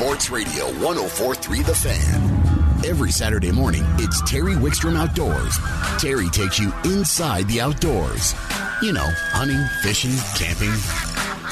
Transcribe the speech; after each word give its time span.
Sports 0.00 0.30
Radio 0.30 0.64
1043 0.80 1.60
The 1.60 1.74
Fan. 1.74 2.86
Every 2.86 3.10
Saturday 3.10 3.52
morning, 3.52 3.84
it's 3.98 4.22
Terry 4.22 4.54
Wickstrom 4.54 4.96
Outdoors. 4.96 5.58
Terry 6.00 6.30
takes 6.30 6.58
you 6.58 6.72
inside 6.86 7.46
the 7.48 7.60
outdoors. 7.60 8.34
You 8.80 8.94
know, 8.94 9.06
hunting, 9.28 9.62
fishing, 9.82 10.16
camping. 10.38 10.72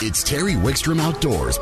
It's 0.01 0.23
Terry 0.23 0.55
Wickstrom 0.55 0.99
Outdoors. 0.99 1.59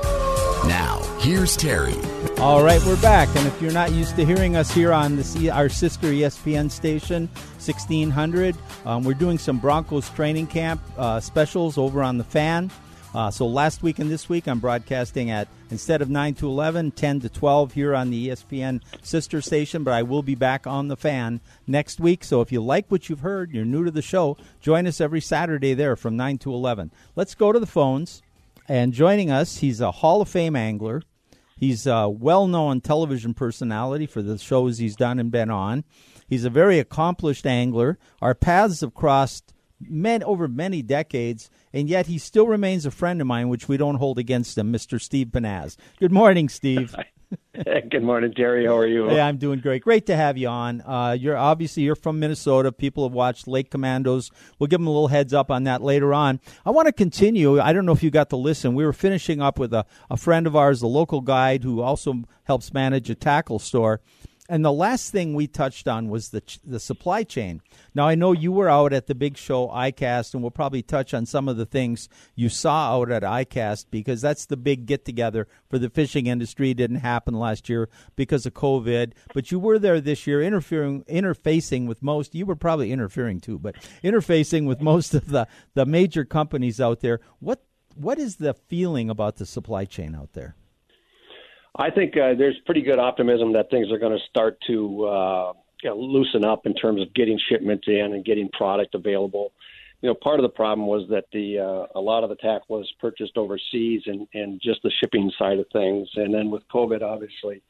Now, 0.69 1.03
here's 1.19 1.57
Terry. 1.57 1.97
All 2.39 2.63
right, 2.63 2.81
we're 2.85 3.03
back. 3.03 3.35
And 3.35 3.49
if 3.49 3.61
you're 3.61 3.73
not 3.73 3.91
used 3.91 4.15
to 4.15 4.25
hearing 4.25 4.55
us 4.55 4.71
here 4.71 4.93
on 4.93 5.17
the, 5.17 5.51
our 5.51 5.69
sister 5.69 6.07
ESPN 6.07 6.71
station, 6.71 7.27
1600, 7.55 8.55
um, 8.85 9.03
we're 9.03 9.15
doing 9.15 9.39
some 9.39 9.59
Broncos 9.59 10.09
training 10.11 10.47
camp 10.47 10.81
uh, 10.97 11.19
specials 11.19 11.79
over 11.79 12.05
on 12.05 12.17
the 12.17 12.25
fan. 12.25 12.71
Uh, 13.17 13.31
so 13.31 13.47
last 13.47 13.83
week 13.83 13.99
and 13.99 14.11
this 14.11 14.29
week, 14.29 14.47
I'm 14.47 14.59
broadcasting 14.59 15.31
at 15.31 15.49
instead 15.71 16.03
of 16.03 16.11
9 16.11 16.35
to 16.35 16.49
11, 16.49 16.91
10 16.91 17.21
to 17.21 17.31
12 17.31 17.73
here 17.73 17.95
on 17.95 18.11
the 18.11 18.29
ESPN 18.29 18.83
sister 19.03 19.41
station. 19.41 19.85
But 19.85 19.95
I 19.95 20.03
will 20.03 20.23
be 20.23 20.35
back 20.35 20.67
on 20.67 20.89
the 20.89 20.99
fan 20.99 21.41
next 21.67 21.99
week. 21.99 22.25
So 22.25 22.43
if 22.43 22.53
you 22.53 22.61
like 22.61 22.91
what 22.91 23.09
you've 23.09 23.21
heard, 23.21 23.53
you're 23.53 23.65
new 23.65 23.87
to 23.87 23.91
the 23.91 24.03
show, 24.03 24.37
join 24.61 24.87
us 24.87 25.01
every 25.01 25.23
Saturday 25.23 25.73
there 25.73 25.97
from 25.97 26.15
9 26.15 26.37
to 26.41 26.53
11. 26.53 26.91
Let's 27.15 27.35
go 27.35 27.53
to 27.53 27.59
the 27.59 27.65
phones. 27.65 28.23
And 28.69 28.93
joining 28.93 29.31
us, 29.31 29.59
he's 29.59 29.81
a 29.81 29.93
Hall 29.93 30.21
of 30.21 30.29
Fame 30.29 30.55
angler. 30.55 31.03
He's 31.57 31.87
a 31.87 32.11
well 32.11 32.47
known 32.47 32.83
television 32.83 33.33
personality 33.33 34.05
for 34.05 34.21
the 34.21 34.37
shows 34.37 34.77
he's 34.77 34.95
done 34.95 35.19
and 35.19 35.31
been 35.31 35.49
on. 35.49 35.85
He's 36.29 36.45
a 36.45 36.51
very 36.51 36.79
accomplished 36.79 37.47
angler. 37.47 37.99
Our 38.21 38.35
paths 38.35 38.83
have 38.83 38.93
crossed 38.93 39.55
men 39.81 40.23
over 40.23 40.49
many 40.49 40.83
decades, 40.83 41.51
and 41.77 41.91
yet 41.91 42.07
he 42.07 42.17
still 42.17 42.47
remains 42.47 42.87
a 42.87 42.91
friend 42.91 43.21
of 43.21 43.27
mine, 43.27 43.51
which 43.51 43.69
we 43.69 43.77
don't 43.77 43.97
hold 43.97 44.19
against 44.19 44.57
him, 44.57 44.73
Mr. 44.73 44.99
Steve 44.99 45.27
Pennaz. 45.29 45.77
Good 46.01 46.11
morning, 46.11 46.49
Steve. 46.49 46.97
Good 47.55 48.03
morning, 48.03 48.33
Terry. 48.33 48.65
How 48.65 48.79
are 48.79 48.87
you? 48.87 49.09
Hey, 49.09 49.21
I'm 49.21 49.37
doing 49.37 49.61
great. 49.61 49.83
Great 49.83 50.07
to 50.07 50.17
have 50.17 50.39
you 50.39 50.49
on. 50.49 50.81
Uh, 50.81 51.15
you're 51.19 51.37
obviously 51.37 51.83
you're 51.83 51.95
from 51.95 52.19
Minnesota. 52.19 52.73
People 52.73 53.05
have 53.07 53.13
watched 53.13 53.47
Lake 53.47 53.71
Commandos. 53.71 54.31
We'll 54.59 54.69
give 54.69 54.81
them 54.81 54.87
a 54.87 54.91
little 54.91 55.09
heads 55.09 55.35
up 55.35 55.51
on 55.51 55.65
that 55.65 55.83
later 55.83 56.15
on. 56.15 56.41
I 56.65 56.71
want 56.71 56.87
to 56.87 56.93
continue. 56.93 57.61
I 57.61 57.75
don't 57.75 57.85
know 57.85 57.93
if 57.93 58.03
you 58.03 58.11
got 58.11 58.31
to 58.31 58.37
listen. 58.37 58.75
We 58.75 58.87
were 58.87 58.95
finishing 58.95 59.43
up 59.43 59.59
with 59.59 59.75
a, 59.75 59.85
a 60.09 60.17
friend 60.17 60.47
of 60.47 60.57
ours, 60.57 60.81
a 60.81 60.87
local 60.87 61.21
guide 61.21 61.63
who 61.63 61.83
also 61.83 62.23
helps 62.45 62.73
manage 62.73 63.11
a 63.11 63.15
tackle 63.15 63.59
store. 63.59 64.01
And 64.49 64.65
the 64.65 64.73
last 64.73 65.11
thing 65.11 65.35
we 65.35 65.47
touched 65.47 65.89
on 65.89 66.09
was 66.09 66.29
the 66.31 66.43
the 66.65 66.79
supply 66.79 67.25
chain. 67.25 67.61
Now 67.95 68.07
I 68.07 68.15
know 68.15 68.33
you 68.33 68.53
were 68.53 68.69
out 68.69 68.93
at 68.93 69.07
the 69.07 69.15
big 69.15 69.37
show 69.37 69.69
ICAST, 69.69 70.35
and 70.35 70.43
we'll 70.43 70.51
probably 70.51 70.83
touch 70.83 71.15
on 71.15 71.27
some 71.27 71.49
of 71.49 71.57
the 71.57 71.67
things 71.67 72.09
you 72.35 72.49
saw 72.49 72.97
out 72.97 73.11
at 73.11 73.23
ICAST 73.23 73.87
because 73.91 74.21
that's 74.21 74.47
the 74.47 74.57
big 74.57 74.87
get 74.87 75.05
together 75.05 75.49
for 75.69 75.79
the 75.79 75.91
fishing 75.91 76.27
industry. 76.27 76.71
It 76.71 76.77
didn't 76.77 76.97
happen 76.97 77.35
last 77.35 77.69
year 77.69 77.89
because 78.15 78.47
of 78.47 78.55
COVID, 78.55 79.13
but 79.35 79.51
you 79.51 79.59
were 79.59 79.79
there 79.79 80.01
this 80.01 80.27
year, 80.27 80.43
interfering, 80.43 81.03
interfacing 81.05 81.87
with 81.87 82.03
most. 82.03 82.35
You 82.35 82.47
were 82.47 82.57
probably 82.57 82.93
interfering 82.93 83.41
too, 83.41 83.59
but 83.59 83.75
interfacing 84.05 84.67
with 84.67 84.81
most 84.81 85.15
of 85.15 85.29
the 85.29 85.49
the 85.75 85.87
major 85.87 86.25
companies 86.25 86.81
out 86.81 87.01
there. 87.01 87.21
What 87.41 87.65
what 87.95 88.19
is 88.19 88.37
the 88.37 88.55
feeling 88.55 89.11
about 89.11 89.37
the 89.37 89.47
supply 89.47 89.87
chain 89.87 90.15
out 90.15 90.35
there? 90.35 90.55
I 91.79 91.91
think 91.91 92.17
uh, 92.17 92.35
there's 92.35 92.57
pretty 92.65 92.83
good 92.83 92.99
optimism 92.99 93.53
that 93.53 93.71
things 93.71 93.91
are 93.93 93.99
going 93.99 94.17
to 94.17 94.25
start 94.31 94.59
to 94.67 95.05
uh, 95.05 95.53
you 95.83 95.91
know, 95.91 95.97
loosen 95.97 96.45
up 96.45 96.67
in 96.67 96.75
terms 96.75 97.03
of 97.03 97.13
getting 97.15 97.39
shipments 97.51 97.85
in 97.87 98.15
and 98.15 98.25
getting 98.25 98.49
product 98.51 98.95
available. 98.95 99.53
You 100.01 100.09
know, 100.09 100.15
part 100.15 100.41
of 100.41 100.43
the 100.43 100.51
problem 100.51 100.87
was 100.87 101.07
that 101.11 101.25
the 101.33 101.59
uh, 101.59 101.99
a 101.99 102.01
lot 102.01 102.23
of 102.23 102.31
the 102.31 102.37
tackle 102.37 102.79
was 102.79 102.91
purchased 102.99 103.37
overseas 103.37 104.03
and 104.07 104.27
and 104.35 104.61
just 104.63 104.83
the 104.83 104.91
shipping 105.01 105.31
side 105.39 105.59
of 105.59 105.67
things, 105.73 106.09
and 106.17 106.33
then 106.33 106.51
with 106.51 106.63
COVID, 106.69 107.03
obviously, 107.03 107.63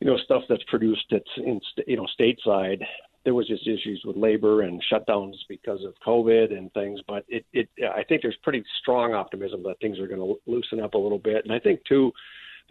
you 0.00 0.06
know, 0.06 0.16
stuff 0.18 0.42
that's 0.48 0.64
produced 0.64 1.04
that's 1.10 1.24
in 1.38 1.60
you 1.86 1.96
know 1.96 2.06
stateside. 2.18 2.82
There 3.24 3.34
was 3.34 3.46
just 3.46 3.68
issues 3.68 4.02
with 4.04 4.16
labor 4.16 4.62
and 4.62 4.82
shutdowns 4.92 5.34
because 5.48 5.84
of 5.84 5.94
COVID 6.04 6.56
and 6.56 6.72
things, 6.72 7.00
but 7.06 7.24
it, 7.28 7.46
it 7.52 7.68
I 7.94 8.02
think 8.02 8.22
there's 8.22 8.36
pretty 8.42 8.64
strong 8.80 9.14
optimism 9.14 9.62
that 9.62 9.78
things 9.80 10.00
are 10.00 10.08
going 10.08 10.18
to 10.18 10.40
loosen 10.50 10.80
up 10.80 10.94
a 10.94 10.98
little 10.98 11.20
bit, 11.20 11.44
and 11.44 11.52
I 11.52 11.60
think 11.60 11.84
too 11.84 12.12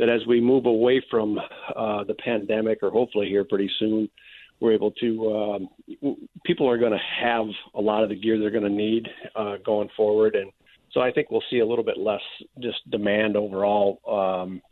that 0.01 0.09
as 0.09 0.25
we 0.25 0.41
move 0.41 0.65
away 0.65 0.99
from 1.11 1.37
uh, 1.75 2.03
the 2.05 2.15
pandemic, 2.15 2.79
or 2.81 2.89
hopefully 2.89 3.27
here 3.29 3.43
pretty 3.43 3.69
soon, 3.77 4.09
we're 4.59 4.73
able 4.73 4.89
to. 4.93 5.31
Um, 5.31 5.69
people 6.43 6.67
are 6.67 6.79
going 6.79 6.91
to 6.91 7.23
have 7.23 7.45
a 7.75 7.81
lot 7.81 8.01
of 8.01 8.09
the 8.09 8.15
gear 8.15 8.39
they're 8.39 8.49
going 8.49 8.63
to 8.63 8.69
need 8.69 9.07
uh, 9.35 9.57
going 9.63 9.89
forward, 9.95 10.35
and 10.35 10.51
so 10.91 11.01
I 11.01 11.11
think 11.11 11.29
we'll 11.29 11.43
see 11.51 11.59
a 11.59 11.65
little 11.67 11.85
bit 11.85 11.99
less 11.99 12.21
just 12.59 12.77
demand 12.89 13.37
overall. 13.37 14.01
Um, 14.09 14.63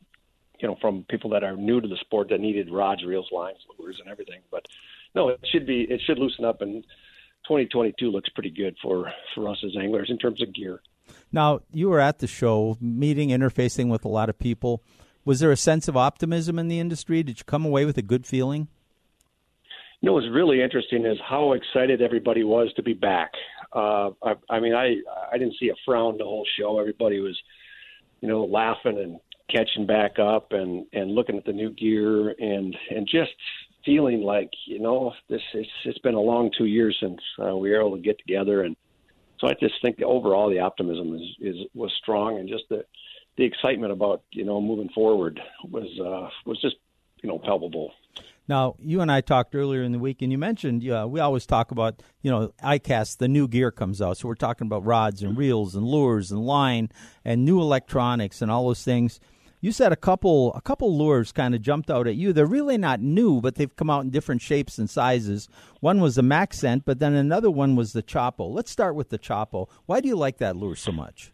you 0.59 0.67
know, 0.67 0.77
from 0.81 1.05
people 1.09 1.29
that 1.29 1.43
are 1.43 1.55
new 1.55 1.79
to 1.79 1.87
the 1.87 1.97
sport 1.97 2.29
that 2.29 2.41
needed 2.41 2.71
rods, 2.71 3.05
reels, 3.05 3.29
lines, 3.31 3.59
lures, 3.77 3.97
and 4.01 4.11
everything. 4.11 4.41
But 4.49 4.65
no, 5.13 5.29
it 5.29 5.39
should 5.51 5.67
be. 5.67 5.81
It 5.81 6.01
should 6.07 6.17
loosen 6.17 6.43
up, 6.43 6.61
and 6.61 6.83
2022 7.43 8.09
looks 8.09 8.29
pretty 8.29 8.49
good 8.49 8.75
for 8.81 9.11
for 9.35 9.47
us 9.47 9.63
as 9.63 9.77
anglers 9.79 10.09
in 10.09 10.17
terms 10.17 10.41
of 10.41 10.55
gear. 10.55 10.81
Now, 11.31 11.61
you 11.71 11.89
were 11.89 11.99
at 11.99 12.17
the 12.17 12.27
show, 12.27 12.77
meeting, 12.81 13.29
interfacing 13.29 13.89
with 13.89 14.05
a 14.05 14.09
lot 14.09 14.29
of 14.29 14.39
people. 14.39 14.83
Was 15.25 15.39
there 15.39 15.51
a 15.51 15.57
sense 15.57 15.87
of 15.87 15.97
optimism 15.97 16.57
in 16.57 16.67
the 16.67 16.79
industry? 16.79 17.23
Did 17.23 17.39
you 17.39 17.45
come 17.45 17.65
away 17.65 17.85
with 17.85 17.97
a 17.97 18.01
good 18.01 18.25
feeling? 18.25 18.67
You 20.01 20.07
know, 20.07 20.13
what's 20.13 20.29
really 20.31 20.61
interesting 20.61 21.05
is 21.05 21.17
how 21.27 21.53
excited 21.53 22.01
everybody 22.01 22.43
was 22.43 22.71
to 22.77 22.83
be 22.83 22.93
back. 22.93 23.31
Uh, 23.73 24.11
I, 24.23 24.35
I 24.49 24.59
mean, 24.59 24.73
I 24.73 24.95
I 25.31 25.37
didn't 25.37 25.55
see 25.59 25.69
a 25.69 25.75
frown 25.85 26.17
the 26.17 26.23
whole 26.23 26.47
show. 26.57 26.79
Everybody 26.79 27.19
was, 27.19 27.37
you 28.21 28.29
know, 28.29 28.45
laughing 28.45 28.97
and 28.97 29.19
catching 29.49 29.85
back 29.85 30.19
up 30.19 30.53
and 30.53 30.85
and 30.93 31.11
looking 31.11 31.37
at 31.37 31.45
the 31.45 31.53
new 31.53 31.71
gear 31.71 32.29
and 32.29 32.75
and 32.89 33.07
just 33.07 33.31
feeling 33.85 34.21
like 34.21 34.49
you 34.65 34.79
know 34.79 35.13
this 35.29 35.41
it's 35.53 35.69
it's 35.85 35.99
been 35.99 36.15
a 36.15 36.21
long 36.21 36.51
two 36.57 36.65
years 36.65 36.97
since 37.01 37.19
uh, 37.43 37.55
we 37.55 37.69
were 37.69 37.79
able 37.79 37.95
to 37.95 38.01
get 38.01 38.17
together 38.19 38.63
and 38.63 38.75
so 39.39 39.47
I 39.47 39.53
just 39.59 39.75
think 39.81 40.01
overall 40.01 40.49
the 40.49 40.59
optimism 40.59 41.15
is 41.15 41.21
is 41.39 41.55
was 41.73 41.91
strong 42.01 42.37
and 42.39 42.49
just 42.49 42.63
the 42.69 42.83
the 43.39 43.45
excitement 43.45 43.93
about 43.93 44.21
you 44.31 44.43
know 44.43 44.59
moving 44.59 44.89
forward 44.89 45.39
was 45.63 45.87
uh, 45.99 46.29
was 46.45 46.59
just 46.61 46.75
you 47.23 47.29
know 47.29 47.39
palpable. 47.39 47.93
Now, 48.49 48.75
you 48.79 49.01
and 49.01 49.11
I 49.11 49.21
talked 49.21 49.53
earlier 49.53 49.83
in 49.83 49.91
the 49.91 49.99
week, 49.99 50.23
and 50.23 50.31
you 50.31 50.37
mentioned 50.37 50.87
uh, 50.89 51.07
we 51.09 51.19
always 51.21 51.45
talk 51.45 51.71
about 51.71 52.03
you 52.21 52.29
know 52.29 52.53
ICAST. 52.61 53.17
The 53.17 53.29
new 53.29 53.47
gear 53.47 53.71
comes 53.71 54.01
out, 54.01 54.17
so 54.17 54.27
we're 54.27 54.35
talking 54.35 54.67
about 54.67 54.85
rods 54.85 55.23
and 55.23 55.37
reels 55.37 55.73
and 55.73 55.85
lures 55.85 56.31
and 56.31 56.45
line 56.45 56.89
and 57.23 57.45
new 57.45 57.61
electronics 57.61 58.41
and 58.41 58.51
all 58.51 58.67
those 58.67 58.83
things. 58.83 59.21
You 59.61 59.71
said 59.71 59.93
a 59.93 59.97
couple 59.97 60.53
a 60.53 60.61
couple 60.61 60.97
lures 60.97 61.31
kind 61.31 61.55
of 61.55 61.61
jumped 61.61 61.89
out 61.89 62.07
at 62.07 62.15
you. 62.15 62.33
They're 62.33 62.45
really 62.45 62.77
not 62.77 62.99
new, 62.99 63.39
but 63.39 63.55
they've 63.55 63.73
come 63.73 63.89
out 63.89 64.03
in 64.03 64.09
different 64.09 64.41
shapes 64.41 64.77
and 64.77 64.89
sizes. 64.89 65.47
One 65.79 66.01
was 66.01 66.15
the 66.15 66.23
Max 66.23 66.59
Scent, 66.59 66.83
but 66.83 66.99
then 66.99 67.13
another 67.13 67.49
one 67.49 67.77
was 67.77 67.93
the 67.93 68.03
Choppo. 68.03 68.53
Let's 68.53 68.71
start 68.71 68.95
with 68.95 69.09
the 69.09 69.19
Choppo. 69.19 69.69
Why 69.85 70.01
do 70.01 70.09
you 70.09 70.17
like 70.17 70.39
that 70.39 70.57
lure 70.57 70.75
so 70.75 70.91
much? 70.91 71.31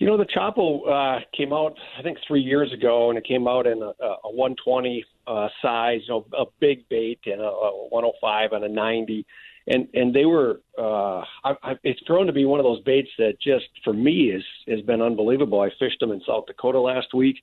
You 0.00 0.06
know, 0.06 0.16
the 0.16 0.24
Choppo 0.24 0.88
uh, 0.88 1.20
came 1.36 1.52
out, 1.52 1.76
I 1.98 2.02
think, 2.02 2.16
three 2.26 2.40
years 2.40 2.72
ago, 2.72 3.10
and 3.10 3.18
it 3.18 3.24
came 3.26 3.46
out 3.46 3.66
in 3.66 3.82
a, 3.82 3.92
a 4.02 4.30
120 4.32 5.04
uh, 5.26 5.48
size, 5.60 6.00
you 6.08 6.14
know, 6.14 6.26
a 6.38 6.46
big 6.58 6.88
bait, 6.88 7.20
and 7.26 7.42
a, 7.42 7.44
a 7.44 7.88
105 7.90 8.52
and 8.52 8.64
a 8.64 8.68
90. 8.70 9.26
And 9.66 9.88
and 9.92 10.14
they 10.14 10.24
were, 10.24 10.62
uh, 10.78 11.18
I, 11.44 11.54
I, 11.62 11.72
it's 11.84 12.00
grown 12.00 12.26
to 12.28 12.32
be 12.32 12.46
one 12.46 12.58
of 12.58 12.64
those 12.64 12.80
baits 12.80 13.10
that 13.18 13.34
just 13.42 13.66
for 13.84 13.92
me 13.92 14.30
is 14.30 14.42
has 14.68 14.80
been 14.80 15.02
unbelievable. 15.02 15.60
I 15.60 15.68
fished 15.78 16.00
them 16.00 16.12
in 16.12 16.22
South 16.26 16.46
Dakota 16.46 16.80
last 16.80 17.12
week, 17.12 17.36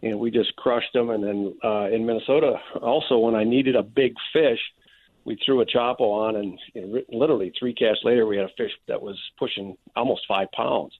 and 0.00 0.20
we 0.20 0.30
just 0.30 0.54
crushed 0.54 0.92
them. 0.94 1.10
And 1.10 1.24
then 1.24 1.56
uh, 1.64 1.88
in 1.90 2.06
Minnesota, 2.06 2.54
also 2.80 3.18
when 3.18 3.34
I 3.34 3.42
needed 3.42 3.74
a 3.74 3.82
big 3.82 4.14
fish, 4.32 4.60
we 5.24 5.36
threw 5.44 5.60
a 5.60 5.66
Choppo 5.66 6.02
on, 6.02 6.36
and 6.36 6.56
know, 6.86 7.00
literally 7.10 7.52
three 7.58 7.74
casts 7.74 8.04
later, 8.04 8.26
we 8.26 8.36
had 8.36 8.46
a 8.46 8.54
fish 8.56 8.70
that 8.86 9.02
was 9.02 9.18
pushing 9.40 9.76
almost 9.96 10.22
five 10.28 10.46
pounds. 10.52 10.92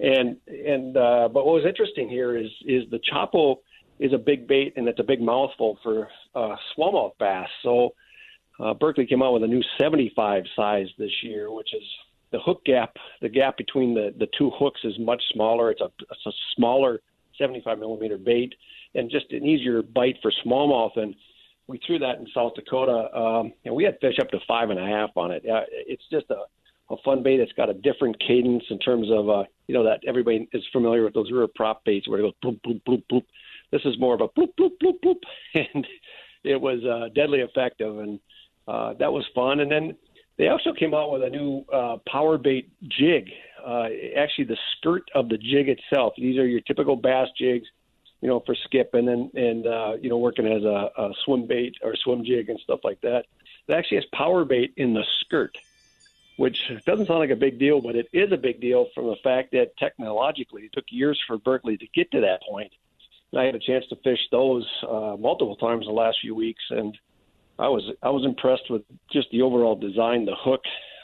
And 0.00 0.36
and 0.46 0.96
uh, 0.96 1.28
but 1.32 1.44
what 1.44 1.54
was 1.54 1.64
interesting 1.66 2.08
here 2.08 2.36
is 2.36 2.50
is 2.64 2.84
the 2.90 3.00
Choppo 3.12 3.56
is 3.98 4.12
a 4.14 4.18
big 4.18 4.48
bait 4.48 4.72
and 4.76 4.88
it's 4.88 4.98
a 4.98 5.04
big 5.04 5.20
mouthful 5.20 5.78
for 5.82 6.08
uh, 6.34 6.56
smallmouth 6.76 7.12
bass. 7.18 7.48
So 7.62 7.90
uh, 8.58 8.72
Berkley 8.72 9.06
came 9.06 9.22
out 9.22 9.34
with 9.34 9.42
a 9.42 9.46
new 9.46 9.62
75 9.78 10.44
size 10.56 10.86
this 10.98 11.10
year, 11.22 11.52
which 11.52 11.74
is 11.74 11.82
the 12.32 12.38
hook 12.38 12.64
gap. 12.64 12.96
The 13.20 13.28
gap 13.28 13.58
between 13.58 13.94
the 13.94 14.14
the 14.18 14.28
two 14.38 14.50
hooks 14.58 14.80
is 14.84 14.98
much 14.98 15.22
smaller. 15.34 15.70
It's 15.70 15.82
a 15.82 15.90
it's 16.10 16.26
a 16.26 16.32
smaller 16.56 17.00
75 17.38 17.78
millimeter 17.78 18.16
bait 18.16 18.54
and 18.94 19.10
just 19.10 19.30
an 19.32 19.44
easier 19.44 19.82
bite 19.82 20.16
for 20.22 20.32
smallmouth. 20.46 20.96
And 20.96 21.14
we 21.66 21.78
threw 21.86 21.98
that 21.98 22.18
in 22.18 22.26
South 22.34 22.54
Dakota, 22.54 23.16
um, 23.16 23.52
and 23.64 23.74
we 23.74 23.84
had 23.84 23.98
fish 24.00 24.18
up 24.20 24.30
to 24.30 24.38
five 24.48 24.70
and 24.70 24.78
a 24.78 24.86
half 24.86 25.10
on 25.16 25.30
it. 25.30 25.44
Uh, 25.46 25.62
it's 25.70 26.02
just 26.10 26.26
a 26.30 26.44
a 26.90 26.96
fun 27.04 27.22
bait. 27.22 27.40
It's 27.40 27.52
got 27.52 27.70
a 27.70 27.74
different 27.74 28.18
cadence 28.20 28.64
in 28.68 28.78
terms 28.78 29.08
of, 29.10 29.30
uh, 29.30 29.44
you 29.68 29.74
know, 29.74 29.84
that 29.84 30.00
everybody 30.06 30.48
is 30.52 30.62
familiar 30.72 31.04
with 31.04 31.14
those 31.14 31.30
rear 31.30 31.46
prop 31.54 31.84
baits 31.84 32.08
where 32.08 32.18
it 32.18 32.22
goes 32.22 32.34
bloop, 32.44 32.60
bloop, 32.62 32.82
bloop, 32.86 33.04
bloop. 33.10 33.24
This 33.70 33.82
is 33.84 33.98
more 33.98 34.14
of 34.14 34.20
a 34.20 34.28
bloop, 34.28 34.54
bloop, 34.58 34.72
bloop, 34.82 35.00
bloop. 35.04 35.20
And 35.74 35.86
it 36.42 36.60
was 36.60 36.84
uh, 36.84 37.08
deadly 37.14 37.40
effective. 37.40 37.98
And 37.98 38.18
uh, 38.66 38.94
that 38.94 39.12
was 39.12 39.24
fun. 39.34 39.60
And 39.60 39.70
then 39.70 39.96
they 40.38 40.48
also 40.48 40.72
came 40.72 40.94
out 40.94 41.12
with 41.12 41.22
a 41.22 41.30
new 41.30 41.64
uh, 41.72 41.98
power 42.10 42.38
bait 42.38 42.70
jig. 42.88 43.30
Uh, 43.64 43.88
actually, 44.16 44.44
the 44.44 44.56
skirt 44.76 45.02
of 45.14 45.28
the 45.28 45.36
jig 45.36 45.68
itself. 45.68 46.14
These 46.16 46.38
are 46.38 46.46
your 46.46 46.60
typical 46.62 46.96
bass 46.96 47.28
jigs. 47.36 47.68
you 48.20 48.28
know, 48.28 48.40
for 48.44 48.54
skipping 48.64 49.08
and 49.08 49.32
and 49.34 49.66
uh, 49.66 49.92
you 50.00 50.08
know 50.08 50.18
working 50.18 50.46
as 50.46 50.62
a, 50.62 50.90
a 50.96 51.10
swim 51.24 51.46
bait 51.46 51.74
or 51.82 51.94
swim 51.96 52.24
jig 52.24 52.48
and 52.48 52.58
stuff 52.60 52.80
like 52.84 53.00
that. 53.02 53.24
It 53.68 53.72
actually 53.72 53.98
has 53.98 54.06
power 54.12 54.44
bait 54.44 54.72
in 54.76 54.94
the 54.94 55.04
skirt, 55.20 55.56
which 56.40 56.72
doesn't 56.86 57.04
sound 57.04 57.18
like 57.18 57.28
a 57.28 57.36
big 57.36 57.58
deal, 57.58 57.82
but 57.82 57.94
it 57.94 58.08
is 58.14 58.32
a 58.32 58.36
big 58.38 58.62
deal 58.62 58.86
from 58.94 59.08
the 59.08 59.16
fact 59.22 59.52
that 59.52 59.76
technologically 59.76 60.62
it 60.62 60.72
took 60.72 60.86
years 60.88 61.20
for 61.26 61.36
Berkley 61.36 61.76
to 61.76 61.86
get 61.94 62.10
to 62.12 62.22
that 62.22 62.40
point. 62.48 62.72
And 63.30 63.42
I 63.42 63.44
had 63.44 63.54
a 63.54 63.58
chance 63.58 63.84
to 63.90 63.96
fish 63.96 64.20
those 64.32 64.66
uh, 64.88 65.16
multiple 65.18 65.54
times 65.56 65.82
in 65.86 65.94
the 65.94 66.00
last 66.00 66.16
few 66.22 66.34
weeks, 66.34 66.62
and 66.70 66.96
I 67.58 67.68
was 67.68 67.82
I 68.02 68.08
was 68.08 68.24
impressed 68.24 68.70
with 68.70 68.80
just 69.12 69.30
the 69.32 69.42
overall 69.42 69.76
design, 69.76 70.24
the 70.24 70.34
hook, 70.34 70.62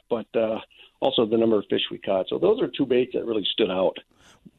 but 0.08 0.26
uh, 0.34 0.58
also 1.00 1.26
the 1.26 1.36
number 1.36 1.58
of 1.58 1.66
fish 1.68 1.82
we 1.90 1.98
caught. 1.98 2.30
So 2.30 2.38
those 2.38 2.62
are 2.62 2.68
two 2.68 2.86
baits 2.86 3.12
that 3.12 3.26
really 3.26 3.46
stood 3.52 3.70
out. 3.70 3.98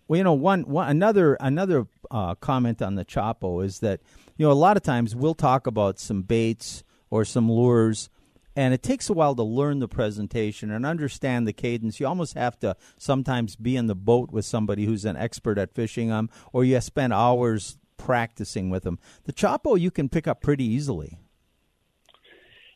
Well, 0.07 0.19
you 0.19 0.23
know, 0.23 0.33
one, 0.33 0.61
one 0.61 0.89
another 0.89 1.37
another 1.39 1.87
uh, 2.11 2.35
comment 2.35 2.83
on 2.83 2.93
the 2.93 3.03
Choppo 3.03 3.65
is 3.65 3.79
that 3.79 3.99
you 4.37 4.45
know 4.45 4.51
a 4.51 4.53
lot 4.53 4.77
of 4.77 4.83
times 4.83 5.15
we'll 5.15 5.33
talk 5.33 5.65
about 5.65 5.97
some 5.97 6.21
baits 6.21 6.83
or 7.09 7.25
some 7.25 7.51
lures, 7.51 8.09
and 8.57 8.73
it 8.73 8.81
takes 8.81 9.07
a 9.07 9.13
while 9.13 9.35
to 9.35 9.43
learn 9.43 9.77
the 9.77 9.87
presentation 9.87 10.71
and 10.71 10.85
understand 10.85 11.47
the 11.47 11.53
cadence. 11.53 11.99
You 11.99 12.07
almost 12.07 12.33
have 12.33 12.57
to 12.59 12.75
sometimes 12.97 13.55
be 13.55 13.77
in 13.77 13.85
the 13.85 13.95
boat 13.95 14.31
with 14.31 14.45
somebody 14.45 14.85
who's 14.85 15.05
an 15.05 15.15
expert 15.15 15.59
at 15.59 15.75
fishing 15.75 16.09
them, 16.09 16.29
or 16.51 16.65
you 16.65 16.81
spend 16.81 17.13
hours 17.13 17.77
practicing 17.97 18.71
with 18.71 18.83
them. 18.83 18.97
The 19.25 19.33
Choppo 19.33 19.79
you 19.79 19.91
can 19.91 20.09
pick 20.09 20.27
up 20.27 20.41
pretty 20.41 20.65
easily. 20.65 21.19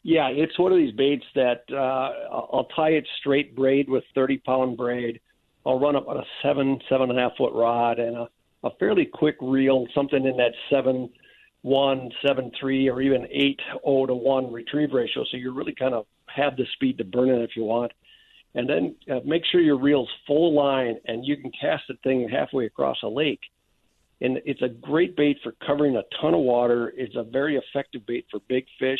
Yeah, 0.03 0.29
it's 0.29 0.57
one 0.57 0.71
of 0.71 0.77
these 0.77 0.93
baits 0.93 1.25
that 1.35 1.63
uh, 1.71 1.75
I'll 2.31 2.67
tie 2.75 2.91
it 2.91 3.07
straight 3.19 3.55
braid 3.55 3.89
with 3.89 4.03
30 4.15 4.37
pound 4.37 4.77
braid 4.77 5.19
I'll 5.65 5.79
run 5.79 5.95
up 5.95 6.07
on 6.07 6.17
a 6.17 6.23
seven, 6.41 6.79
seven 6.89 7.09
and 7.09 7.19
a 7.19 7.21
half 7.21 7.37
foot 7.37 7.53
rod 7.53 7.99
and 7.99 8.17
a, 8.17 8.29
a 8.63 8.71
fairly 8.79 9.05
quick 9.05 9.35
reel, 9.41 9.87
something 9.93 10.25
in 10.25 10.37
that 10.37 10.53
seven, 10.69 11.09
one, 11.61 12.09
seven, 12.25 12.51
three, 12.59 12.89
or 12.89 13.01
even 13.01 13.27
eight 13.31 13.59
oh 13.83 14.05
to 14.05 14.15
one 14.15 14.51
retrieve 14.51 14.93
ratio. 14.93 15.23
So 15.29 15.37
you 15.37 15.53
really 15.53 15.75
kind 15.75 15.93
of 15.93 16.05
have 16.27 16.55
the 16.57 16.65
speed 16.73 16.97
to 16.97 17.03
burn 17.03 17.29
it 17.29 17.41
if 17.41 17.55
you 17.55 17.63
want. 17.63 17.91
And 18.55 18.69
then 18.69 18.95
uh, 19.09 19.19
make 19.23 19.43
sure 19.45 19.61
your 19.61 19.77
reel's 19.77 20.09
full 20.27 20.53
line 20.53 20.97
and 21.05 21.25
you 21.25 21.37
can 21.37 21.51
cast 21.51 21.83
the 21.87 21.95
thing 22.03 22.27
halfway 22.29 22.65
across 22.65 22.97
a 23.03 23.07
lake. 23.07 23.41
And 24.19 24.39
it's 24.45 24.61
a 24.61 24.69
great 24.69 25.15
bait 25.15 25.37
for 25.41 25.53
covering 25.65 25.95
a 25.95 26.03
ton 26.19 26.33
of 26.33 26.41
water. 26.41 26.93
It's 26.95 27.15
a 27.15 27.23
very 27.23 27.57
effective 27.57 28.05
bait 28.05 28.25
for 28.29 28.39
big 28.47 28.65
fish. 28.77 28.99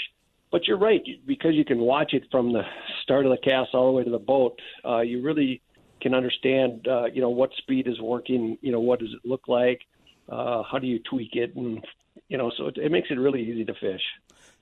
But 0.52 0.68
you're 0.68 0.78
right, 0.78 1.02
because 1.26 1.54
you 1.54 1.64
can 1.64 1.80
watch 1.80 2.14
it 2.14 2.24
from 2.30 2.52
the 2.52 2.64
start 3.04 3.26
of 3.26 3.32
the 3.32 3.38
cast 3.38 3.70
all 3.74 3.86
the 3.86 3.94
way 3.94 4.04
to 4.04 4.10
the 4.10 4.20
boat. 4.20 4.60
Uh, 4.84 5.00
you 5.00 5.22
really 5.22 5.62
can 6.02 6.14
understand, 6.14 6.88
uh, 6.90 7.06
you 7.06 7.22
know, 7.22 7.30
what 7.30 7.52
speed 7.58 7.88
is 7.88 8.02
working, 8.02 8.58
you 8.62 8.72
know, 8.72 8.82
what 8.82 9.00
does 9.00 9.14
it 9.14 9.28
look 9.28 9.48
like, 9.48 9.82
uh, 10.28 10.64
how 10.64 10.78
do 10.78 10.88
you 10.88 11.00
tweak 11.00 11.36
it, 11.36 11.56
and 11.56 11.86
you 12.32 12.38
know, 12.38 12.50
so 12.58 12.68
it, 12.68 12.78
it 12.78 12.92
makes 12.94 13.10
it 13.12 13.16
really 13.16 13.42
easy 13.42 13.66
to 13.66 13.74
fish. 13.74 14.02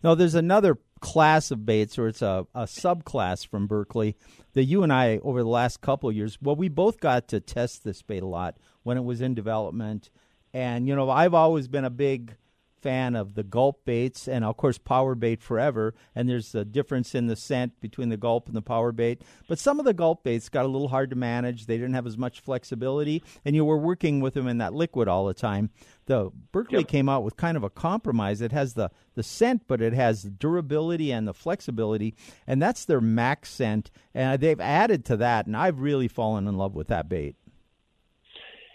No, 0.04 0.16
there's 0.16 0.34
another 0.34 0.80
class 1.02 1.52
of 1.52 1.68
baits, 1.68 2.00
or 2.00 2.08
it's 2.08 2.24
a, 2.24 2.48
a 2.56 2.64
subclass 2.64 3.46
from 3.46 3.68
Berkley 3.68 4.16
that 4.54 4.64
you 4.64 4.82
and 4.82 4.92
I, 4.92 5.20
over 5.20 5.44
the 5.44 5.50
last 5.50 5.80
couple 5.80 6.10
of 6.10 6.16
years, 6.16 6.40
well, 6.42 6.56
we 6.56 6.68
both 6.68 7.00
got 7.00 7.28
to 7.28 7.40
test 7.40 7.84
this 7.84 8.02
bait 8.02 8.24
a 8.24 8.26
lot 8.26 8.58
when 8.82 8.98
it 8.98 9.04
was 9.04 9.22
in 9.22 9.36
development. 9.36 10.10
And, 10.52 10.88
you 10.88 10.96
know, 10.96 11.12
I've 11.12 11.36
always 11.36 11.68
been 11.68 11.86
a 11.86 11.92
big 11.92 12.36
fan 12.82 13.16
of 13.16 13.36
the 13.36 13.44
gulp 13.44 13.86
baits 13.86 14.28
and 14.28 14.44
of 14.44 14.58
course 14.58 14.78
power 14.78 15.16
bait 15.16 15.42
forever. 15.42 15.94
And 16.16 16.30
there's 16.30 16.54
a 16.56 16.66
difference 16.66 17.16
in 17.16 17.28
the 17.28 17.36
scent 17.36 17.80
between 17.80 18.10
the 18.10 18.18
gulp 18.18 18.48
and 18.48 18.56
the 18.56 18.62
power 18.62 18.92
bait. 18.92 19.22
But 19.48 19.60
some 19.60 19.80
of 19.80 19.86
the 19.86 19.94
gulp 19.94 20.24
baits 20.24 20.50
got 20.50 20.66
a 20.66 20.68
little 20.68 20.88
hard 20.88 21.10
to 21.12 21.16
manage. 21.16 21.66
They 21.66 21.78
didn't 21.78 21.94
have 21.94 22.08
as 22.08 22.18
much 22.18 22.40
flexibility. 22.40 23.24
And 23.46 23.56
you 23.56 23.66
were 23.66 23.78
working 23.78 24.20
with 24.20 24.34
them 24.34 24.48
in 24.48 24.58
that 24.60 24.74
liquid 24.74 25.08
all 25.08 25.26
the 25.26 25.34
time. 25.34 25.70
The 26.06 26.32
Berkley 26.52 26.80
yep. 26.80 26.88
came 26.88 27.08
out 27.08 27.24
with 27.24 27.38
kind 27.38 27.56
of 27.56 27.64
a 27.64 27.70
compromise. 27.70 28.42
It 28.42 28.52
has 28.52 28.74
the 28.74 28.90
the 29.16 29.24
scent 29.24 29.64
but 29.68 29.82
it 29.82 29.94
has 29.94 30.24
the 30.24 30.30
durability 30.30 31.12
and 31.12 31.28
the 31.28 31.34
flexibility. 31.34 32.16
And 32.48 32.62
that's 32.62 32.86
their 32.86 33.02
max 33.02 33.50
scent. 33.50 33.92
And 34.14 34.42
they've 34.42 34.60
added 34.60 35.06
to 35.06 35.18
that. 35.18 35.46
And 35.46 35.56
i've 35.56 35.80
really 35.80 36.08
fallen 36.08 36.48
in 36.48 36.58
love 36.58 36.76
with 36.76 36.88
that 36.88 37.10
bait 37.10 37.36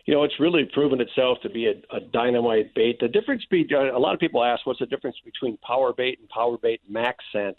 you 0.04 0.12
know, 0.12 0.24
it's 0.24 0.38
really 0.38 0.64
proven 0.72 1.00
itself 1.00 1.38
to 1.42 1.48
be 1.48 1.66
a, 1.66 1.96
a 1.96 2.00
dynamite 2.00 2.74
bait. 2.74 2.98
The 3.00 3.08
difference 3.08 3.44
be 3.50 3.66
a 3.72 3.98
lot 3.98 4.14
of 4.14 4.20
people 4.20 4.44
ask, 4.44 4.66
what's 4.66 4.80
the 4.80 4.86
difference 4.86 5.16
between 5.24 5.56
power 5.58 5.92
bait 5.92 6.18
and 6.18 6.28
power 6.28 6.58
bait 6.58 6.80
max 6.88 7.24
scent? 7.32 7.58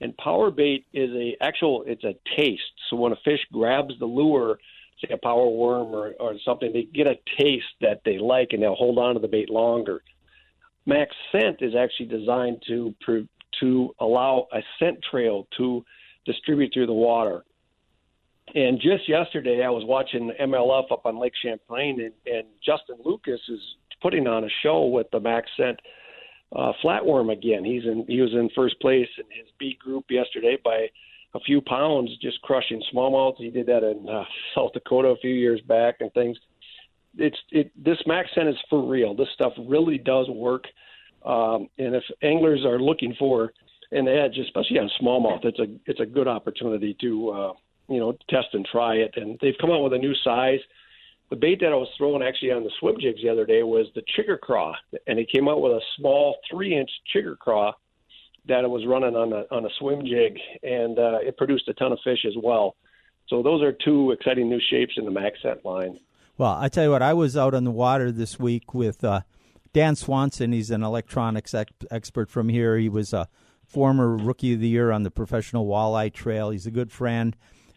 And 0.00 0.16
power 0.16 0.50
bait 0.50 0.86
is 0.92 1.10
a 1.10 1.36
actual, 1.42 1.84
it's 1.86 2.04
a 2.04 2.14
taste. 2.36 2.62
So 2.88 2.96
when 2.96 3.12
a 3.12 3.16
fish 3.24 3.40
grabs 3.52 3.94
the 3.98 4.06
lure, 4.06 4.58
say 5.00 5.12
a 5.12 5.18
power 5.18 5.46
worm 5.46 5.88
or, 5.94 6.14
or 6.18 6.34
something, 6.44 6.72
they 6.72 6.84
get 6.84 7.06
a 7.06 7.16
taste 7.38 7.64
that 7.80 8.00
they 8.04 8.18
like 8.18 8.48
and 8.52 8.62
they'll 8.62 8.74
hold 8.74 8.98
on 8.98 9.14
to 9.14 9.20
the 9.20 9.28
bait 9.28 9.50
longer. 9.50 10.02
Max 10.86 11.14
scent 11.32 11.58
is 11.60 11.74
actually 11.74 12.06
designed 12.06 12.62
to 12.66 12.94
to 13.60 13.94
allow 14.00 14.48
a 14.52 14.60
scent 14.78 14.98
trail 15.08 15.46
to 15.56 15.84
distribute 16.26 16.72
through 16.74 16.86
the 16.86 16.92
water. 16.92 17.44
And 18.54 18.80
just 18.80 19.08
yesterday, 19.08 19.64
I 19.64 19.70
was 19.70 19.84
watching 19.84 20.30
MLF 20.40 20.92
up 20.92 21.06
on 21.06 21.18
Lake 21.18 21.32
Champlain, 21.42 22.00
and, 22.00 22.12
and 22.32 22.46
Justin 22.64 22.96
Lucas 23.04 23.40
is 23.48 23.60
putting 24.00 24.26
on 24.28 24.44
a 24.44 24.48
show 24.62 24.86
with 24.86 25.08
the 25.10 25.18
Max 25.18 25.50
Scent 25.56 25.80
uh, 26.54 26.72
flatworm 26.82 27.32
again. 27.32 27.64
He's 27.64 27.84
in 27.84 28.04
he 28.06 28.20
was 28.20 28.32
in 28.32 28.48
first 28.54 28.78
place 28.80 29.08
in 29.18 29.24
his 29.36 29.48
B 29.58 29.76
group 29.80 30.04
yesterday 30.08 30.56
by 30.62 30.88
a 31.34 31.40
few 31.40 31.60
pounds, 31.60 32.10
just 32.22 32.40
crushing 32.42 32.80
smallmouths. 32.94 33.38
He 33.38 33.50
did 33.50 33.66
that 33.66 33.82
in 33.82 34.08
uh, 34.08 34.22
South 34.54 34.72
Dakota 34.72 35.08
a 35.08 35.16
few 35.16 35.34
years 35.34 35.60
back 35.62 35.96
and 35.98 36.12
things. 36.12 36.36
It's 37.16 37.38
it 37.50 37.72
this 37.82 37.98
Max 38.06 38.30
Scent 38.34 38.48
is 38.48 38.56
for 38.70 38.88
real. 38.88 39.14
This 39.14 39.28
stuff 39.34 39.52
really 39.66 39.98
does 39.98 40.28
work. 40.28 40.64
Um, 41.24 41.68
and 41.78 41.94
if 41.96 42.04
anglers 42.22 42.64
are 42.64 42.78
looking 42.78 43.16
for 43.18 43.52
an 43.90 44.06
edge, 44.06 44.38
especially 44.38 44.78
on 44.78 44.90
smallmouth, 45.00 45.44
it's 45.44 45.58
a 45.58 45.66
it's 45.86 46.00
a 46.00 46.06
good 46.06 46.28
opportunity 46.28 46.96
to 47.00 47.30
uh, 47.30 47.52
you 47.88 47.98
know, 47.98 48.12
test 48.28 48.48
and 48.52 48.66
try 48.70 48.94
it. 48.94 49.14
And 49.16 49.38
they've 49.40 49.54
come 49.60 49.70
out 49.70 49.82
with 49.82 49.92
a 49.92 49.98
new 49.98 50.14
size. 50.24 50.60
The 51.30 51.36
bait 51.36 51.60
that 51.60 51.72
I 51.72 51.76
was 51.76 51.88
throwing 51.96 52.22
actually 52.22 52.52
on 52.52 52.64
the 52.64 52.70
swim 52.78 52.96
jigs 53.00 53.20
the 53.22 53.28
other 53.28 53.46
day 53.46 53.62
was 53.62 53.86
the 53.94 54.02
chigger 54.16 54.38
craw, 54.38 54.74
and 55.06 55.18
he 55.18 55.26
came 55.26 55.48
out 55.48 55.60
with 55.60 55.72
a 55.72 55.80
small 55.96 56.36
three-inch 56.50 56.90
chigger 57.14 57.38
craw 57.38 57.72
that 58.46 58.62
it 58.62 58.70
was 58.70 58.86
running 58.86 59.16
on 59.16 59.32
a 59.32 59.44
on 59.50 59.64
a 59.64 59.70
swim 59.78 60.02
jig, 60.02 60.38
and 60.62 60.98
uh, 60.98 61.18
it 61.22 61.36
produced 61.36 61.66
a 61.68 61.74
ton 61.74 61.92
of 61.92 61.98
fish 62.04 62.24
as 62.26 62.34
well. 62.42 62.76
So 63.28 63.42
those 63.42 63.62
are 63.62 63.72
two 63.72 64.10
exciting 64.10 64.50
new 64.50 64.60
shapes 64.70 64.92
in 64.96 65.06
the 65.06 65.10
Max 65.10 65.38
Scent 65.42 65.64
line. 65.64 65.98
Well, 66.36 66.52
I 66.52 66.68
tell 66.68 66.84
you 66.84 66.90
what, 66.90 67.02
I 67.02 67.14
was 67.14 67.36
out 67.36 67.54
on 67.54 67.64
the 67.64 67.70
water 67.70 68.12
this 68.12 68.38
week 68.38 68.74
with 68.74 69.02
uh, 69.02 69.22
Dan 69.72 69.96
Swanson. 69.96 70.52
He's 70.52 70.70
an 70.70 70.82
electronics 70.82 71.54
ex- 71.54 71.72
expert 71.90 72.30
from 72.30 72.48
here. 72.48 72.76
He 72.76 72.88
was 72.88 73.12
a 73.12 73.28
former 73.66 74.14
Rookie 74.14 74.54
of 74.54 74.60
the 74.60 74.68
Year 74.68 74.90
on 74.90 75.04
the 75.04 75.10
Professional 75.10 75.66
Walleye 75.66 76.12
Trail. 76.12 76.50
He's 76.50 76.66
a 76.66 76.70
good 76.70 76.92
friend 76.92 77.34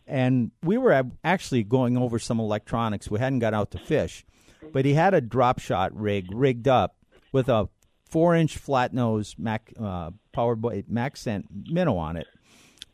and 0.07 0.51
we 0.63 0.77
were 0.77 1.03
actually 1.23 1.63
going 1.63 1.97
over 1.97 2.19
some 2.19 2.39
electronics. 2.39 3.09
We 3.09 3.19
hadn't 3.19 3.39
got 3.39 3.53
out 3.53 3.71
to 3.71 3.77
fish, 3.77 4.25
but 4.71 4.85
he 4.85 4.93
had 4.93 5.13
a 5.13 5.21
drop 5.21 5.59
shot 5.59 5.95
rig 5.95 6.27
rigged 6.31 6.67
up 6.67 6.95
with 7.31 7.49
a 7.49 7.69
four-inch 8.09 8.57
flat 8.57 8.93
nose 8.93 9.35
Mac 9.37 9.73
uh, 9.79 10.11
powered 10.31 10.63
Max 10.89 11.21
Scent 11.21 11.45
minnow 11.69 11.97
on 11.97 12.17
it, 12.17 12.27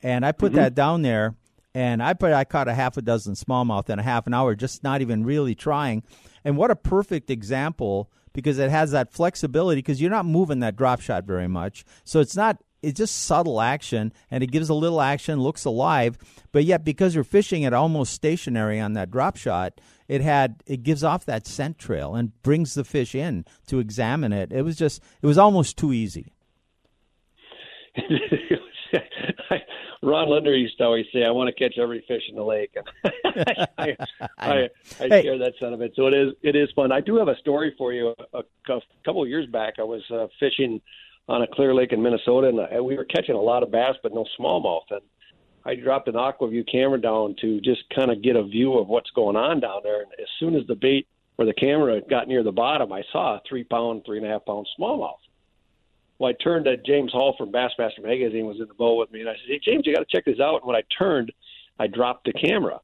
and 0.01 0.25
I 0.25 0.31
put 0.31 0.51
mm-hmm. 0.51 0.61
that 0.61 0.75
down 0.75 1.01
there. 1.01 1.35
And 1.75 2.03
I 2.03 2.13
put 2.13 2.33
I 2.33 2.43
caught 2.43 2.67
a 2.67 2.73
half 2.75 2.97
a 2.97 3.01
dozen 3.01 3.33
smallmouth 3.33 3.89
in 3.89 3.97
a 3.97 4.03
half 4.03 4.27
an 4.27 4.33
hour, 4.35 4.53
just 4.53 4.83
not 4.83 5.01
even 5.01 5.25
really 5.25 5.55
trying. 5.55 6.03
And 6.43 6.55
what 6.55 6.69
a 6.69 6.75
perfect 6.75 7.31
example 7.31 8.11
because 8.33 8.59
it 8.59 8.69
has 8.69 8.91
that 8.91 9.11
flexibility 9.11 9.79
because 9.79 10.01
you're 10.01 10.11
not 10.11 10.25
moving 10.25 10.59
that 10.59 10.75
drop 10.75 10.99
shot 10.99 11.23
very 11.23 11.47
much. 11.47 11.85
So 12.03 12.19
it's 12.19 12.35
not 12.35 12.57
it's 12.83 12.97
just 12.97 13.23
subtle 13.23 13.61
action 13.61 14.13
and 14.29 14.43
it 14.43 14.51
gives 14.51 14.69
a 14.69 14.73
little 14.73 15.01
action, 15.01 15.39
looks 15.39 15.65
alive, 15.65 16.17
but 16.51 16.65
yet 16.65 16.83
because 16.83 17.15
you're 17.15 17.23
fishing 17.23 17.63
it 17.63 17.73
almost 17.73 18.13
stationary 18.13 18.79
on 18.79 18.93
that 18.93 19.09
drop 19.09 19.37
shot, 19.37 19.79
it 20.07 20.21
had 20.21 20.61
it 20.67 20.83
gives 20.83 21.03
off 21.03 21.25
that 21.25 21.47
scent 21.47 21.79
trail 21.79 22.13
and 22.13 22.39
brings 22.43 22.73
the 22.73 22.83
fish 22.83 23.15
in 23.15 23.45
to 23.67 23.79
examine 23.79 24.33
it. 24.33 24.51
It 24.51 24.61
was 24.63 24.75
just 24.75 25.01
it 25.21 25.27
was 25.27 25.37
almost 25.37 25.77
too 25.77 25.93
easy. 25.93 26.33
Ron 30.03 30.29
Lindner 30.29 30.53
used 30.53 30.77
to 30.79 30.83
always 30.83 31.05
say, 31.13 31.23
"I 31.23 31.31
want 31.31 31.47
to 31.47 31.53
catch 31.53 31.77
every 31.79 32.03
fish 32.07 32.23
in 32.29 32.35
the 32.35 32.43
lake." 32.43 32.75
I, 33.25 33.65
I, 33.77 33.95
I, 34.37 34.69
I 34.99 35.07
hey. 35.07 35.23
share 35.23 35.37
that 35.37 35.53
sentiment. 35.59 35.93
So 35.95 36.07
it 36.07 36.13
is 36.13 36.33
it 36.41 36.55
is 36.55 36.69
fun. 36.75 36.91
I 36.91 36.99
do 36.99 37.15
have 37.15 37.29
a 37.29 37.37
story 37.37 37.73
for 37.77 37.93
you. 37.93 38.13
A, 38.33 38.39
a 38.39 38.81
couple 39.05 39.23
of 39.23 39.29
years 39.29 39.47
back, 39.47 39.75
I 39.79 39.83
was 39.83 40.01
uh, 40.11 40.27
fishing 40.39 40.81
on 41.29 41.41
a 41.41 41.47
clear 41.47 41.73
lake 41.73 41.93
in 41.93 42.01
Minnesota, 42.01 42.67
and 42.71 42.85
we 42.85 42.97
were 42.97 43.05
catching 43.05 43.35
a 43.35 43.41
lot 43.41 43.63
of 43.63 43.71
bass, 43.71 43.95
but 44.03 44.13
no 44.13 44.25
smallmouth. 44.39 44.91
And 44.91 45.01
I 45.65 45.75
dropped 45.75 46.07
an 46.07 46.15
Aqua-Vu 46.15 46.63
camera 46.65 46.99
down 46.99 47.35
to 47.41 47.61
just 47.61 47.83
kind 47.95 48.11
of 48.11 48.21
get 48.21 48.35
a 48.35 48.43
view 48.43 48.77
of 48.77 48.87
what's 48.89 49.09
going 49.11 49.37
on 49.37 49.61
down 49.61 49.81
there. 49.83 50.01
And 50.01 50.11
as 50.19 50.27
soon 50.39 50.55
as 50.55 50.67
the 50.67 50.75
bait 50.75 51.07
or 51.37 51.45
the 51.45 51.53
camera 51.53 52.01
got 52.09 52.27
near 52.27 52.43
the 52.43 52.51
bottom, 52.51 52.91
I 52.91 53.03
saw 53.11 53.35
a 53.35 53.41
three 53.47 53.63
pound, 53.63 54.03
three 54.05 54.17
and 54.17 54.27
a 54.27 54.29
half 54.29 54.45
pound 54.45 54.67
smallmouth. 54.77 55.15
Well, 56.19 56.29
I 56.29 56.43
turned 56.43 56.65
to 56.65 56.77
James 56.77 57.11
Hall 57.11 57.35
from 57.37 57.51
Bassmaster 57.51 58.03
Magazine 58.03 58.45
was 58.45 58.59
in 58.59 58.67
the 58.67 58.73
boat 58.73 58.95
with 58.95 59.11
me, 59.11 59.21
and 59.21 59.29
I 59.29 59.33
said, 59.33 59.47
"Hey, 59.47 59.59
James, 59.59 59.85
you 59.85 59.95
got 59.95 60.07
to 60.07 60.15
check 60.15 60.25
this 60.25 60.39
out." 60.39 60.57
And 60.57 60.67
when 60.67 60.75
I 60.75 60.83
turned, 60.97 61.31
I 61.79 61.87
dropped 61.87 62.25
the 62.25 62.33
camera, 62.33 62.79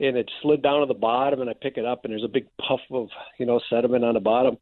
and 0.00 0.16
it 0.16 0.30
slid 0.42 0.62
down 0.62 0.80
to 0.80 0.86
the 0.86 0.94
bottom, 0.94 1.40
and 1.40 1.48
I 1.48 1.54
pick 1.54 1.78
it 1.78 1.86
up, 1.86 2.04
and 2.04 2.12
there's 2.12 2.24
a 2.24 2.28
big 2.28 2.46
puff 2.58 2.80
of 2.90 3.08
you 3.38 3.46
know 3.46 3.60
sediment 3.70 4.04
on 4.04 4.14
the 4.14 4.20
bottom 4.20 4.58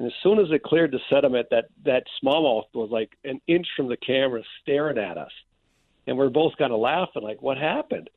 And 0.00 0.06
as 0.06 0.14
soon 0.22 0.38
as 0.38 0.50
it 0.50 0.62
cleared 0.62 0.92
the 0.92 1.00
sediment, 1.10 1.48
that 1.50 1.66
that 1.84 2.04
smallmouth 2.24 2.64
was 2.72 2.88
like 2.90 3.10
an 3.24 3.38
inch 3.46 3.66
from 3.76 3.86
the 3.86 3.98
camera, 3.98 4.42
staring 4.62 4.96
at 4.96 5.18
us, 5.18 5.30
and 6.06 6.16
we're 6.16 6.30
both 6.30 6.56
kind 6.56 6.72
of 6.72 6.80
laughing, 6.80 7.22
like, 7.22 7.42
"What 7.42 7.58
happened?" 7.58 8.08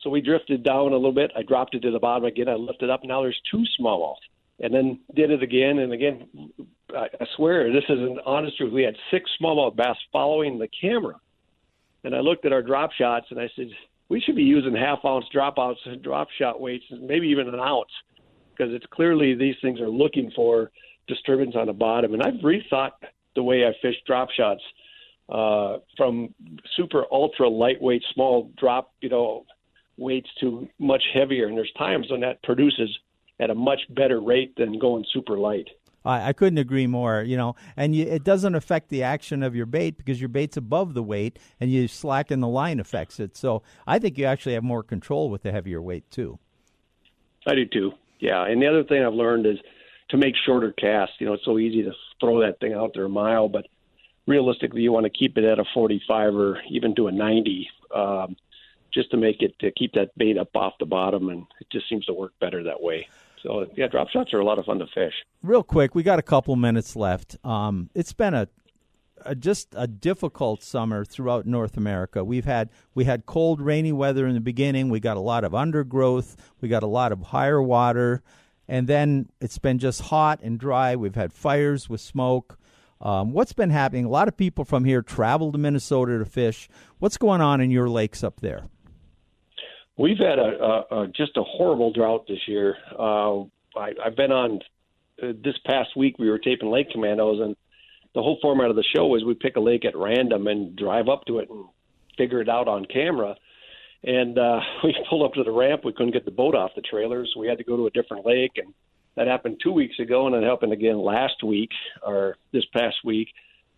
So 0.00 0.08
we 0.08 0.22
drifted 0.22 0.62
down 0.62 0.92
a 0.92 0.96
little 0.96 1.12
bit. 1.12 1.30
I 1.36 1.42
dropped 1.42 1.74
it 1.74 1.82
to 1.82 1.90
the 1.90 1.98
bottom 1.98 2.24
again. 2.24 2.48
I 2.48 2.54
lifted 2.54 2.88
up. 2.88 3.04
Now 3.04 3.20
there's 3.20 3.38
two 3.50 3.62
smallmouth, 3.78 4.16
and 4.60 4.72
then 4.72 5.00
did 5.14 5.30
it 5.30 5.42
again 5.42 5.80
and 5.80 5.92
again. 5.92 6.50
I, 6.96 7.10
I 7.20 7.26
swear, 7.36 7.70
this 7.74 7.84
is 7.90 7.98
an 7.98 8.20
honest 8.24 8.56
truth. 8.56 8.72
We 8.72 8.84
had 8.84 8.96
six 9.10 9.30
smallmouth 9.38 9.76
bass 9.76 9.98
following 10.10 10.58
the 10.58 10.68
camera, 10.80 11.20
and 12.04 12.14
I 12.14 12.20
looked 12.20 12.46
at 12.46 12.54
our 12.54 12.62
drop 12.62 12.92
shots 12.92 13.26
and 13.28 13.38
I 13.38 13.50
said, 13.54 13.68
"We 14.08 14.22
should 14.22 14.36
be 14.36 14.44
using 14.44 14.74
half 14.74 15.04
ounce 15.04 15.26
dropouts 15.30 15.84
and 15.84 16.00
drop 16.00 16.30
shot 16.38 16.58
weights, 16.58 16.86
maybe 16.90 17.28
even 17.28 17.48
an 17.48 17.60
ounce, 17.60 17.92
because 18.56 18.72
it's 18.72 18.86
clearly 18.86 19.34
these 19.34 19.56
things 19.60 19.78
are 19.78 19.90
looking 19.90 20.30
for." 20.30 20.70
Disturbance 21.08 21.54
on 21.56 21.66
the 21.66 21.72
bottom. 21.72 22.14
And 22.14 22.22
I've 22.22 22.40
rethought 22.42 22.92
the 23.34 23.42
way 23.42 23.64
I 23.66 23.72
fish 23.82 23.96
drop 24.06 24.30
shots 24.30 24.62
uh, 25.28 25.78
from 25.96 26.34
super 26.76 27.04
ultra 27.10 27.48
lightweight, 27.48 28.02
small 28.14 28.50
drop, 28.56 28.92
you 29.00 29.08
know, 29.08 29.44
weights 29.96 30.28
to 30.40 30.68
much 30.78 31.02
heavier. 31.12 31.46
And 31.48 31.56
there's 31.56 31.72
times 31.76 32.06
when 32.10 32.20
that 32.20 32.42
produces 32.42 32.96
at 33.40 33.50
a 33.50 33.54
much 33.54 33.80
better 33.90 34.20
rate 34.20 34.54
than 34.56 34.78
going 34.78 35.04
super 35.12 35.38
light. 35.38 35.68
I, 36.04 36.32
couldn't 36.32 36.58
agree 36.58 36.86
more. 36.86 37.22
You 37.22 37.36
know, 37.36 37.56
and 37.76 37.94
you, 37.94 38.06
it 38.06 38.24
doesn't 38.24 38.54
affect 38.54 38.88
the 38.88 39.02
action 39.02 39.42
of 39.42 39.54
your 39.54 39.66
bait 39.66 39.98
because 39.98 40.20
your 40.20 40.30
bait's 40.30 40.56
above 40.56 40.94
the 40.94 41.02
weight, 41.02 41.38
and 41.60 41.70
you 41.70 41.86
slacken 41.86 42.40
the 42.40 42.48
line 42.48 42.80
affects 42.80 43.20
it. 43.20 43.36
So 43.36 43.62
I 43.86 43.98
think 43.98 44.16
you 44.16 44.24
actually 44.24 44.54
have 44.54 44.62
more 44.62 44.82
control 44.82 45.28
with 45.28 45.42
the 45.42 45.52
heavier 45.52 45.82
weight 45.82 46.10
too. 46.10 46.38
I 47.46 47.54
do 47.54 47.66
too. 47.66 47.92
Yeah, 48.20 48.44
and 48.46 48.60
the 48.60 48.66
other 48.66 48.84
thing 48.84 49.04
I've 49.04 49.12
learned 49.12 49.46
is 49.46 49.58
to 50.10 50.16
make 50.16 50.34
shorter 50.46 50.72
casts. 50.72 51.16
You 51.18 51.26
know, 51.26 51.34
it's 51.34 51.44
so 51.44 51.58
easy 51.58 51.82
to 51.82 51.92
throw 52.20 52.40
that 52.40 52.60
thing 52.60 52.72
out 52.72 52.92
there 52.94 53.04
a 53.04 53.08
mile, 53.08 53.48
but 53.48 53.66
realistically, 54.26 54.82
you 54.82 54.92
want 54.92 55.04
to 55.04 55.10
keep 55.10 55.36
it 55.38 55.44
at 55.44 55.58
a 55.58 55.64
45 55.74 56.34
or 56.34 56.60
even 56.70 56.94
to 56.96 57.08
a 57.08 57.12
90, 57.12 57.68
um, 57.94 58.36
just 58.92 59.10
to 59.10 59.16
make 59.16 59.42
it 59.42 59.58
to 59.58 59.70
keep 59.72 59.92
that 59.92 60.16
bait 60.16 60.38
up 60.38 60.54
off 60.54 60.74
the 60.80 60.86
bottom, 60.86 61.28
and 61.28 61.46
it 61.60 61.68
just 61.70 61.88
seems 61.88 62.04
to 62.06 62.12
work 62.12 62.32
better 62.40 62.62
that 62.64 62.80
way. 62.80 63.06
So 63.42 63.66
yeah, 63.76 63.86
drop 63.88 64.08
shots 64.08 64.32
are 64.32 64.40
a 64.40 64.44
lot 64.44 64.58
of 64.58 64.64
fun 64.64 64.78
to 64.78 64.86
fish. 64.86 65.14
Real 65.42 65.62
quick, 65.62 65.94
we 65.94 66.02
got 66.02 66.18
a 66.18 66.22
couple 66.22 66.56
minutes 66.56 66.96
left. 66.96 67.36
Um, 67.44 67.90
it's 67.94 68.12
been 68.12 68.34
a, 68.34 68.48
a, 69.24 69.34
just 69.34 69.68
a 69.76 69.86
difficult 69.86 70.62
summer 70.62 71.04
throughout 71.04 71.46
North 71.46 71.76
America. 71.76 72.24
We've 72.24 72.44
had 72.44 72.70
we 72.94 73.04
had 73.04 73.26
cold, 73.26 73.60
rainy 73.60 73.92
weather 73.92 74.26
in 74.26 74.34
the 74.34 74.40
beginning. 74.40 74.88
We 74.88 74.98
got 75.00 75.16
a 75.16 75.20
lot 75.20 75.44
of 75.44 75.54
undergrowth. 75.54 76.36
We 76.60 76.68
got 76.68 76.82
a 76.82 76.88
lot 76.88 77.12
of 77.12 77.22
higher 77.22 77.62
water 77.62 78.22
and 78.68 78.86
then 78.86 79.30
it's 79.40 79.58
been 79.58 79.78
just 79.78 80.02
hot 80.02 80.40
and 80.42 80.58
dry. 80.58 80.94
We've 80.94 81.14
had 81.14 81.32
fires 81.32 81.88
with 81.88 82.00
smoke. 82.00 82.58
Um, 83.00 83.32
what's 83.32 83.52
been 83.52 83.70
happening? 83.70 84.04
A 84.04 84.08
lot 84.08 84.28
of 84.28 84.36
people 84.36 84.64
from 84.64 84.84
here 84.84 85.02
travel 85.02 85.52
to 85.52 85.58
Minnesota 85.58 86.18
to 86.18 86.24
fish. 86.24 86.68
What's 86.98 87.16
going 87.16 87.40
on 87.40 87.60
in 87.60 87.70
your 87.70 87.88
lakes 87.88 88.22
up 88.22 88.40
there? 88.40 88.66
We've 89.96 90.18
had 90.18 90.38
a, 90.38 90.42
a, 90.92 91.02
a 91.02 91.06
just 91.08 91.36
a 91.36 91.42
horrible 91.42 91.92
drought 91.92 92.26
this 92.28 92.46
year. 92.46 92.76
Uh, 92.96 93.42
I, 93.76 93.92
I've 94.04 94.16
been 94.16 94.32
on 94.32 94.60
uh, 95.22 95.32
this 95.42 95.56
past 95.64 95.96
week. 95.96 96.18
We 96.18 96.28
were 96.28 96.38
taping 96.38 96.70
Lake 96.70 96.90
Commandos, 96.90 97.40
and 97.40 97.56
the 98.14 98.22
whole 98.22 98.38
format 98.42 98.70
of 98.70 98.76
the 98.76 98.84
show 98.94 99.14
is 99.16 99.24
we 99.24 99.34
pick 99.34 99.56
a 99.56 99.60
lake 99.60 99.84
at 99.84 99.96
random 99.96 100.46
and 100.46 100.76
drive 100.76 101.08
up 101.08 101.24
to 101.26 101.38
it 101.38 101.48
and 101.50 101.66
figure 102.16 102.40
it 102.40 102.48
out 102.48 102.68
on 102.68 102.84
camera 102.84 103.36
and 104.04 104.38
uh, 104.38 104.60
we 104.84 104.94
pulled 105.08 105.24
up 105.24 105.34
to 105.34 105.44
the 105.44 105.50
ramp. 105.50 105.82
We 105.84 105.92
couldn't 105.92 106.12
get 106.12 106.24
the 106.24 106.30
boat 106.30 106.54
off 106.54 106.70
the 106.74 106.82
trailer, 106.82 107.26
so 107.26 107.40
we 107.40 107.48
had 107.48 107.58
to 107.58 107.64
go 107.64 107.76
to 107.76 107.86
a 107.86 107.90
different 107.90 108.26
lake. 108.26 108.52
And 108.56 108.72
that 109.16 109.26
happened 109.26 109.60
two 109.62 109.72
weeks 109.72 109.98
ago, 109.98 110.26
and 110.26 110.36
it 110.36 110.44
happened 110.44 110.72
again 110.72 110.98
last 110.98 111.42
week 111.42 111.70
or 112.02 112.36
this 112.52 112.64
past 112.72 112.96
week. 113.04 113.28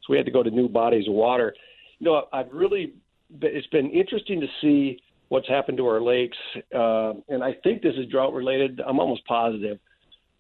So 0.03 0.13
we 0.13 0.17
had 0.17 0.27
to 0.27 0.33
go 0.33 0.43
to 0.43 0.51
new 0.51 0.69
bodies 0.69 1.09
of 1.09 1.15
water. 1.15 1.55
You 1.99 2.07
know, 2.07 2.25
I've 2.33 2.53
really 2.53 2.95
it's 3.41 3.67
been 3.69 3.91
interesting 3.91 4.41
to 4.41 4.47
see 4.61 5.01
what's 5.29 5.49
happened 5.49 5.79
to 5.79 5.87
our 5.87 6.01
lakes, 6.01 6.37
uh, 6.75 7.13
and 7.29 7.45
I 7.45 7.55
think 7.63 7.83
this 7.83 7.95
is 7.97 8.07
drought 8.11 8.33
related. 8.33 8.81
I'm 8.85 8.99
almost 8.99 9.25
positive. 9.27 9.79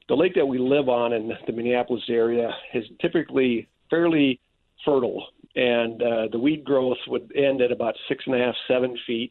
The 0.08 0.16
lake 0.16 0.34
that 0.34 0.46
we 0.46 0.58
live 0.58 0.88
on 0.88 1.12
in 1.12 1.30
the 1.46 1.52
Minneapolis 1.52 2.02
area 2.08 2.50
is 2.74 2.84
typically 3.00 3.68
fairly 3.88 4.40
fertile, 4.84 5.24
and 5.54 6.02
uh, 6.02 6.28
the 6.32 6.38
weed 6.38 6.64
growth 6.64 6.98
would 7.06 7.30
end 7.36 7.62
at 7.62 7.70
about 7.70 7.94
six 8.08 8.24
and 8.26 8.34
a 8.34 8.38
half, 8.38 8.54
seven 8.66 8.98
feet 9.06 9.30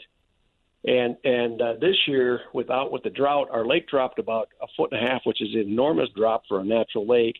and 0.86 1.18
and 1.24 1.62
uh, 1.62 1.74
this 1.80 1.96
year, 2.08 2.42
without 2.54 2.92
with 2.92 3.04
the 3.04 3.10
drought, 3.10 3.50
our 3.52 3.66
lake 3.66 3.88
dropped 3.88 4.20
about 4.20 4.50
a 4.62 4.68
foot 4.78 4.92
and 4.92 5.06
a 5.06 5.10
half, 5.10 5.22
which 5.26 5.42
is 5.42 5.54
an 5.54 5.62
enormous 5.62 6.10
drop 6.16 6.44
for 6.48 6.60
a 6.60 6.64
natural 6.64 7.06
lake. 7.06 7.36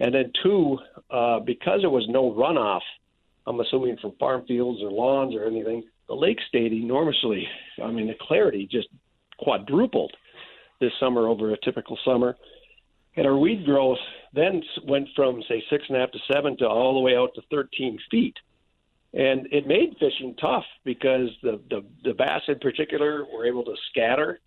And 0.00 0.14
then 0.14 0.32
two, 0.42 0.78
uh, 1.10 1.40
because 1.40 1.80
there 1.80 1.90
was 1.90 2.06
no 2.08 2.32
runoff, 2.32 2.80
I'm 3.46 3.60
assuming 3.60 3.96
from 4.00 4.12
farm 4.18 4.44
fields 4.46 4.80
or 4.82 4.90
lawns 4.90 5.34
or 5.34 5.44
anything, 5.44 5.84
the 6.08 6.14
lake 6.14 6.38
stayed 6.48 6.72
enormously. 6.72 7.46
I 7.82 7.90
mean, 7.90 8.08
the 8.08 8.16
clarity 8.20 8.68
just 8.70 8.88
quadrupled 9.38 10.12
this 10.80 10.92
summer 11.00 11.28
over 11.28 11.52
a 11.52 11.60
typical 11.64 11.98
summer. 12.04 12.36
And 13.16 13.26
our 13.26 13.36
weed 13.36 13.64
growth 13.64 13.98
then 14.32 14.62
went 14.86 15.08
from 15.14 15.42
say 15.48 15.62
six 15.70 15.84
and 15.88 15.96
a 15.96 16.00
half 16.00 16.10
to 16.12 16.18
seven 16.32 16.56
to 16.58 16.68
all 16.68 16.94
the 16.94 17.00
way 17.00 17.16
out 17.16 17.34
to 17.36 17.42
13 17.50 17.98
feet 18.10 18.34
and 19.14 19.46
it 19.52 19.66
made 19.66 19.94
fishing 20.00 20.34
tough 20.40 20.64
because 20.84 21.28
the, 21.42 21.60
the 21.70 21.84
the 22.02 22.14
bass 22.14 22.42
in 22.48 22.58
particular 22.58 23.24
were 23.32 23.46
able 23.46 23.64
to 23.64 23.74
scatter. 23.90 24.40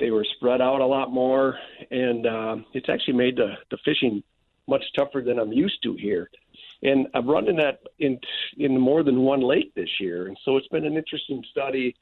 They 0.00 0.10
were 0.10 0.26
spread 0.36 0.60
out 0.60 0.80
a 0.80 0.86
lot 0.86 1.12
more, 1.12 1.56
and 1.90 2.26
um, 2.26 2.66
it's 2.72 2.88
actually 2.88 3.14
made 3.14 3.36
the 3.36 3.54
the 3.70 3.78
fishing 3.84 4.22
much 4.66 4.82
tougher 4.96 5.20
than 5.20 5.38
I'm 5.38 5.52
used 5.52 5.82
to 5.82 5.94
here. 5.94 6.30
And 6.82 7.06
I've 7.14 7.26
run 7.26 7.48
in 7.48 7.56
that 7.56 7.80
in 7.98 8.18
in 8.56 8.80
more 8.80 9.02
than 9.02 9.20
one 9.20 9.40
lake 9.40 9.74
this 9.74 9.90
year, 10.00 10.26
and 10.26 10.38
so 10.44 10.56
it's 10.56 10.68
been 10.68 10.86
an 10.86 10.96
interesting 10.96 11.42
study 11.50 11.94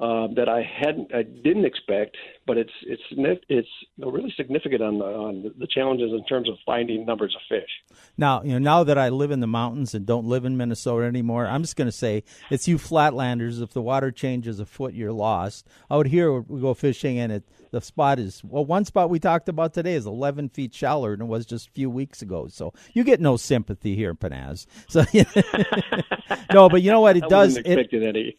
uh, 0.00 0.28
that 0.34 0.48
I 0.48 0.62
hadn't, 0.62 1.14
I 1.14 1.22
didn't 1.22 1.64
expect, 1.64 2.16
but 2.46 2.56
it's 2.56 2.72
it's 2.82 3.02
it's 3.48 3.68
really 3.98 4.32
significant 4.36 4.82
on 4.82 4.98
the, 4.98 5.04
on 5.04 5.54
the 5.58 5.66
challenges 5.66 6.12
in 6.12 6.24
terms 6.26 6.48
of 6.48 6.56
finding 6.64 7.04
numbers 7.04 7.34
of 7.34 7.42
fish. 7.48 7.98
Now, 8.16 8.42
you 8.42 8.52
know, 8.52 8.58
now 8.58 8.84
that 8.84 8.98
I 8.98 9.08
live 9.08 9.30
in 9.30 9.40
the 9.40 9.46
mountains 9.46 9.94
and 9.94 10.06
don't 10.06 10.26
live 10.26 10.44
in 10.44 10.56
Minnesota 10.56 11.06
anymore, 11.06 11.46
I'm 11.46 11.62
just 11.62 11.76
going 11.76 11.88
to 11.88 11.92
say 11.92 12.24
it's 12.50 12.68
you 12.68 12.78
flatlanders. 12.78 13.60
If 13.60 13.72
the 13.72 13.82
water 13.82 14.10
changes 14.10 14.60
a 14.60 14.66
foot, 14.66 14.94
you're 14.94 15.12
lost. 15.12 15.66
Out 15.90 16.06
here, 16.06 16.40
we 16.40 16.60
go 16.60 16.74
fishing 16.74 17.18
and 17.18 17.32
it 17.32 17.44
the 17.70 17.80
spot 17.80 18.18
is 18.18 18.42
well 18.44 18.64
one 18.64 18.84
spot 18.84 19.10
we 19.10 19.18
talked 19.18 19.48
about 19.48 19.74
today 19.74 19.94
is 19.94 20.06
11 20.06 20.48
feet 20.50 20.74
shallower 20.74 21.16
than 21.16 21.26
it 21.26 21.28
was 21.28 21.46
just 21.46 21.68
a 21.68 21.70
few 21.72 21.90
weeks 21.90 22.22
ago 22.22 22.48
so 22.48 22.72
you 22.94 23.04
get 23.04 23.20
no 23.20 23.36
sympathy 23.36 23.94
here 23.94 24.14
Pennaz 24.14 24.66
so 24.88 25.04
no 26.52 26.68
but 26.68 26.82
you 26.82 26.90
know 26.90 27.00
what 27.00 27.16
it 27.16 27.28
does 27.28 27.56
it, 27.56 27.66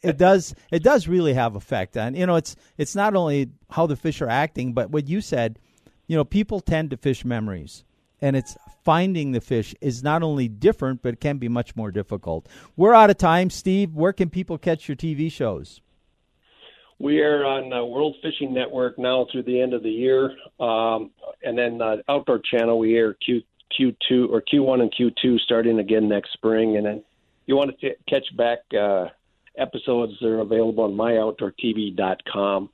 it 0.02 0.18
does 0.18 0.56
it 0.72 0.84
does 0.84 1.08
really 1.08 1.34
have 1.34 1.49
effect. 1.56 1.98
And 1.98 2.18
you 2.18 2.26
know 2.26 2.36
it's 2.36 2.56
it's 2.78 2.96
not 2.96 3.16
only 3.16 3.50
how 3.72 3.88
the 3.88 3.96
fish 3.96 4.22
are 4.22 4.30
acting 4.30 4.74
but 4.74 4.90
what 4.90 5.08
you 5.08 5.22
said 5.22 5.60
you 6.08 6.16
know 6.16 6.26
people 6.26 6.60
tend 6.60 6.90
to 6.92 6.98
fish 6.98 7.24
memories. 7.26 7.84
And 8.22 8.36
it's 8.36 8.58
finding 8.84 9.32
the 9.32 9.40
fish 9.40 9.74
is 9.80 10.04
not 10.04 10.24
only 10.24 10.48
different 10.48 11.02
but 11.02 11.14
it 11.14 11.22
can 11.22 11.38
be 11.38 11.48
much 11.48 11.76
more 11.76 11.92
difficult. 11.92 12.48
We're 12.76 12.94
out 12.94 13.10
of 13.10 13.18
time. 13.18 13.50
Steve 13.50 13.94
where 13.94 14.14
can 14.14 14.30
people 14.30 14.58
catch 14.58 14.88
your 14.88 14.96
tv 14.96 15.32
shows? 15.32 15.82
We 17.00 17.22
are 17.22 17.46
on 17.46 17.72
uh, 17.72 17.86
World 17.86 18.18
Fishing 18.22 18.54
Network 18.54 19.00
now 19.00 19.26
through 19.32 19.44
the 19.44 19.62
end 19.62 19.74
of 19.74 19.84
the 19.84 19.90
year, 19.90 20.32
um, 20.60 21.12
and 21.42 21.58
then 21.58 21.82
uh, 21.82 21.98
Outdoor 22.10 22.40
Channel 22.40 22.78
we 22.78 22.98
air 22.98 23.14
Q 23.26 23.42
Q2 23.80 24.30
or 24.30 24.42
Q1 24.42 24.82
and 24.82 24.94
Q2 24.94 25.40
starting 25.40 25.80
again 25.80 26.10
next 26.10 26.34
spring, 26.34 26.76
and 26.76 26.86
then 26.86 27.04
you 27.46 27.56
want 27.56 27.72
to 27.72 27.90
t- 27.90 27.96
catch 28.10 28.26
back 28.36 28.60
uh, 28.78 29.06
episodes 29.60 30.14
that 30.22 30.28
are 30.28 30.40
available 30.40 30.84
on 30.84 30.94
myoutdoortv.com. 30.94 32.70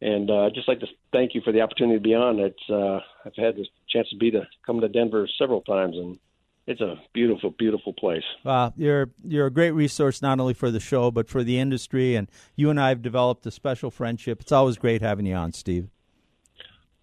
And 0.00 0.30
uh, 0.30 0.40
I'd 0.40 0.54
just 0.54 0.68
like 0.68 0.80
to 0.80 0.86
thank 1.12 1.34
you 1.34 1.40
for 1.42 1.52
the 1.52 1.60
opportunity 1.60 1.98
to 1.98 2.02
be 2.02 2.14
on. 2.14 2.38
It's 2.38 2.70
uh, 2.70 3.00
I've 3.24 3.36
had 3.36 3.56
the 3.56 3.66
chance 3.88 4.08
to 4.10 4.16
be 4.16 4.30
to 4.32 4.46
come 4.66 4.80
to 4.80 4.88
Denver 4.88 5.28
several 5.38 5.62
times, 5.62 5.96
and 5.96 6.18
it's 6.66 6.80
a 6.80 7.00
beautiful, 7.14 7.54
beautiful 7.58 7.92
place. 7.92 8.24
Uh, 8.44 8.70
you're 8.76 9.10
you're 9.26 9.46
a 9.46 9.50
great 9.50 9.70
resource 9.70 10.20
not 10.20 10.40
only 10.40 10.52
for 10.52 10.70
the 10.70 10.80
show 10.80 11.10
but 11.10 11.28
for 11.28 11.42
the 11.42 11.58
industry, 11.58 12.16
and 12.16 12.28
you 12.56 12.68
and 12.70 12.80
I 12.80 12.90
have 12.90 13.02
developed 13.02 13.46
a 13.46 13.50
special 13.50 13.90
friendship. 13.90 14.40
It's 14.40 14.52
always 14.52 14.76
great 14.76 15.00
having 15.00 15.26
you 15.26 15.34
on, 15.34 15.52
Steve. 15.52 15.88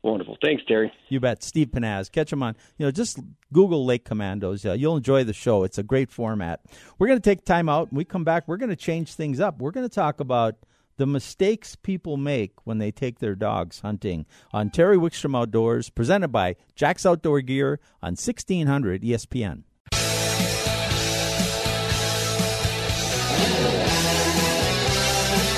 Wonderful, 0.04 0.38
thanks, 0.44 0.64
Terry. 0.68 0.92
You 1.10 1.20
bet, 1.20 1.44
Steve 1.44 1.68
Pennaz. 1.68 2.12
Catch 2.12 2.34
him 2.34 2.42
on. 2.42 2.56
You 2.78 2.88
know, 2.88 2.92
just 2.92 3.20
Google 3.54 3.86
Lake 3.86 4.04
Commandos. 4.04 4.66
Uh, 4.66 4.74
you'll 4.74 4.98
enjoy 4.98 5.24
the 5.24 5.34
show. 5.34 5.64
It's 5.64 5.78
a 5.78 5.84
great 5.84 6.10
format. 6.10 6.62
We're 6.98 7.08
going 7.08 7.20
to 7.20 7.30
take 7.30 7.46
time 7.46 7.70
out. 7.70 7.92
When 7.92 7.98
we 7.98 8.06
come 8.06 8.24
back, 8.24 8.48
we're 8.48 8.58
going 8.58 8.70
to 8.70 8.76
change 8.76 9.14
things 9.14 9.40
up. 9.40 9.62
We're 9.62 9.72
going 9.72 9.88
to 9.88 9.94
talk 9.94 10.20
about 10.20 10.56
the 10.98 11.06
mistakes 11.06 11.76
people 11.76 12.18
make 12.18 12.54
when 12.64 12.80
they 12.80 12.92
take 12.92 13.20
their 13.20 13.36
dogs 13.36 13.82
hunting 13.82 14.26
on 14.52 14.72
Terry 14.72 14.98
Wickstrom 14.98 15.38
Outdoors, 15.38 15.90
presented 15.90 16.30
by 16.30 16.56
Jack's 16.76 17.06
Outdoor 17.06 17.42
Gear 17.42 17.80
on 18.02 18.12
1600 18.12 19.04
ESPN. 19.04 19.64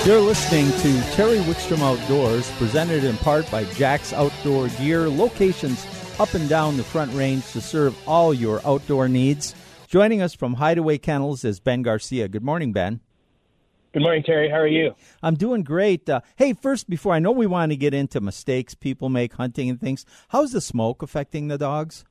You're 0.06 0.20
listening 0.20 0.70
to 0.70 1.12
Terry 1.16 1.38
Wickstrom 1.38 1.80
Outdoors, 1.80 2.52
presented 2.58 3.06
in 3.06 3.16
part 3.16 3.50
by 3.50 3.64
Jack's 3.64 4.12
Outdoor 4.12 4.68
Gear, 4.68 5.08
locations 5.08 5.88
up 6.20 6.34
and 6.34 6.50
down 6.50 6.76
the 6.76 6.84
Front 6.84 7.14
Range 7.14 7.42
to 7.54 7.62
serve 7.62 7.98
all 8.06 8.34
your 8.34 8.60
outdoor 8.68 9.08
needs. 9.08 9.56
Joining 9.88 10.22
us 10.22 10.34
from 10.34 10.56
Hideaway 10.56 10.98
Kennels 10.98 11.46
is 11.46 11.62
Ben 11.62 11.84
Garcia. 11.84 12.28
Good 12.28 12.44
morning, 12.44 12.74
Ben. 12.74 13.00
Good 13.94 14.02
morning, 14.02 14.24
Terry. 14.24 14.50
How 14.50 14.58
are 14.58 14.68
you? 14.68 14.94
I'm 15.22 15.36
doing 15.36 15.64
great. 15.64 16.10
Uh, 16.10 16.20
hey, 16.36 16.52
first, 16.52 16.90
before 16.90 17.14
I 17.14 17.20
know 17.20 17.32
we 17.32 17.48
want 17.48 17.72
to 17.72 17.78
get 17.78 17.94
into 17.94 18.20
mistakes 18.20 18.76
people 18.76 19.08
make 19.08 19.32
hunting 19.32 19.70
and 19.70 19.80
things, 19.80 20.06
how's 20.28 20.52
the 20.52 20.60
smoke 20.60 21.02
affecting 21.02 21.48
the 21.48 21.58
dogs? 21.58 22.04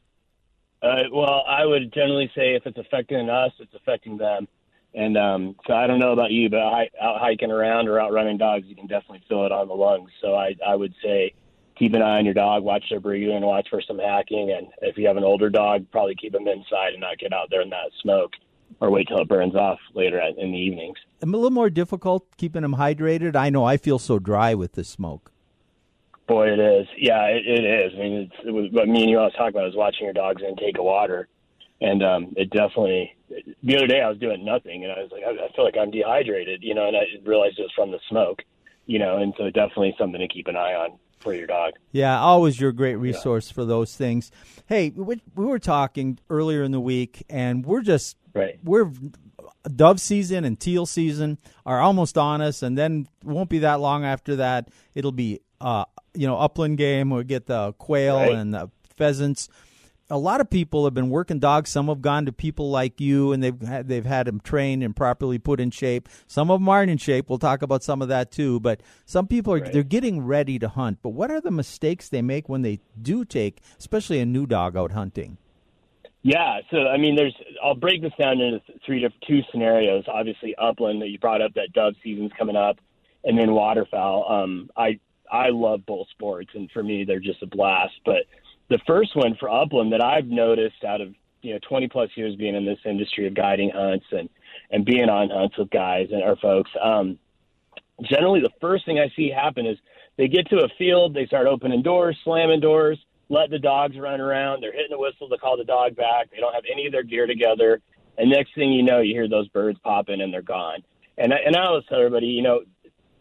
Uh, 0.80 1.02
well, 1.12 1.44
I 1.46 1.66
would 1.66 1.92
generally 1.92 2.30
say 2.34 2.54
if 2.54 2.64
it's 2.64 2.78
affecting 2.78 3.28
us, 3.28 3.52
it's 3.58 3.75
affecting 3.75 4.16
them. 4.16 4.49
And 4.94 5.16
um, 5.16 5.56
so 5.66 5.75
I 5.75 5.87
don't 5.87 5.99
know 5.99 6.12
about 6.12 6.32
you, 6.32 6.50
but 6.50 6.61
I, 6.61 6.90
out 7.00 7.20
hiking 7.20 7.50
around 7.50 7.88
or 7.88 7.99
out 7.99 8.12
running 8.12 8.37
dogs, 8.37 8.66
you 8.66 8.76
can 8.76 8.87
definitely 8.87 9.22
feel 9.28 9.44
it 9.44 9.52
on 9.52 9.68
the 9.68 9.75
lungs. 9.75 10.11
So 10.20 10.34
I, 10.34 10.54
I 10.66 10.76
would 10.76 10.94
say 11.02 11.34
keep 11.78 11.94
an 11.94 12.02
eye 12.02 12.18
on 12.18 12.25
your 12.25 12.34
dog, 12.34 12.62
watch 12.62 12.84
their 12.90 13.00
breathing, 13.00 13.40
watch 13.42 13.68
for 13.70 13.80
some 13.80 13.99
hacking. 13.99 14.52
And 14.56 14.68
if 14.82 14.99
you 14.99 15.06
have 15.06 15.16
an 15.16 15.25
older 15.25 15.49
dog, 15.49 15.87
probably 15.90 16.14
keep 16.14 16.32
them 16.32 16.46
inside 16.46 16.92
and 16.92 17.00
not 17.00 17.18
get 17.18 17.32
out 17.32 17.49
there 17.50 17.62
in 17.62 17.70
that 17.70 17.90
smoke 18.02 18.32
or 18.80 18.90
wait 18.90 19.08
till 19.08 19.18
it 19.18 19.28
burns 19.28 19.54
off 19.54 19.78
later 19.94 20.20
in 20.20 20.52
the 20.52 20.58
evenings. 20.58 20.99
A 21.22 21.26
little 21.26 21.50
more 21.50 21.70
difficult 21.70 22.26
keeping 22.37 22.62
them 22.62 22.76
hydrated. 22.76 23.37
I 23.37 23.50
know 23.50 23.64
I 23.64 23.76
feel 23.76 23.99
so 23.99 24.18
dry 24.18 24.54
with 24.54 24.72
the 24.72 24.84
smoke. 24.84 25.30
Boy, 26.28 26.52
it 26.52 26.58
is. 26.58 26.87
Yeah, 26.96 27.25
it, 27.26 27.46
it 27.46 27.64
is. 27.64 27.92
I 27.94 27.99
mean, 27.99 28.12
it's, 28.12 28.46
it 28.46 28.50
was 28.50 28.70
what 28.72 28.88
me 28.88 29.02
and 29.02 29.11
you 29.11 29.18
always 29.18 29.34
talk 29.34 29.50
about 29.50 29.68
is 29.68 29.75
watching 29.75 30.04
your 30.04 30.14
dog's 30.14 30.42
intake 30.42 30.78
of 30.78 30.84
water, 30.84 31.28
and 31.82 32.02
um, 32.02 32.32
it 32.36 32.50
definitely. 32.50 33.16
The 33.62 33.76
other 33.76 33.86
day 33.86 34.00
I 34.00 34.08
was 34.08 34.18
doing 34.18 34.44
nothing, 34.44 34.84
and 34.84 34.92
I 34.92 35.02
was 35.02 35.10
like, 35.10 35.22
I, 35.24 35.30
I 35.30 35.52
feel 35.54 35.64
like 35.64 35.76
I'm 35.80 35.90
dehydrated, 35.90 36.62
you 36.62 36.74
know, 36.74 36.86
and 36.86 36.96
I 36.96 37.02
realized 37.24 37.58
it 37.58 37.62
was 37.62 37.72
from 37.74 37.90
the 37.90 37.98
smoke, 38.08 38.42
you 38.86 38.98
know, 38.98 39.16
and 39.16 39.32
so 39.38 39.46
definitely 39.50 39.94
something 39.98 40.20
to 40.20 40.28
keep 40.28 40.48
an 40.48 40.56
eye 40.56 40.74
on 40.74 40.98
for 41.20 41.32
your 41.32 41.46
dog. 41.46 41.72
Yeah, 41.92 42.20
always 42.20 42.60
your 42.60 42.72
great 42.72 42.96
resource 42.96 43.48
yeah. 43.48 43.54
for 43.54 43.64
those 43.64 43.96
things. 43.96 44.30
Hey, 44.66 44.90
we, 44.90 45.22
we 45.34 45.46
were 45.46 45.58
talking 45.58 46.18
earlier 46.28 46.62
in 46.62 46.72
the 46.72 46.80
week, 46.80 47.24
and 47.30 47.64
we're 47.64 47.82
just 47.82 48.16
Right. 48.34 48.58
We're 48.64 48.90
dove 49.64 50.00
season 50.00 50.44
and 50.44 50.58
teal 50.58 50.86
season 50.86 51.38
are 51.64 51.80
almost 51.80 52.16
on 52.18 52.40
us, 52.40 52.62
and 52.62 52.76
then 52.76 53.06
won't 53.24 53.50
be 53.50 53.60
that 53.60 53.80
long 53.80 54.04
after 54.04 54.36
that. 54.36 54.68
It'll 54.94 55.12
be 55.12 55.40
uh, 55.60 55.84
you 56.14 56.26
know 56.26 56.38
upland 56.38 56.78
game. 56.78 57.10
We'll 57.10 57.22
get 57.24 57.46
the 57.46 57.72
quail 57.74 58.16
right. 58.16 58.32
and 58.32 58.54
the 58.54 58.70
pheasants. 58.96 59.48
A 60.12 60.19
lot 60.19 60.42
of 60.42 60.50
people 60.50 60.85
have 60.85 60.92
been 60.92 61.09
working 61.09 61.38
dogs. 61.38 61.71
Some 61.71 61.88
have 61.88 62.02
gone 62.02 62.26
to 62.26 62.33
people 62.33 62.71
like 62.71 63.00
you, 63.00 63.33
and 63.33 63.42
they've 63.42 63.61
had, 63.62 63.88
they've 63.88 64.04
had 64.04 64.26
them 64.26 64.40
trained 64.40 64.83
and 64.83 64.95
properly 64.95 65.38
put 65.38 65.59
in 65.59 65.71
shape. 65.71 66.07
Some 66.26 66.50
of 66.50 66.61
them 66.61 66.69
aren't 66.69 66.90
in 66.90 66.99
shape. 66.99 67.31
We'll 67.31 67.38
talk 67.38 67.62
about 67.62 67.83
some 67.83 68.02
of 68.02 68.09
that 68.09 68.31
too. 68.31 68.61
But 68.61 68.83
some 69.07 69.26
people 69.26 69.54
are 69.54 69.61
right. 69.61 69.73
they're 69.73 69.83
getting 69.83 70.21
ready 70.21 70.59
to 70.59 70.69
hunt. 70.69 70.99
But 71.00 71.11
what 71.11 71.31
are 71.31 71.40
the 71.40 71.50
mistakes 71.50 72.11
they 72.11 72.21
make 72.21 72.47
when 72.47 72.61
they 72.61 72.81
do 73.00 73.25
take, 73.25 73.62
especially 73.78 74.21
a 74.21 74.26
new 74.26 74.45
dog 74.45 74.76
out 74.76 74.92
hunting? 74.92 75.38
Yeah, 76.23 76.61
so 76.71 76.87
I 76.87 76.99
mean, 76.99 77.16
there's. 77.16 77.35
I'll 77.64 77.75
break 77.75 78.02
this 78.02 78.12
down 78.19 78.40
into 78.40 78.61
three 78.85 79.00
to 79.00 79.09
two 79.26 79.40
scenarios. 79.50 80.04
Obviously, 80.07 80.54
upland 80.57 81.00
that 81.00 81.09
you 81.09 81.19
brought 81.19 81.40
up, 81.40 81.54
that 81.54 81.73
dove 81.73 81.95
season's 82.04 82.33
coming 82.38 82.54
up, 82.54 82.76
and 83.25 83.38
then 83.38 83.52
waterfowl. 83.52 84.31
Um, 84.31 84.71
I 84.76 85.00
I 85.31 85.49
love 85.49 85.87
both 85.87 86.07
sports, 86.11 86.50
and 86.54 86.71
for 86.71 86.83
me, 86.83 87.04
they're 87.04 87.19
just 87.19 87.42
a 87.42 87.47
blast. 87.47 87.95
But 88.04 88.26
the 88.69 88.78
first 88.87 89.14
one 89.14 89.37
for 89.38 89.50
upland 89.50 89.92
that 89.92 90.02
I've 90.02 90.26
noticed 90.26 90.85
out 90.87 91.00
of 91.00 91.14
you 91.42 91.54
know 91.54 91.59
20 91.69 91.88
plus 91.88 92.11
years 92.14 92.37
being 92.37 92.54
in 92.54 92.64
this 92.64 92.78
industry 92.85 93.26
of 93.26 93.35
guiding 93.35 93.71
hunts 93.71 94.07
and 94.12 94.28
and 94.71 94.85
being 94.85 95.09
on 95.09 95.31
hunts 95.31 95.59
with 95.59 95.71
guys 95.71 96.09
and 96.12 96.23
our 96.23 96.37
folks, 96.37 96.71
um, 96.83 97.19
generally 98.02 98.40
the 98.40 98.52
first 98.61 98.87
thing 98.87 98.99
I 98.99 99.12
see 99.14 99.31
happen 99.31 99.66
is 99.66 99.76
they 100.16 100.28
get 100.28 100.49
to 100.50 100.57
a 100.64 100.69
field, 100.78 101.14
they 101.14 101.26
start 101.26 101.47
opening 101.47 101.83
doors, 101.83 102.16
slamming 102.25 102.61
doors 102.61 102.99
let 103.33 103.49
the 103.49 103.59
dogs 103.59 103.97
run 103.99 104.21
around. 104.21 104.62
They're 104.62 104.73
hitting 104.73 104.90
the 104.90 104.99
whistle 104.99 105.28
to 105.31 105.38
call 105.38 105.57
the 105.57 105.64
dog 105.64 105.97
back. 105.97 106.31
They 106.31 106.37
don't 106.37 106.54
have 106.54 106.64
any 106.71 106.85
of 106.85 106.92
their 106.92 107.02
gear 107.02 107.26
together. 107.26 107.81
And 108.19 108.31
next 108.31 108.54
thing 108.54 108.71
you 108.73 108.83
know, 108.83 109.00
you 109.00 109.14
hear 109.14 109.26
those 109.26 109.49
birds 109.49 109.78
pop 109.83 110.11
in 110.11 110.21
and 110.21 110.33
they're 110.33 110.42
gone. 110.42 110.82
And 111.17 111.32
I, 111.32 111.39
and 111.47 111.56
I 111.56 111.65
always 111.65 111.84
tell 111.89 111.99
everybody, 111.99 112.26
you 112.26 112.43
know, 112.43 112.60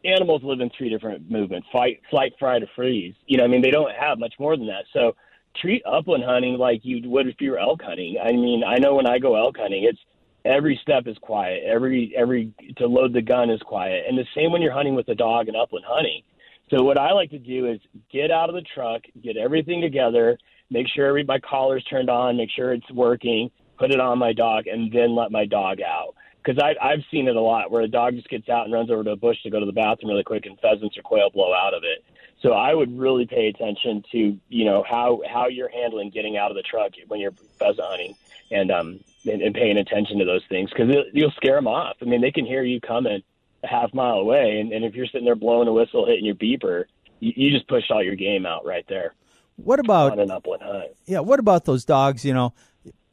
animals 0.04 0.42
live 0.44 0.60
in 0.60 0.70
three 0.78 0.90
different 0.90 1.32
movements: 1.32 1.68
fight, 1.72 2.02
flight, 2.10 2.34
fright, 2.38 2.62
or 2.62 2.70
freeze. 2.76 3.16
You 3.26 3.38
know, 3.38 3.46
I 3.46 3.48
mean, 3.48 3.62
they 3.62 3.72
don't 3.72 3.94
have 3.96 4.20
much 4.20 4.34
more 4.38 4.58
than 4.58 4.68
that. 4.68 4.84
So 4.92 5.16
treat 5.60 5.84
upland 5.86 6.24
hunting 6.24 6.58
like 6.58 6.82
you 6.84 7.10
would 7.10 7.28
if 7.28 7.36
you 7.40 7.52
were 7.52 7.60
elk 7.60 7.82
hunting. 7.82 8.18
I 8.24 8.32
mean, 8.32 8.64
I 8.64 8.78
know 8.78 8.96
when 8.96 9.08
I 9.08 9.20
go 9.20 9.36
elk 9.36 9.58
hunting, 9.58 9.84
it's 9.84 10.00
every 10.46 10.80
step 10.82 11.08
is 11.08 11.18
quiet. 11.22 11.64
Every 11.66 12.14
every 12.16 12.54
to 12.78 12.88
load 12.88 13.14
the 13.14 13.22
gun 13.22 13.50
is 13.50 13.62
quiet. 13.62 14.06
And 14.08 14.18
the 14.18 14.26
same 14.36 14.52
when 14.52 14.62
you're 14.62 14.74
hunting 14.74 14.96
with 14.96 15.08
a 15.10 15.16
dog 15.16 15.48
and 15.48 15.58
upland 15.58 15.86
hunting. 15.88 16.22
So 16.70 16.84
what 16.84 16.98
I 16.98 17.12
like 17.12 17.30
to 17.32 17.40
do 17.40 17.70
is 17.70 17.80
get 18.12 18.32
out 18.32 18.50
of 18.50 18.56
the 18.56 18.64
truck, 18.74 19.02
get 19.22 19.36
everything 19.36 19.82
together, 19.82 20.38
make 20.70 20.88
sure 20.88 21.06
every 21.06 21.24
my 21.24 21.40
collar's 21.40 21.84
turned 21.86 22.10
on, 22.10 22.38
make 22.38 22.50
sure 22.56 22.74
it's 22.74 22.90
working, 22.92 23.52
put 23.78 23.92
it 23.92 24.00
on 24.00 24.18
my 24.18 24.32
dog, 24.32 24.68
and 24.68 24.92
then 24.92 25.16
let 25.16 25.32
my 25.32 25.46
dog 25.46 25.80
out. 25.82 26.16
Because 26.44 26.62
I 26.64 26.74
I've 26.84 27.04
seen 27.12 27.28
it 27.28 27.36
a 27.36 27.42
lot 27.42 27.72
where 27.72 27.82
a 27.82 27.88
dog 27.88 28.16
just 28.16 28.30
gets 28.30 28.50
out 28.50 28.66
and 28.66 28.74
runs 28.74 28.90
over 28.90 29.04
to 29.04 29.12
a 29.12 29.16
bush 29.16 29.38
to 29.44 29.50
go 29.50 29.60
to 29.60 29.66
the 29.66 29.74
bathroom 29.74 30.12
really 30.12 30.24
quick, 30.24 30.46
and 30.46 30.58
pheasants 30.60 30.98
or 30.98 31.02
quail 31.02 31.30
blow 31.30 31.54
out 31.54 31.74
of 31.74 31.84
it. 31.84 32.04
So 32.42 32.54
I 32.54 32.74
would 32.74 32.98
really 32.98 33.26
pay 33.26 33.48
attention 33.48 34.04
to 34.12 34.38
you 34.50 34.66
know 34.66 34.84
how 34.88 35.22
how 35.32 35.48
you're 35.48 35.70
handling 35.70 36.10
getting 36.10 36.38
out 36.38 36.52
of 36.52 36.58
the 36.58 36.64
truck 36.64 36.94
when 37.08 37.20
you're 37.20 37.34
pheasant 37.60 37.88
hunting, 37.88 38.16
and 38.52 38.72
um 38.72 39.00
and, 39.30 39.42
and 39.42 39.54
paying 39.54 39.78
attention 39.78 40.18
to 40.20 40.26
those 40.26 40.44
things 40.50 40.70
because 40.70 40.90
you'll 41.14 41.32
scare 41.32 41.56
them 41.56 41.68
off. 41.68 41.98
I 42.02 42.06
mean, 42.06 42.22
they 42.22 42.32
can 42.32 42.46
hear 42.46 42.64
you 42.64 42.82
coming 42.82 43.22
a 43.64 43.68
half 43.68 43.94
mile 43.94 44.18
away, 44.18 44.60
and, 44.60 44.72
and 44.72 44.84
if 44.84 44.96
you're 44.96 45.06
sitting 45.06 45.26
there 45.26 45.36
blowing 45.36 45.68
a 45.68 45.74
whistle, 45.74 46.08
hitting 46.08 46.26
your 46.26 46.36
beeper, 46.36 46.86
you, 47.20 47.34
you 47.36 47.52
just 47.52 47.68
push 47.68 47.84
all 47.92 48.04
your 48.04 48.16
game 48.16 48.46
out 48.46 48.66
right 48.66 48.86
there. 48.90 49.14
What 49.58 49.80
about 49.80 50.18
an 50.18 50.32
upland 50.32 50.64
hunt? 50.64 50.92
Yeah, 51.06 51.20
what 51.20 51.40
about 51.40 51.66
those 51.66 51.86
dogs? 51.86 52.26
You 52.26 52.34
know, 52.34 52.54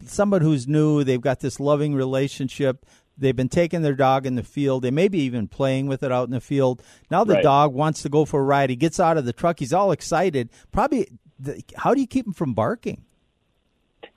somebody 0.04 0.44
who's 0.44 0.66
new, 0.66 1.04
they've 1.04 1.20
got 1.20 1.40
this 1.40 1.60
loving 1.60 1.94
relationship. 1.94 2.86
They've 3.18 3.34
been 3.34 3.48
taking 3.48 3.82
their 3.82 3.94
dog 3.94 4.26
in 4.26 4.36
the 4.36 4.42
field. 4.42 4.82
They 4.82 4.90
may 4.90 5.08
be 5.08 5.20
even 5.20 5.48
playing 5.48 5.86
with 5.88 6.02
it 6.02 6.12
out 6.12 6.28
in 6.28 6.32
the 6.32 6.40
field. 6.40 6.82
Now 7.10 7.24
the 7.24 7.34
right. 7.34 7.42
dog 7.42 7.74
wants 7.74 8.02
to 8.02 8.08
go 8.08 8.24
for 8.24 8.40
a 8.40 8.44
ride. 8.44 8.70
He 8.70 8.76
gets 8.76 9.00
out 9.00 9.18
of 9.18 9.24
the 9.24 9.32
truck. 9.32 9.58
He's 9.58 9.72
all 9.72 9.92
excited. 9.92 10.50
Probably, 10.72 11.08
the, 11.38 11.62
how 11.76 11.94
do 11.94 12.00
you 12.00 12.06
keep 12.06 12.26
him 12.26 12.32
from 12.32 12.54
barking? 12.54 13.04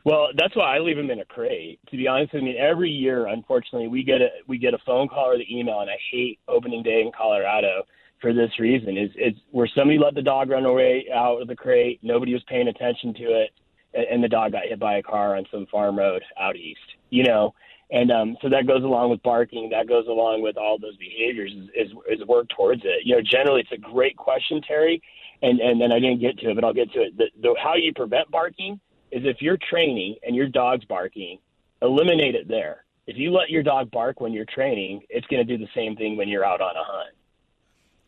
Well, 0.03 0.29
that's 0.35 0.55
why 0.55 0.75
I 0.75 0.79
leave 0.79 0.97
them 0.97 1.11
in 1.11 1.19
a 1.19 1.25
crate. 1.25 1.79
To 1.89 1.97
be 1.97 2.07
honest, 2.07 2.33
I 2.33 2.39
mean, 2.39 2.57
every 2.57 2.89
year, 2.89 3.27
unfortunately, 3.27 3.87
we 3.87 4.03
get 4.03 4.21
a 4.21 4.29
we 4.47 4.57
get 4.57 4.73
a 4.73 4.79
phone 4.85 5.07
call 5.07 5.31
or 5.31 5.37
the 5.37 5.55
email, 5.55 5.79
and 5.81 5.89
I 5.89 5.97
hate 6.11 6.39
opening 6.47 6.81
day 6.81 7.01
in 7.01 7.11
Colorado 7.15 7.83
for 8.19 8.33
this 8.33 8.51
reason. 8.59 8.97
Is 8.97 9.11
it's 9.15 9.37
where 9.51 9.69
somebody 9.75 9.99
let 9.99 10.15
the 10.15 10.21
dog 10.21 10.49
run 10.49 10.65
away 10.65 11.05
out 11.13 11.41
of 11.41 11.47
the 11.47 11.55
crate, 11.55 11.99
nobody 12.01 12.33
was 12.33 12.43
paying 12.47 12.67
attention 12.67 13.13
to 13.13 13.23
it, 13.23 13.51
and, 13.93 14.05
and 14.05 14.23
the 14.23 14.27
dog 14.27 14.53
got 14.53 14.63
hit 14.63 14.79
by 14.79 14.97
a 14.97 15.03
car 15.03 15.35
on 15.35 15.45
some 15.51 15.67
farm 15.67 15.97
road 15.97 16.23
out 16.39 16.55
east. 16.55 16.79
You 17.11 17.23
know, 17.23 17.53
and 17.91 18.09
um, 18.09 18.37
so 18.41 18.49
that 18.49 18.67
goes 18.67 18.83
along 18.83 19.09
with 19.09 19.21
barking. 19.21 19.69
That 19.69 19.87
goes 19.87 20.07
along 20.07 20.41
with 20.41 20.57
all 20.57 20.77
those 20.79 20.95
behaviors. 20.95 21.51
Is, 21.51 21.69
is 21.75 22.19
is 22.19 22.25
work 22.25 22.47
towards 22.55 22.81
it. 22.85 23.05
You 23.05 23.15
know, 23.15 23.21
generally, 23.21 23.61
it's 23.61 23.71
a 23.71 23.77
great 23.77 24.15
question, 24.15 24.61
Terry, 24.61 25.01
and 25.41 25.59
and 25.59 25.79
then 25.79 25.91
I 25.91 25.99
didn't 25.99 26.21
get 26.21 26.39
to 26.39 26.51
it, 26.51 26.55
but 26.55 26.63
I'll 26.63 26.73
get 26.73 26.91
to 26.93 27.01
it. 27.01 27.17
The, 27.17 27.25
the, 27.41 27.55
how 27.61 27.75
you 27.75 27.93
prevent 27.93 28.31
barking 28.31 28.79
is 29.11 29.23
if 29.25 29.41
you're 29.41 29.57
training 29.69 30.15
and 30.25 30.35
your 30.35 30.47
dog's 30.47 30.85
barking, 30.85 31.39
eliminate 31.81 32.35
it 32.35 32.47
there. 32.47 32.85
If 33.07 33.17
you 33.17 33.31
let 33.31 33.49
your 33.49 33.61
dog 33.61 33.91
bark 33.91 34.21
when 34.21 34.31
you're 34.31 34.45
training, 34.45 35.01
it's 35.09 35.27
going 35.27 35.45
to 35.45 35.57
do 35.57 35.61
the 35.61 35.69
same 35.75 35.97
thing 35.97 36.15
when 36.15 36.29
you're 36.29 36.45
out 36.45 36.61
on 36.61 36.75
a 36.77 36.83
hunt. 36.83 37.15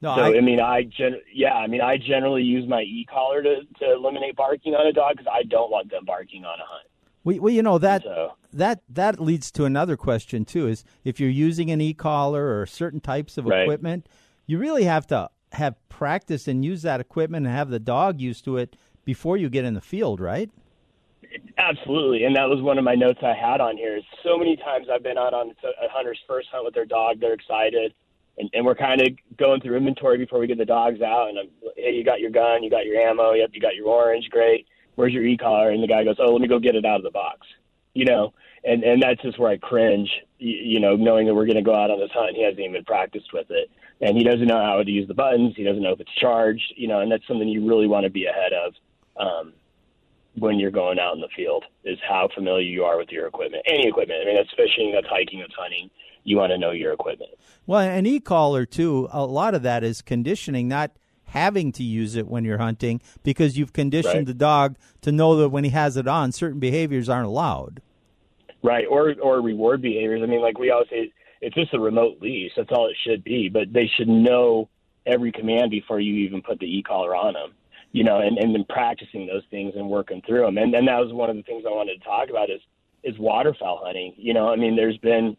No, 0.01 0.15
so 0.15 0.21
I, 0.21 0.37
I 0.37 0.41
mean, 0.41 0.61
I 0.61 0.83
gen- 0.83 1.21
yeah, 1.33 1.55
I 1.55 1.67
mean, 1.67 1.81
I 1.81 1.97
generally 1.97 2.43
use 2.43 2.67
my 2.69 2.81
e 2.81 3.05
collar 3.09 3.41
to 3.43 3.61
to 3.79 3.91
eliminate 3.91 4.37
barking 4.37 4.75
on 4.75 4.87
a 4.87 4.93
dog 4.93 5.17
because 5.17 5.31
I 5.31 5.43
don't 5.43 5.71
want 5.71 5.91
them 5.91 6.05
barking 6.05 6.45
on 6.45 6.57
a 6.57 6.65
hunt. 6.65 6.87
Well, 7.23 7.37
well 7.39 7.53
you 7.53 7.63
know 7.63 7.77
that 7.77 8.03
so, 8.03 8.33
that 8.53 8.83
that 8.89 9.19
leads 9.19 9.51
to 9.51 9.65
another 9.65 9.97
question 9.97 10.45
too. 10.45 10.67
Is 10.67 10.83
if 11.03 11.19
you're 11.19 11.29
using 11.29 11.71
an 11.71 11.81
e 11.81 11.93
collar 11.93 12.59
or 12.59 12.65
certain 12.65 12.99
types 12.99 13.37
of 13.37 13.45
right. 13.45 13.61
equipment, 13.61 14.07
you 14.45 14.57
really 14.59 14.83
have 14.83 15.07
to 15.07 15.29
have 15.53 15.75
practice 15.89 16.47
and 16.47 16.65
use 16.65 16.81
that 16.81 16.99
equipment 16.99 17.45
and 17.45 17.55
have 17.55 17.69
the 17.69 17.79
dog 17.79 18.19
used 18.19 18.43
to 18.45 18.57
it 18.57 18.75
before 19.05 19.37
you 19.37 19.49
get 19.49 19.65
in 19.65 19.73
the 19.73 19.81
field, 19.81 20.19
right? 20.19 20.49
Absolutely, 21.57 22.25
and 22.25 22.35
that 22.35 22.45
was 22.45 22.61
one 22.61 22.77
of 22.77 22.83
my 22.83 22.95
notes 22.95 23.19
I 23.23 23.33
had 23.33 23.59
on 23.59 23.77
here. 23.77 23.97
Is 23.97 24.03
so 24.23 24.37
many 24.37 24.55
times 24.57 24.87
I've 24.91 25.03
been 25.03 25.17
out 25.17 25.33
on 25.33 25.49
a 25.49 25.89
hunter's 25.89 26.19
first 26.27 26.47
hunt 26.51 26.65
with 26.65 26.73
their 26.73 26.85
dog. 26.85 27.19
They're 27.19 27.33
excited, 27.33 27.93
and, 28.37 28.49
and 28.53 28.65
we're 28.65 28.75
kind 28.75 29.01
of 29.01 29.07
going 29.37 29.61
through 29.61 29.77
inventory 29.77 30.17
before 30.17 30.39
we 30.39 30.47
get 30.47 30.57
the 30.57 30.65
dogs 30.65 31.01
out. 31.01 31.29
And 31.29 31.39
I'm, 31.39 31.49
hey, 31.75 31.91
you 31.91 32.03
got 32.03 32.19
your 32.19 32.29
gun, 32.29 32.61
you 32.61 32.69
got 32.69 32.85
your 32.85 32.97
ammo, 32.97 33.33
yep, 33.33 33.49
you 33.53 33.61
got 33.61 33.75
your 33.75 33.87
orange, 33.87 34.29
great. 34.29 34.67
Where's 34.95 35.13
your 35.13 35.25
e-collar? 35.25 35.69
And 35.69 35.81
the 35.81 35.87
guy 35.87 36.03
goes, 36.03 36.17
oh, 36.19 36.31
let 36.31 36.41
me 36.41 36.47
go 36.47 36.59
get 36.59 36.75
it 36.75 36.85
out 36.85 36.97
of 36.97 37.03
the 37.03 37.11
box. 37.11 37.47
You 37.93 38.05
know, 38.05 38.33
and 38.63 38.83
and 38.83 39.01
that's 39.01 39.21
just 39.21 39.37
where 39.37 39.51
I 39.51 39.57
cringe. 39.57 40.09
You, 40.39 40.79
know, 40.79 40.95
knowing 40.95 41.27
that 41.27 41.35
we're 41.35 41.45
going 41.45 41.57
to 41.57 41.61
go 41.61 41.75
out 41.75 41.91
on 41.91 41.99
this 41.99 42.09
hunt, 42.11 42.35
he 42.35 42.43
hasn't 42.43 42.59
even 42.59 42.83
practiced 42.83 43.31
with 43.31 43.45
it, 43.51 43.69
and 44.01 44.17
he 44.17 44.23
doesn't 44.23 44.47
know 44.47 44.57
how 44.57 44.81
to 44.81 44.91
use 44.91 45.07
the 45.07 45.13
buttons. 45.13 45.53
He 45.55 45.63
doesn't 45.63 45.83
know 45.83 45.91
if 45.91 45.99
it's 45.99 46.13
charged. 46.19 46.73
You 46.75 46.87
know, 46.87 47.01
and 47.01 47.11
that's 47.11 47.25
something 47.27 47.47
you 47.47 47.67
really 47.67 47.87
want 47.87 48.05
to 48.05 48.09
be 48.09 48.25
ahead 48.25 48.51
of. 48.51 48.73
Um, 49.15 49.53
when 50.35 50.59
you're 50.59 50.71
going 50.71 50.99
out 50.99 51.13
in 51.13 51.21
the 51.21 51.27
field 51.35 51.63
is 51.83 51.99
how 52.07 52.27
familiar 52.33 52.65
you 52.65 52.83
are 52.83 52.97
with 52.97 53.09
your 53.09 53.27
equipment. 53.27 53.63
Any 53.67 53.87
equipment. 53.87 54.19
I 54.21 54.25
mean, 54.25 54.35
that's 54.35 54.49
fishing, 54.55 54.91
that's 54.93 55.07
hiking, 55.07 55.39
that's 55.39 55.53
hunting. 55.55 55.89
You 56.23 56.37
want 56.37 56.51
to 56.51 56.57
know 56.57 56.71
your 56.71 56.93
equipment. 56.93 57.31
Well, 57.67 57.81
an 57.81 58.05
e-collar 58.05 58.65
too. 58.65 59.07
A 59.11 59.25
lot 59.25 59.53
of 59.53 59.61
that 59.63 59.83
is 59.83 60.01
conditioning, 60.01 60.67
not 60.67 60.91
having 61.33 61.71
to 61.73 61.83
use 61.83 62.15
it 62.15 62.27
when 62.27 62.43
you're 62.45 62.59
hunting 62.59 63.01
because 63.23 63.57
you've 63.57 63.73
conditioned 63.73 64.15
Right. 64.15 64.25
the 64.27 64.33
dog 64.33 64.75
to 65.01 65.11
know 65.11 65.35
that 65.35 65.49
when 65.49 65.63
he 65.63 65.71
has 65.71 65.97
it 65.97 66.07
on, 66.07 66.31
certain 66.31 66.59
behaviors 66.59 67.09
aren't 67.09 67.27
allowed. 67.27 67.81
Right, 68.63 68.85
or 68.89 69.13
or 69.21 69.41
reward 69.41 69.81
behaviors. 69.81 70.21
I 70.23 70.25
mean, 70.25 70.41
like 70.41 70.57
we 70.57 70.71
always 70.71 70.87
say, 70.89 71.11
it's 71.41 71.55
just 71.55 71.73
a 71.73 71.79
remote 71.79 72.21
leash. 72.21 72.53
That's 72.55 72.71
all 72.71 72.87
it 72.87 72.95
should 73.05 73.23
be. 73.23 73.49
But 73.49 73.73
they 73.73 73.89
should 73.97 74.07
know 74.07 74.69
every 75.05 75.31
command 75.33 75.69
before 75.69 75.99
you 75.99 76.13
even 76.25 76.41
put 76.41 76.59
the 76.59 76.77
e-collar 76.77 77.13
on 77.13 77.33
them. 77.33 77.51
You 77.91 78.03
know, 78.05 78.19
and 78.19 78.37
and 78.37 78.55
then 78.55 78.63
practicing 78.69 79.27
those 79.27 79.43
things 79.51 79.73
and 79.75 79.89
working 79.89 80.21
through 80.25 80.45
them. 80.45 80.57
And 80.57 80.73
and 80.73 80.87
that 80.87 80.99
was 80.99 81.11
one 81.11 81.29
of 81.29 81.35
the 81.35 81.43
things 81.43 81.65
I 81.67 81.71
wanted 81.71 81.97
to 81.99 82.05
talk 82.05 82.29
about 82.29 82.49
is 82.49 82.61
is 83.03 83.17
waterfowl 83.19 83.81
hunting. 83.83 84.13
You 84.15 84.33
know, 84.33 84.47
I 84.49 84.55
mean, 84.55 84.75
there's 84.77 84.97
been 84.99 85.35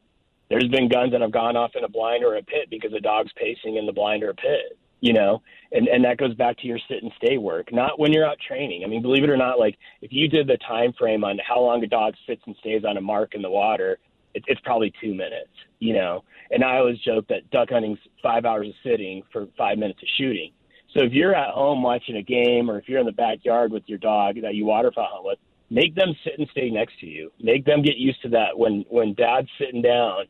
there's 0.51 0.69
been 0.69 0.89
guns 0.89 1.13
that 1.13 1.23
have 1.23 1.33
gone 1.33 1.57
off 1.57 1.71
in 1.75 1.85
a 1.85 1.89
blind 1.89 2.25
or 2.25 2.37
a 2.37 2.43
pit 2.43 2.69
because 2.69 2.93
a 2.93 3.01
dog's 3.01 3.33
pacing 3.37 3.77
in 3.77 3.87
the 3.87 3.93
blind 3.93 4.23
or 4.23 4.31
a 4.31 4.35
pit. 4.35 4.77
You 5.05 5.13
know, 5.13 5.43
and 5.71 5.87
and 5.87 6.03
that 6.07 6.17
goes 6.17 6.35
back 6.35 6.57
to 6.61 6.67
your 6.67 6.79
sit 6.89 7.03
and 7.03 7.13
stay 7.23 7.37
work, 7.37 7.71
not 7.71 8.01
when 8.01 8.11
you're 8.11 8.27
out 8.27 8.39
training. 8.49 8.85
I 8.85 8.87
mean, 8.87 9.03
believe 9.03 9.23
it 9.23 9.29
or 9.29 9.37
not, 9.37 9.59
like 9.59 9.77
if 10.01 10.15
you 10.15 10.29
did 10.29 10.47
the 10.47 10.57
time 10.67 10.95
frame 10.99 11.25
on 11.25 11.39
how 11.47 11.61
long 11.61 11.85
a 11.85 11.87
dog 11.87 12.15
sits 12.27 12.41
and 12.47 12.57
stays 12.61 12.87
on 12.89 12.97
a 12.97 13.03
mark 13.03 13.35
in 13.35 13.43
the 13.43 13.51
water, 13.51 13.99
it, 14.33 14.45
it's 14.47 14.63
probably 14.63 14.95
two 15.03 15.13
minutes. 15.13 15.51
You 15.79 15.93
know, 15.93 16.25
and 16.51 16.65
I 16.65 16.79
always 16.79 16.99
joke 17.01 17.29
that 17.29 17.51
duck 17.51 17.69
hunting's 17.69 17.99
five 18.23 18.47
hours 18.47 18.69
of 18.69 18.75
sitting 18.83 19.23
for 19.31 19.47
five 19.59 19.77
minutes 19.77 20.01
of 20.01 20.09
shooting. 20.17 20.53
So 20.97 21.05
if 21.05 21.13
you're 21.13 21.35
at 21.35 21.51
home 21.51 21.83
watching 21.83 22.17
a 22.17 22.23
game, 22.23 22.71
or 22.71 22.79
if 22.79 22.89
you're 22.89 23.01
in 23.01 23.05
the 23.05 23.13
backyard 23.13 23.73
with 23.73 23.83
your 23.85 23.99
dog 23.99 24.37
that 24.41 24.55
you 24.55 24.65
waterfowl 24.65 25.07
hunt 25.13 25.27
with, 25.27 25.39
make 25.69 25.95
them 25.95 26.15
sit 26.25 26.39
and 26.39 26.49
stay 26.51 26.71
next 26.71 26.99
to 27.01 27.07
you. 27.07 27.31
Make 27.39 27.67
them 27.67 27.83
get 27.83 27.99
used 27.99 28.23
to 28.23 28.31
that. 28.31 28.57
When 28.57 28.87
when 28.89 29.13
dad's 29.13 29.51
sitting 29.59 29.83
down, 29.83 30.29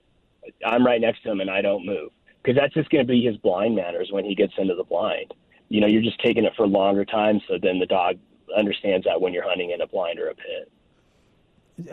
I'm 0.66 0.84
right 0.84 1.00
next 1.00 1.22
to 1.22 1.30
him 1.30 1.40
and 1.40 1.48
I 1.48 1.62
don't 1.62 1.86
move 1.86 2.10
because 2.44 2.60
that's 2.60 2.74
just 2.74 2.90
going 2.90 3.06
to 3.06 3.10
be 3.10 3.22
his 3.22 3.36
blind 3.38 3.74
manners 3.74 4.10
when 4.12 4.24
he 4.24 4.34
gets 4.34 4.52
into 4.58 4.74
the 4.74 4.84
blind. 4.84 5.32
You 5.70 5.80
know, 5.80 5.86
you're 5.86 6.02
just 6.02 6.20
taking 6.22 6.44
it 6.44 6.52
for 6.56 6.66
longer 6.66 7.04
time, 7.06 7.40
so 7.48 7.54
then 7.60 7.78
the 7.78 7.86
dog 7.86 8.16
understands 8.54 9.06
that 9.06 9.20
when 9.20 9.32
you're 9.32 9.48
hunting 9.48 9.70
in 9.70 9.80
a 9.80 9.86
blind 9.86 10.18
or 10.20 10.28
a 10.28 10.34
pit. 10.34 10.70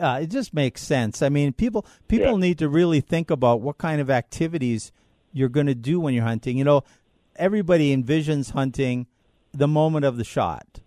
uh, 0.00 0.20
it 0.22 0.26
just 0.28 0.52
makes 0.54 0.80
sense. 0.82 1.22
I 1.22 1.28
mean, 1.30 1.52
people 1.54 1.84
people 2.06 2.32
Yeah. 2.32 2.36
need 2.36 2.58
to 2.58 2.68
really 2.68 3.00
think 3.00 3.30
about 3.30 3.60
what 3.62 3.78
kind 3.78 4.00
of 4.00 4.10
activities 4.10 4.92
you're 5.32 5.48
going 5.48 5.66
to 5.66 5.74
do 5.74 5.98
when 5.98 6.12
you're 6.14 6.22
hunting. 6.24 6.58
You 6.58 6.64
know, 6.64 6.84
everybody 7.36 7.96
envisions 7.96 8.52
hunting 8.52 9.06
the 9.52 9.66
moment 9.66 10.04
of 10.04 10.18
the 10.18 10.24
shot, 10.24 10.80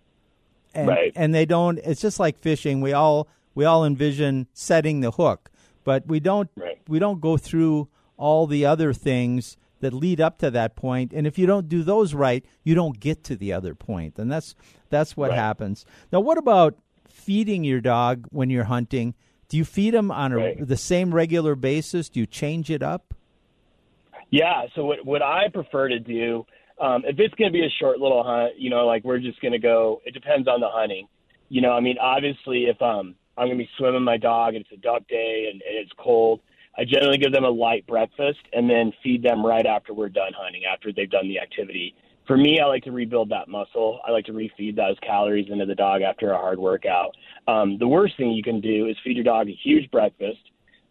and, 0.74 0.88
Right. 0.88 1.12
And 1.16 1.34
they 1.34 1.46
don't. 1.46 1.80
It's 1.80 2.02
just 2.02 2.20
like 2.20 2.38
fishing. 2.38 2.80
We 2.82 2.94
all 2.94 3.28
we 3.56 3.66
all 3.66 3.84
envision 3.84 4.48
setting 4.54 5.02
the 5.02 5.12
hook, 5.12 5.50
but 5.84 6.06
we 6.08 6.20
don't. 6.20 6.50
Right. 6.56 6.80
We 6.88 7.00
don't 7.00 7.20
go 7.20 7.36
through 7.38 7.88
all 8.18 8.48
the 8.48 8.66
other 8.66 8.94
things 8.94 9.58
that 9.82 9.94
lead 9.94 10.22
up 10.22 10.40
to 10.40 10.50
that. 10.52 10.74
And 10.84 11.28
if 11.28 11.38
you 11.38 11.46
don't 11.46 11.68
do 11.70 11.84
those 11.84 12.14
right, 12.14 12.44
you 12.64 12.76
don't 12.76 13.00
get 13.00 13.24
to 13.26 13.36
the 13.36 13.54
other. 13.54 13.76
And 13.88 14.32
that's 14.32 14.56
that's 14.90 15.18
what 15.18 15.32
Right. 15.32 15.38
happens. 15.40 15.86
Now, 16.12 16.22
what 16.22 16.38
about 16.38 16.76
feeding 17.10 17.64
your 17.64 17.82
dog 17.82 18.28
when 18.32 18.50
you're 18.50 18.66
hunting? 18.66 19.14
Do 19.50 19.58
you 19.58 19.66
feed 19.66 19.94
him 19.94 20.12
on 20.12 20.32
a, 20.32 20.38
Right. 20.38 20.68
the 20.68 20.78
same 20.78 21.14
regular 21.14 21.56
basis? 21.56 22.10
Do 22.10 22.20
you 22.20 22.26
change 22.26 22.70
it 22.72 22.82
up? 22.82 23.14
Yeah. 24.32 24.64
So 24.76 24.86
what 24.86 25.06
what 25.06 25.22
I 25.22 25.50
prefer 25.54 25.90
to 25.90 26.00
do, 26.00 26.46
um, 26.80 27.04
if 27.06 27.20
it's 27.20 27.34
going 27.36 27.52
to 27.52 27.54
be 27.54 27.66
a 27.66 27.70
short 27.80 28.00
little 28.00 28.24
hunt, 28.24 28.54
you 28.58 28.70
know, 28.70 28.86
like 28.86 29.04
we're 29.04 29.20
just 29.20 29.40
going 29.42 29.54
to 29.54 29.60
go. 29.60 30.02
It 30.06 30.14
depends 30.14 30.48
on 30.48 30.60
the 30.62 30.70
hunting. 30.70 31.08
You 31.50 31.62
know, 31.62 31.72
I 31.74 31.80
mean, 31.80 31.98
obviously, 32.00 32.66
if 32.66 32.82
um, 32.82 33.16
I'm 33.38 33.48
going 33.48 33.58
to 33.58 33.64
be 33.64 33.70
swimming 33.78 34.04
my 34.04 34.18
dog 34.18 34.56
and 34.56 34.66
it's 34.66 34.72
a 34.74 34.82
duck 34.82 35.08
day 35.08 35.50
and, 35.52 35.62
and 35.62 35.78
it's 35.78 35.92
cold, 35.98 36.42
I 36.78 36.84
generally 36.84 37.18
give 37.18 37.32
them 37.32 37.46
a 37.46 37.50
light 37.50 37.86
breakfast 37.88 38.40
and 38.54 38.70
then 38.70 38.92
feed 39.02 39.24
them 39.24 39.46
right 39.46 39.66
after 39.66 39.94
we're 39.94 40.10
done 40.10 40.34
hunting, 40.38 40.64
after 40.66 40.92
they've 40.92 41.10
done 41.10 41.28
the 41.28 41.40
activity. 41.40 41.96
For 42.28 42.38
me, 42.38 42.60
I 42.60 42.66
like 42.66 42.84
to 42.84 42.92
rebuild 42.92 43.30
that 43.30 43.48
muscle. 43.48 44.00
I 44.06 44.12
like 44.12 44.26
to 44.26 44.34
refeed 44.34 44.76
those 44.76 44.98
calories 45.02 45.48
into 45.50 45.66
the 45.66 45.76
dog 45.76 46.02
after 46.02 46.32
a 46.32 46.38
hard 46.38 46.60
workout. 46.60 47.16
Um, 47.48 47.78
the 47.78 47.88
worst 47.88 48.18
thing 48.18 48.32
you 48.32 48.44
can 48.44 48.60
do 48.60 48.88
is 48.88 48.98
feed 49.04 49.16
your 49.16 49.24
dog 49.24 49.48
a 49.48 49.58
huge 49.64 49.90
breakfast 49.92 50.40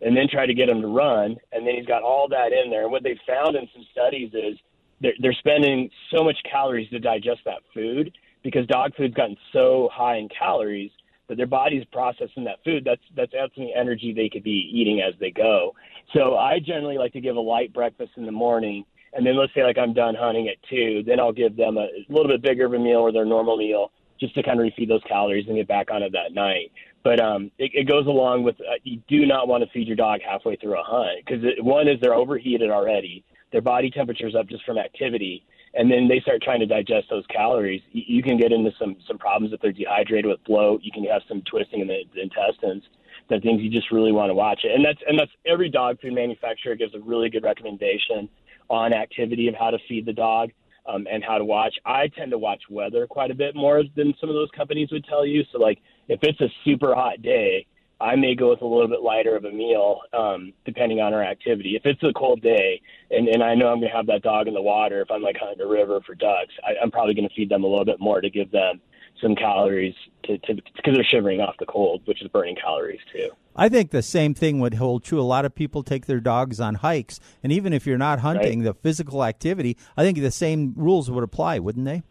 and 0.00 0.16
then 0.16 0.26
try 0.30 0.46
to 0.46 0.54
get 0.54 0.68
him 0.68 0.80
to 0.80 0.86
run, 0.88 1.36
and 1.52 1.66
then 1.66 1.74
he's 1.76 1.86
got 1.86 2.02
all 2.02 2.28
that 2.28 2.52
in 2.52 2.70
there. 2.70 2.82
And 2.82 2.92
what 2.92 3.02
they 3.02 3.18
found 3.26 3.56
in 3.56 3.66
some 3.74 3.84
studies 3.90 4.30
is 4.34 4.58
they're, 5.00 5.14
they're 5.20 5.32
spending 5.32 5.90
so 6.14 6.22
much 6.22 6.36
calories 6.50 6.88
to 6.90 6.98
digest 6.98 7.40
that 7.46 7.62
food 7.72 8.16
because 8.42 8.66
dog 8.66 8.92
food's 8.96 9.14
gotten 9.14 9.36
so 9.52 9.88
high 9.92 10.16
in 10.16 10.28
calories 10.28 10.90
that 11.28 11.36
their 11.36 11.46
body's 11.46 11.84
processing 11.92 12.44
that 12.44 12.62
food. 12.64 12.84
That's 12.84 13.02
that's 13.16 13.34
absolutely 13.34 13.74
energy 13.74 14.12
they 14.12 14.28
could 14.28 14.44
be 14.44 14.70
eating 14.72 15.00
as 15.00 15.14
they 15.20 15.30
go. 15.30 15.74
So 16.14 16.36
I 16.36 16.58
generally 16.58 16.98
like 16.98 17.12
to 17.14 17.20
give 17.20 17.36
a 17.36 17.40
light 17.40 17.72
breakfast 17.72 18.12
in 18.16 18.26
the 18.26 18.32
morning, 18.32 18.84
and 19.12 19.26
then 19.26 19.36
let's 19.36 19.54
say 19.54 19.62
like 19.62 19.78
I'm 19.78 19.94
done 19.94 20.14
hunting 20.14 20.48
at 20.48 20.56
two, 20.68 21.02
then 21.06 21.20
I'll 21.20 21.32
give 21.32 21.56
them 21.56 21.78
a, 21.78 21.82
a 21.82 22.04
little 22.08 22.28
bit 22.28 22.42
bigger 22.42 22.66
of 22.66 22.74
a 22.74 22.78
meal 22.78 22.98
or 22.98 23.12
their 23.12 23.24
normal 23.24 23.56
meal 23.56 23.90
just 24.20 24.34
to 24.34 24.42
kind 24.42 24.60
of 24.60 24.66
refeed 24.66 24.88
those 24.88 25.02
calories 25.08 25.46
and 25.48 25.56
get 25.56 25.68
back 25.68 25.90
on 25.90 26.02
it 26.02 26.12
that 26.12 26.32
night. 26.32 26.70
But 27.02 27.20
um, 27.20 27.50
it, 27.58 27.72
it 27.74 27.88
goes 27.88 28.06
along 28.06 28.44
with 28.44 28.56
uh, 28.60 28.74
you 28.82 29.00
do 29.08 29.26
not 29.26 29.48
want 29.48 29.64
to 29.64 29.70
feed 29.70 29.86
your 29.86 29.96
dog 29.96 30.20
halfway 30.26 30.56
through 30.56 30.78
a 30.78 30.82
hunt 30.82 31.24
because 31.24 31.44
one 31.60 31.88
is 31.88 32.00
they're 32.00 32.14
overheated 32.14 32.70
already, 32.70 33.24
their 33.52 33.60
body 33.60 33.90
temperature's 33.90 34.34
up 34.34 34.48
just 34.48 34.64
from 34.64 34.78
activity, 34.78 35.44
and 35.74 35.90
then 35.90 36.08
they 36.08 36.20
start 36.20 36.42
trying 36.42 36.60
to 36.60 36.66
digest 36.66 37.08
those 37.10 37.24
calories. 37.26 37.82
You, 37.90 38.22
can 38.22 38.38
get 38.38 38.52
into 38.52 38.70
some 38.78 38.96
some 39.06 39.18
problems 39.18 39.52
if 39.52 39.60
they're 39.60 39.72
dehydrated 39.72 40.26
with 40.26 40.42
bloat. 40.44 40.82
You 40.82 40.92
can 40.92 41.04
have 41.04 41.22
some 41.28 41.42
twisting 41.42 41.80
in 41.80 41.88
the, 41.88 42.02
the 42.14 42.22
intestines. 42.22 42.82
That 43.30 43.42
things 43.42 43.62
you 43.62 43.70
just 43.70 43.90
really 43.90 44.12
want 44.12 44.28
to 44.28 44.34
watch 44.34 44.60
it, 44.64 44.72
and 44.74 44.84
that's 44.84 44.98
and 45.08 45.18
that's 45.18 45.30
every 45.46 45.70
dog 45.70 45.98
food 46.00 46.12
manufacturer 46.12 46.74
gives 46.74 46.94
a 46.94 47.00
really 47.00 47.30
good 47.30 47.42
recommendation 47.42 48.28
on 48.68 48.92
activity 48.92 49.48
of 49.48 49.54
how 49.54 49.70
to 49.70 49.78
feed 49.88 50.04
the 50.04 50.12
dog 50.12 50.50
um, 50.86 51.06
and 51.10 51.24
how 51.24 51.38
to 51.38 51.44
watch. 51.44 51.74
I 51.84 52.08
tend 52.08 52.30
to 52.32 52.38
watch 52.38 52.62
weather 52.68 53.06
quite 53.06 53.30
a 53.30 53.34
bit 53.34 53.54
more 53.54 53.82
than 53.96 54.14
some 54.20 54.28
of 54.28 54.34
those 54.34 54.50
companies 54.54 54.90
would 54.92 55.04
tell 55.04 55.24
you. 55.24 55.42
So, 55.52 55.58
like, 55.58 55.78
if 56.08 56.20
it's 56.22 56.40
a 56.40 56.48
super 56.64 56.94
hot 56.94 57.22
day, 57.22 57.66
I 58.04 58.16
may 58.16 58.34
go 58.34 58.50
with 58.50 58.60
a 58.60 58.66
little 58.66 58.86
bit 58.86 59.00
lighter 59.00 59.34
of 59.34 59.46
a 59.46 59.50
meal, 59.50 60.00
um, 60.12 60.52
depending 60.66 61.00
on 61.00 61.14
our 61.14 61.24
activity. 61.24 61.74
If 61.74 61.86
it's 61.86 62.02
a 62.02 62.12
cold 62.12 62.42
day 62.42 62.82
and, 63.10 63.28
and 63.28 63.42
I 63.42 63.54
know 63.54 63.68
I'm 63.68 63.80
going 63.80 63.90
to 63.90 63.96
have 63.96 64.06
that 64.08 64.22
dog 64.22 64.46
in 64.46 64.52
the 64.52 64.60
water, 64.60 65.00
if 65.00 65.10
I'm 65.10 65.22
like 65.22 65.36
hunting 65.40 65.64
a 65.64 65.66
river 65.66 66.00
for 66.06 66.14
ducks, 66.14 66.52
I, 66.62 66.72
I'm 66.82 66.90
probably 66.90 67.14
going 67.14 67.26
to 67.26 67.34
feed 67.34 67.48
them 67.48 67.64
a 67.64 67.66
little 67.66 67.86
bit 67.86 68.00
more 68.00 68.20
to 68.20 68.28
give 68.28 68.50
them 68.50 68.82
some 69.22 69.34
calories 69.34 69.94
to 70.24 70.36
because 70.36 70.94
they're 70.94 71.06
shivering 71.10 71.40
off 71.40 71.54
the 71.58 71.64
cold, 71.64 72.02
which 72.04 72.20
is 72.20 72.28
burning 72.28 72.56
calories 72.56 73.00
too. 73.10 73.30
I 73.56 73.70
think 73.70 73.90
the 73.90 74.02
same 74.02 74.34
thing 74.34 74.60
would 74.60 74.74
hold 74.74 75.02
true. 75.02 75.20
A 75.20 75.22
lot 75.22 75.46
of 75.46 75.54
people 75.54 75.82
take 75.82 76.04
their 76.04 76.20
dogs 76.20 76.60
on 76.60 76.74
hikes, 76.74 77.20
and 77.42 77.52
even 77.52 77.72
if 77.72 77.86
you're 77.86 77.96
not 77.96 78.18
hunting, 78.18 78.64
the 78.64 78.74
physical 78.74 79.24
activity, 79.24 79.78
I 79.96 80.02
think 80.02 80.18
the 80.18 80.30
same 80.30 80.74
rules 80.76 81.10
would 81.10 81.24
apply, 81.24 81.58
wouldn't 81.60 81.86
they? 81.86 82.02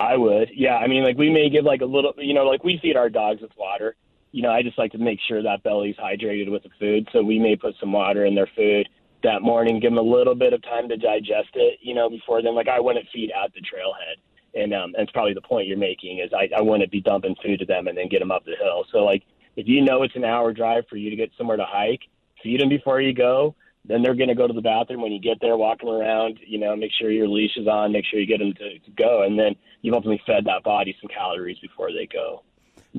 I 0.00 0.16
would, 0.16 0.48
yeah. 0.54 0.76
I 0.76 0.88
mean, 0.88 1.04
like 1.04 1.16
we 1.16 1.30
may 1.30 1.48
give 1.50 1.64
like 1.64 1.82
a 1.82 1.86
little, 1.86 2.14
you 2.16 2.34
know, 2.34 2.44
like 2.46 2.64
we 2.64 2.80
feed 2.82 2.96
our 2.96 3.08
dogs 3.08 3.42
with 3.42 3.52
water. 3.56 3.94
You 4.34 4.42
know, 4.42 4.50
I 4.50 4.62
just 4.64 4.78
like 4.78 4.90
to 4.90 4.98
make 4.98 5.20
sure 5.28 5.44
that 5.44 5.62
belly's 5.62 5.94
hydrated 5.94 6.50
with 6.50 6.64
the 6.64 6.70
food, 6.80 7.08
so 7.12 7.22
we 7.22 7.38
may 7.38 7.54
put 7.54 7.76
some 7.78 7.92
water 7.92 8.26
in 8.26 8.34
their 8.34 8.48
food 8.56 8.88
that 9.22 9.42
morning, 9.42 9.78
give 9.78 9.92
them 9.92 9.98
a 9.98 10.02
little 10.02 10.34
bit 10.34 10.52
of 10.52 10.60
time 10.64 10.88
to 10.88 10.96
digest 10.96 11.50
it, 11.54 11.78
you 11.80 11.94
know, 11.94 12.10
before 12.10 12.42
then. 12.42 12.56
Like 12.56 12.66
I 12.66 12.80
wouldn't 12.80 13.06
feed 13.12 13.30
at 13.30 13.54
the 13.54 13.60
trailhead, 13.60 14.60
and 14.60 14.74
um, 14.74 14.92
and 14.98 15.08
probably 15.12 15.34
the 15.34 15.40
point 15.40 15.68
you're 15.68 15.78
making 15.78 16.18
is 16.18 16.32
I, 16.32 16.48
I 16.58 16.62
wouldn't 16.62 16.90
be 16.90 17.00
dumping 17.00 17.36
food 17.44 17.60
to 17.60 17.64
them 17.64 17.86
and 17.86 17.96
then 17.96 18.08
get 18.08 18.18
them 18.18 18.32
up 18.32 18.44
the 18.44 18.56
hill. 18.60 18.84
So 18.90 19.04
like 19.04 19.22
if 19.54 19.68
you 19.68 19.82
know 19.82 20.02
it's 20.02 20.16
an 20.16 20.24
hour 20.24 20.52
drive 20.52 20.82
for 20.90 20.96
you 20.96 21.10
to 21.10 21.16
get 21.16 21.30
somewhere 21.38 21.56
to 21.56 21.64
hike, 21.64 22.02
feed 22.42 22.60
them 22.60 22.68
before 22.68 23.00
you 23.00 23.14
go. 23.14 23.54
Then 23.84 24.02
they're 24.02 24.16
going 24.16 24.30
to 24.30 24.34
go 24.34 24.48
to 24.48 24.52
the 24.52 24.62
bathroom 24.62 25.02
when 25.02 25.12
you 25.12 25.20
get 25.20 25.38
there, 25.40 25.56
walking 25.56 25.90
around. 25.90 26.40
You 26.44 26.58
know, 26.58 26.74
make 26.74 26.90
sure 26.98 27.12
your 27.12 27.28
leash 27.28 27.56
is 27.56 27.68
on, 27.68 27.92
make 27.92 28.04
sure 28.06 28.18
you 28.18 28.26
get 28.26 28.40
them 28.40 28.54
to, 28.54 28.78
to 28.80 28.90
go, 28.96 29.22
and 29.22 29.38
then 29.38 29.54
you've 29.82 29.94
ultimately 29.94 30.22
fed 30.26 30.44
that 30.46 30.64
body 30.64 30.96
some 31.00 31.08
calories 31.08 31.58
before 31.60 31.92
they 31.92 32.08
go. 32.12 32.42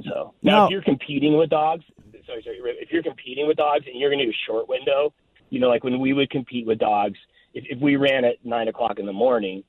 So 0.03 0.34
now, 0.41 0.51
Now- 0.51 0.65
if 0.65 0.71
you're 0.71 0.81
competing 0.81 1.38
with 1.38 1.49
dogs, 1.49 1.84
sorry, 2.25 2.41
sorry, 2.43 2.60
if 2.81 2.91
you're 2.91 3.03
competing 3.03 3.47
with 3.47 3.58
dogs 3.58 3.86
and 3.88 3.99
you're 3.99 4.10
going 4.10 4.19
to 4.19 4.25
do 4.25 4.31
a 4.31 4.45
short 4.45 4.67
window, 4.67 5.13
you 5.49 5.60
know, 5.60 5.69
like 5.69 5.84
when 5.84 5.99
we 5.99 6.13
would 6.13 6.29
compete 6.29 6.65
with 6.65 6.79
dogs, 6.79 7.17
if, 7.53 7.63
if 7.69 7.79
we 7.79 7.95
ran 7.95 8.25
at 8.25 8.36
nine 8.43 8.67
o'clock 8.67 8.99
in 8.99 9.05
the 9.05 9.13
morning, 9.13 9.63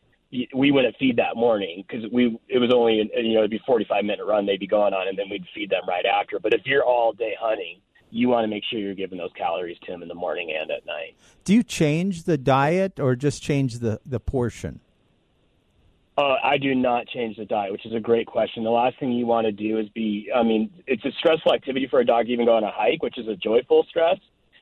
we 0.54 0.72
wouldn't 0.72 0.96
feed 0.98 1.16
that 1.16 1.36
morning 1.36 1.84
because 1.86 2.04
we 2.12 2.36
it 2.48 2.58
was 2.58 2.72
only 2.74 2.96
you 3.16 3.34
know 3.34 3.38
it'd 3.40 3.50
be 3.50 3.60
45 3.64 4.04
minute 4.04 4.26
run 4.26 4.44
they'd 4.44 4.58
be 4.58 4.66
going 4.66 4.92
on 4.92 5.06
and 5.06 5.16
then 5.16 5.26
we'd 5.30 5.44
feed 5.54 5.70
them 5.70 5.82
right 5.86 6.04
after. 6.04 6.38
But 6.40 6.52
if 6.52 6.62
you're 6.64 6.84
all 6.84 7.12
day 7.12 7.34
hunting, 7.40 7.80
you 8.10 8.28
want 8.28 8.44
to 8.44 8.48
make 8.48 8.64
sure 8.68 8.78
you're 8.78 8.94
giving 8.94 9.18
those 9.18 9.30
calories 9.36 9.78
to 9.84 9.92
them 9.92 10.02
in 10.02 10.08
the 10.08 10.14
morning 10.14 10.52
and 10.58 10.70
at 10.70 10.84
night. 10.86 11.16
Do 11.44 11.54
you 11.54 11.62
change 11.62 12.24
the 12.24 12.36
diet 12.38 12.98
or 12.98 13.14
just 13.14 13.42
change 13.42 13.78
the, 13.78 14.00
the 14.04 14.20
portion? 14.20 14.80
Uh, 16.18 16.36
I 16.42 16.56
do 16.56 16.74
not 16.74 17.06
change 17.08 17.36
the 17.36 17.44
diet, 17.44 17.72
which 17.72 17.84
is 17.84 17.92
a 17.92 18.00
great 18.00 18.26
question. 18.26 18.64
The 18.64 18.70
last 18.70 18.98
thing 18.98 19.12
you 19.12 19.26
want 19.26 19.44
to 19.46 19.52
do 19.52 19.78
is 19.78 19.86
be, 19.90 20.30
I 20.34 20.42
mean, 20.42 20.70
it's 20.86 21.04
a 21.04 21.10
stressful 21.18 21.52
activity 21.52 21.86
for 21.90 22.00
a 22.00 22.06
dog 22.06 22.26
to 22.26 22.32
even 22.32 22.46
go 22.46 22.56
on 22.56 22.64
a 22.64 22.70
hike, 22.70 23.02
which 23.02 23.18
is 23.18 23.28
a 23.28 23.36
joyful 23.36 23.84
stress, 23.90 24.16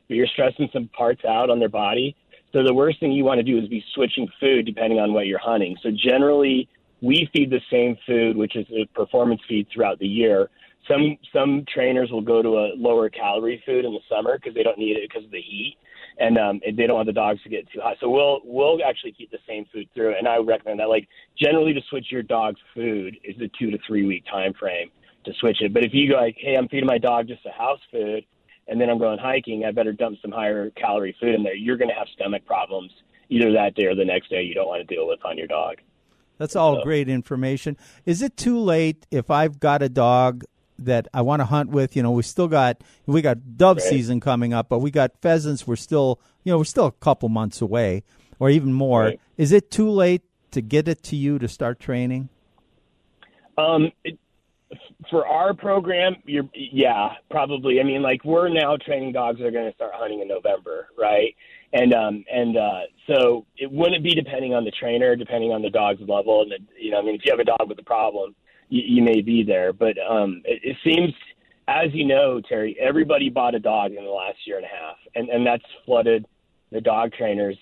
but 0.08 0.16
you're 0.16 0.26
stressing 0.26 0.68
some 0.72 0.88
parts 0.88 1.24
out 1.24 1.50
on 1.50 1.60
their 1.60 1.68
body. 1.68 2.16
So 2.52 2.64
the 2.64 2.74
worst 2.74 2.98
thing 2.98 3.12
you 3.12 3.24
want 3.24 3.38
to 3.38 3.44
do 3.44 3.56
is 3.56 3.68
be 3.68 3.84
switching 3.94 4.28
food 4.40 4.66
depending 4.66 4.98
on 4.98 5.12
what 5.12 5.26
you're 5.26 5.38
hunting. 5.38 5.76
So 5.80 5.90
generally, 5.90 6.68
we 7.00 7.28
feed 7.32 7.50
the 7.50 7.60
same 7.70 7.96
food, 8.04 8.36
which 8.36 8.56
is 8.56 8.66
a 8.70 8.86
performance 8.86 9.40
feed 9.48 9.68
throughout 9.72 10.00
the 10.00 10.08
year. 10.08 10.50
Some 10.88 11.16
some 11.32 11.64
trainers 11.72 12.10
will 12.10 12.22
go 12.22 12.42
to 12.42 12.48
a 12.58 12.72
lower 12.76 13.08
calorie 13.08 13.62
food 13.64 13.84
in 13.84 13.92
the 13.92 14.00
summer 14.08 14.38
because 14.38 14.54
they 14.54 14.62
don't 14.62 14.78
need 14.78 14.96
it 14.96 15.08
because 15.08 15.24
of 15.24 15.30
the 15.30 15.40
heat 15.40 15.76
and 16.18 16.38
um 16.38 16.60
they 16.64 16.86
don't 16.86 16.96
want 16.96 17.06
the 17.06 17.12
dogs 17.12 17.42
to 17.42 17.48
get 17.48 17.70
too 17.72 17.80
hot. 17.80 17.96
So 18.00 18.08
we'll 18.08 18.40
we'll 18.44 18.78
actually 18.84 19.12
keep 19.12 19.30
the 19.30 19.38
same 19.48 19.66
food 19.72 19.88
through 19.94 20.16
and 20.16 20.28
I 20.28 20.38
would 20.38 20.48
recommend 20.48 20.80
that. 20.80 20.88
Like 20.88 21.08
generally 21.38 21.72
to 21.74 21.80
switch 21.88 22.06
your 22.10 22.22
dog's 22.22 22.60
food 22.74 23.16
is 23.24 23.36
a 23.40 23.48
two 23.58 23.70
to 23.70 23.78
three 23.86 24.06
week 24.06 24.24
time 24.30 24.52
frame 24.54 24.90
to 25.24 25.32
switch 25.40 25.58
it. 25.60 25.72
But 25.72 25.84
if 25.84 25.94
you 25.94 26.10
go 26.10 26.16
like, 26.16 26.36
hey, 26.38 26.56
I'm 26.56 26.68
feeding 26.68 26.86
my 26.86 26.98
dog 26.98 27.28
just 27.28 27.44
a 27.46 27.50
house 27.50 27.80
food 27.90 28.24
and 28.68 28.80
then 28.80 28.88
I'm 28.90 28.98
going 28.98 29.18
hiking, 29.18 29.64
I 29.64 29.72
better 29.72 29.92
dump 29.92 30.18
some 30.22 30.32
higher 30.32 30.70
calorie 30.70 31.16
food 31.20 31.34
in 31.34 31.42
there. 31.42 31.54
You're 31.54 31.76
gonna 31.76 31.94
have 31.94 32.08
stomach 32.14 32.44
problems 32.46 32.90
either 33.30 33.52
that 33.52 33.74
day 33.74 33.86
or 33.86 33.94
the 33.94 34.04
next 34.04 34.28
day 34.28 34.42
you 34.42 34.54
don't 34.54 34.68
want 34.68 34.86
to 34.86 34.94
deal 34.94 35.08
with 35.08 35.24
on 35.24 35.38
your 35.38 35.46
dog. 35.46 35.76
That's 36.38 36.56
all 36.56 36.76
so. 36.76 36.82
great 36.82 37.08
information. 37.08 37.76
Is 38.04 38.20
it 38.20 38.36
too 38.36 38.58
late 38.58 39.06
if 39.10 39.30
I've 39.30 39.60
got 39.60 39.82
a 39.82 39.88
dog 39.88 40.44
that 40.78 41.08
I 41.14 41.22
want 41.22 41.40
to 41.40 41.46
hunt 41.46 41.70
with. 41.70 41.96
You 41.96 42.02
know, 42.02 42.10
we 42.10 42.22
still 42.22 42.48
got 42.48 42.82
we 43.06 43.22
got 43.22 43.56
dove 43.56 43.78
right. 43.78 43.86
season 43.86 44.20
coming 44.20 44.52
up, 44.52 44.68
but 44.68 44.78
we 44.78 44.90
got 44.90 45.12
pheasants. 45.20 45.66
We're 45.66 45.76
still 45.76 46.20
you 46.42 46.52
know 46.52 46.58
we're 46.58 46.64
still 46.64 46.86
a 46.86 46.92
couple 46.92 47.28
months 47.28 47.60
away, 47.60 48.02
or 48.38 48.50
even 48.50 48.72
more. 48.72 49.04
Right. 49.04 49.20
Is 49.36 49.52
it 49.52 49.70
too 49.70 49.90
late 49.90 50.22
to 50.52 50.60
get 50.60 50.88
it 50.88 51.02
to 51.04 51.16
you 51.16 51.38
to 51.38 51.48
start 51.48 51.80
training? 51.80 52.28
Um, 53.56 53.92
it, 54.02 54.18
for 55.10 55.26
our 55.26 55.54
program, 55.54 56.16
you're 56.24 56.48
yeah, 56.54 57.10
probably. 57.30 57.80
I 57.80 57.84
mean, 57.84 58.02
like 58.02 58.24
we're 58.24 58.48
now 58.48 58.76
training 58.76 59.12
dogs 59.12 59.38
that 59.38 59.46
are 59.46 59.50
going 59.50 59.68
to 59.68 59.74
start 59.74 59.92
hunting 59.94 60.20
in 60.20 60.28
November, 60.28 60.88
right? 60.98 61.34
And 61.72 61.92
um 61.92 62.24
and 62.32 62.56
uh 62.56 62.80
so 63.06 63.46
it 63.56 63.70
wouldn't 63.70 64.02
be 64.02 64.14
depending 64.14 64.54
on 64.54 64.64
the 64.64 64.70
trainer, 64.70 65.16
depending 65.16 65.52
on 65.52 65.62
the 65.62 65.70
dog's 65.70 66.00
level, 66.00 66.42
and 66.42 66.52
the, 66.52 66.58
you 66.80 66.90
know, 66.90 66.98
I 66.98 67.02
mean, 67.02 67.16
if 67.16 67.22
you 67.24 67.32
have 67.32 67.40
a 67.40 67.44
dog 67.44 67.68
with 67.68 67.78
a 67.78 67.84
problem, 67.84 68.34
you, 68.74 68.96
you 68.96 69.02
may 69.02 69.20
be 69.20 69.42
there. 69.42 69.72
But 69.72 69.96
um, 69.98 70.42
it, 70.44 70.60
it 70.62 70.76
seems, 70.84 71.14
as 71.68 71.92
you 71.92 72.04
know, 72.04 72.40
Terry, 72.40 72.76
everybody 72.80 73.30
bought 73.30 73.54
a 73.54 73.60
dog 73.60 73.92
in 73.92 74.04
the 74.04 74.10
last 74.10 74.38
year 74.46 74.56
and 74.56 74.66
a 74.66 74.68
half, 74.68 74.96
and 75.14 75.28
and 75.28 75.46
that's 75.46 75.64
flooded 75.86 76.26
the 76.72 76.80
dog 76.80 77.12
trainers 77.12 77.56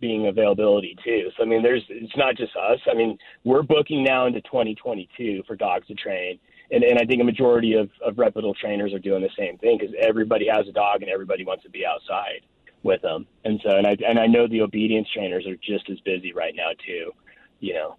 being 0.00 0.28
availability 0.28 0.96
too. 1.04 1.30
So 1.36 1.42
I 1.42 1.46
mean, 1.46 1.62
there's 1.62 1.82
it's 1.88 2.16
not 2.16 2.36
just 2.36 2.52
us. 2.56 2.78
I 2.90 2.94
mean, 2.94 3.18
we're 3.44 3.62
booking 3.62 4.04
now 4.04 4.26
into 4.26 4.40
2022 4.42 5.42
for 5.46 5.56
dogs 5.56 5.88
to 5.88 5.94
train, 5.94 6.38
and 6.70 6.84
and 6.84 6.98
I 6.98 7.04
think 7.04 7.20
a 7.20 7.24
majority 7.24 7.74
of 7.74 7.90
of 8.04 8.18
reputable 8.18 8.54
trainers 8.54 8.92
are 8.92 9.00
doing 9.00 9.22
the 9.22 9.30
same 9.36 9.58
thing 9.58 9.78
because 9.80 9.94
everybody 10.00 10.46
has 10.46 10.68
a 10.68 10.72
dog 10.72 11.02
and 11.02 11.10
everybody 11.10 11.44
wants 11.44 11.64
to 11.64 11.70
be 11.70 11.84
outside 11.84 12.42
with 12.84 13.02
them. 13.02 13.26
And 13.44 13.60
so 13.64 13.76
and 13.76 13.86
I 13.86 13.96
and 14.06 14.18
I 14.18 14.26
know 14.26 14.46
the 14.46 14.62
obedience 14.62 15.08
trainers 15.12 15.44
are 15.46 15.56
just 15.56 15.90
as 15.90 15.98
busy 16.00 16.32
right 16.32 16.54
now 16.54 16.70
too. 16.86 17.10
You 17.58 17.74
know, 17.74 17.96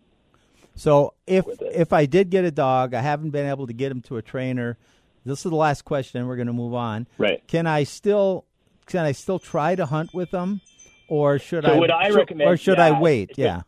so 0.75 1.13
if 1.27 1.45
if 1.61 1.93
I 1.93 2.05
did 2.05 2.29
get 2.29 2.45
a 2.45 2.51
dog, 2.51 2.93
I 2.93 3.01
haven't 3.01 3.31
been 3.31 3.47
able 3.47 3.67
to 3.67 3.73
get 3.73 3.91
him 3.91 4.01
to 4.03 4.17
a 4.17 4.21
trainer. 4.21 4.77
This 5.25 5.45
is 5.45 5.51
the 5.51 5.55
last 5.55 5.85
question, 5.85 6.19
and 6.19 6.27
we're 6.27 6.35
going 6.35 6.47
to 6.47 6.53
move 6.53 6.73
on. 6.73 7.07
Right? 7.17 7.45
Can 7.47 7.67
I 7.67 7.83
still 7.83 8.45
can 8.85 9.05
I 9.05 9.11
still 9.11 9.39
try 9.39 9.75
to 9.75 9.85
hunt 9.85 10.13
with 10.13 10.31
them, 10.31 10.61
or 11.07 11.39
should 11.39 11.63
so 11.63 11.73
I? 11.73 11.79
Would 11.79 11.91
I 11.91 12.09
recommend? 12.09 12.49
Or 12.49 12.57
should 12.57 12.77
yeah, 12.77 12.85
I 12.85 12.99
wait? 12.99 13.31
Yeah. 13.37 13.57
A, 13.57 13.63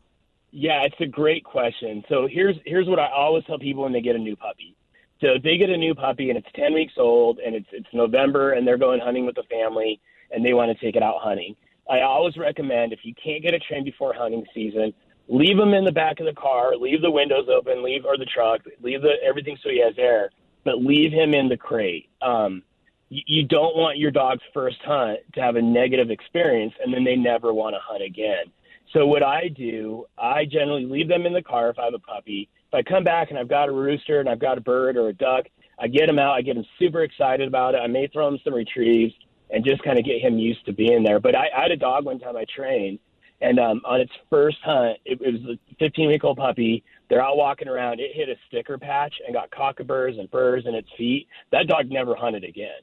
yeah, 0.51 0.83
it's 0.83 0.99
a 0.99 1.05
great 1.05 1.43
question. 1.43 2.03
So 2.09 2.27
here's 2.29 2.55
here's 2.65 2.87
what 2.87 2.99
I 2.99 3.09
always 3.11 3.43
tell 3.45 3.59
people 3.59 3.83
when 3.83 3.93
they 3.93 4.01
get 4.01 4.15
a 4.15 4.19
new 4.19 4.35
puppy. 4.35 4.75
So 5.21 5.27
if 5.35 5.43
they 5.43 5.57
get 5.57 5.69
a 5.69 5.77
new 5.77 5.95
puppy 5.95 6.29
and 6.29 6.37
it's 6.37 6.47
ten 6.55 6.73
weeks 6.73 6.93
old 6.97 7.39
and 7.39 7.55
it's 7.55 7.67
it's 7.71 7.87
November 7.93 8.53
and 8.53 8.67
they're 8.67 8.77
going 8.77 8.99
hunting 8.99 9.25
with 9.25 9.35
the 9.35 9.43
family 9.43 9.99
and 10.31 10.43
they 10.43 10.53
want 10.53 10.77
to 10.77 10.85
take 10.85 10.95
it 10.95 11.03
out 11.03 11.15
hunting, 11.19 11.55
I 11.89 12.01
always 12.01 12.35
recommend 12.37 12.93
if 12.93 12.99
you 13.03 13.13
can't 13.21 13.43
get 13.43 13.53
a 13.53 13.59
train 13.59 13.83
before 13.83 14.13
hunting 14.13 14.45
season, 14.53 14.93
leave 15.27 15.57
him 15.57 15.73
in 15.73 15.83
the 15.83 15.91
back 15.91 16.19
of 16.19 16.25
the 16.25 16.33
car, 16.33 16.75
leave 16.75 17.01
the 17.01 17.11
windows 17.11 17.47
open, 17.49 17.83
leave 17.83 18.05
or 18.05 18.17
the 18.17 18.25
truck, 18.25 18.61
leave 18.81 19.01
the 19.01 19.13
everything 19.23 19.57
so 19.61 19.69
he 19.69 19.81
has 19.81 19.93
air, 19.97 20.29
but 20.63 20.77
leave 20.77 21.11
him 21.11 21.33
in 21.33 21.49
the 21.49 21.57
crate. 21.57 22.09
Um, 22.21 22.63
you, 23.09 23.23
you 23.25 23.43
don't 23.43 23.75
want 23.75 23.97
your 23.97 24.11
dog's 24.11 24.43
first 24.53 24.77
hunt 24.83 25.19
to 25.33 25.41
have 25.41 25.55
a 25.55 25.61
negative 25.61 26.11
experience 26.11 26.73
and 26.83 26.93
then 26.93 27.03
they 27.03 27.15
never 27.15 27.53
want 27.53 27.75
to 27.75 27.79
hunt 27.81 28.03
again. 28.03 28.45
So 28.93 29.05
what 29.05 29.23
I 29.23 29.49
do, 29.49 30.05
I 30.17 30.45
generally 30.45 30.85
leave 30.85 31.07
them 31.07 31.25
in 31.25 31.33
the 31.33 31.41
car 31.41 31.69
if 31.69 31.79
I 31.79 31.85
have 31.85 31.93
a 31.93 31.99
puppy. 31.99 32.49
If 32.67 32.73
I 32.73 32.81
come 32.83 33.03
back 33.03 33.29
and 33.29 33.39
I've 33.39 33.49
got 33.49 33.67
a 33.67 33.71
rooster 33.71 34.19
and 34.19 34.29
I've 34.29 34.39
got 34.39 34.57
a 34.57 34.61
bird 34.61 34.95
or 34.95 35.09
a 35.09 35.13
duck, 35.13 35.45
I 35.79 35.87
get 35.87 36.07
him 36.07 36.19
out. 36.19 36.35
I 36.35 36.41
get 36.41 36.55
him 36.55 36.65
super 36.79 37.03
excited 37.03 37.47
about 37.47 37.75
it. 37.75 37.79
I 37.79 37.87
may 37.87 38.07
throw 38.07 38.27
him 38.27 38.39
some 38.43 38.53
retrieves 38.53 39.13
and 39.49 39.65
just 39.65 39.83
kind 39.83 39.99
of 39.99 40.05
get 40.05 40.21
him 40.21 40.37
used 40.37 40.65
to 40.65 40.73
being 40.73 41.03
there. 41.03 41.19
But 41.19 41.35
I, 41.35 41.49
I 41.55 41.61
had 41.63 41.71
a 41.71 41.77
dog 41.77 42.05
one 42.05 42.19
time 42.19 42.37
I 42.37 42.45
trained 42.45 42.99
and 43.41 43.59
um, 43.59 43.81
on 43.85 44.01
its 44.01 44.11
first 44.29 44.57
hunt, 44.63 44.97
it, 45.05 45.19
it 45.21 45.33
was 45.33 45.57
a 45.57 45.75
15 45.79 46.07
week 46.07 46.23
old 46.23 46.37
puppy. 46.37 46.83
They're 47.09 47.23
out 47.23 47.37
walking 47.37 47.67
around. 47.67 47.99
It 47.99 48.11
hit 48.15 48.29
a 48.29 48.35
sticker 48.47 48.77
patch 48.77 49.13
and 49.25 49.35
got 49.35 49.51
cockaburs 49.51 50.19
and 50.19 50.29
burrs 50.31 50.63
in 50.65 50.73
its 50.73 50.87
feet. 50.97 51.27
That 51.51 51.67
dog 51.67 51.89
never 51.89 52.15
hunted 52.15 52.43
again. 52.43 52.81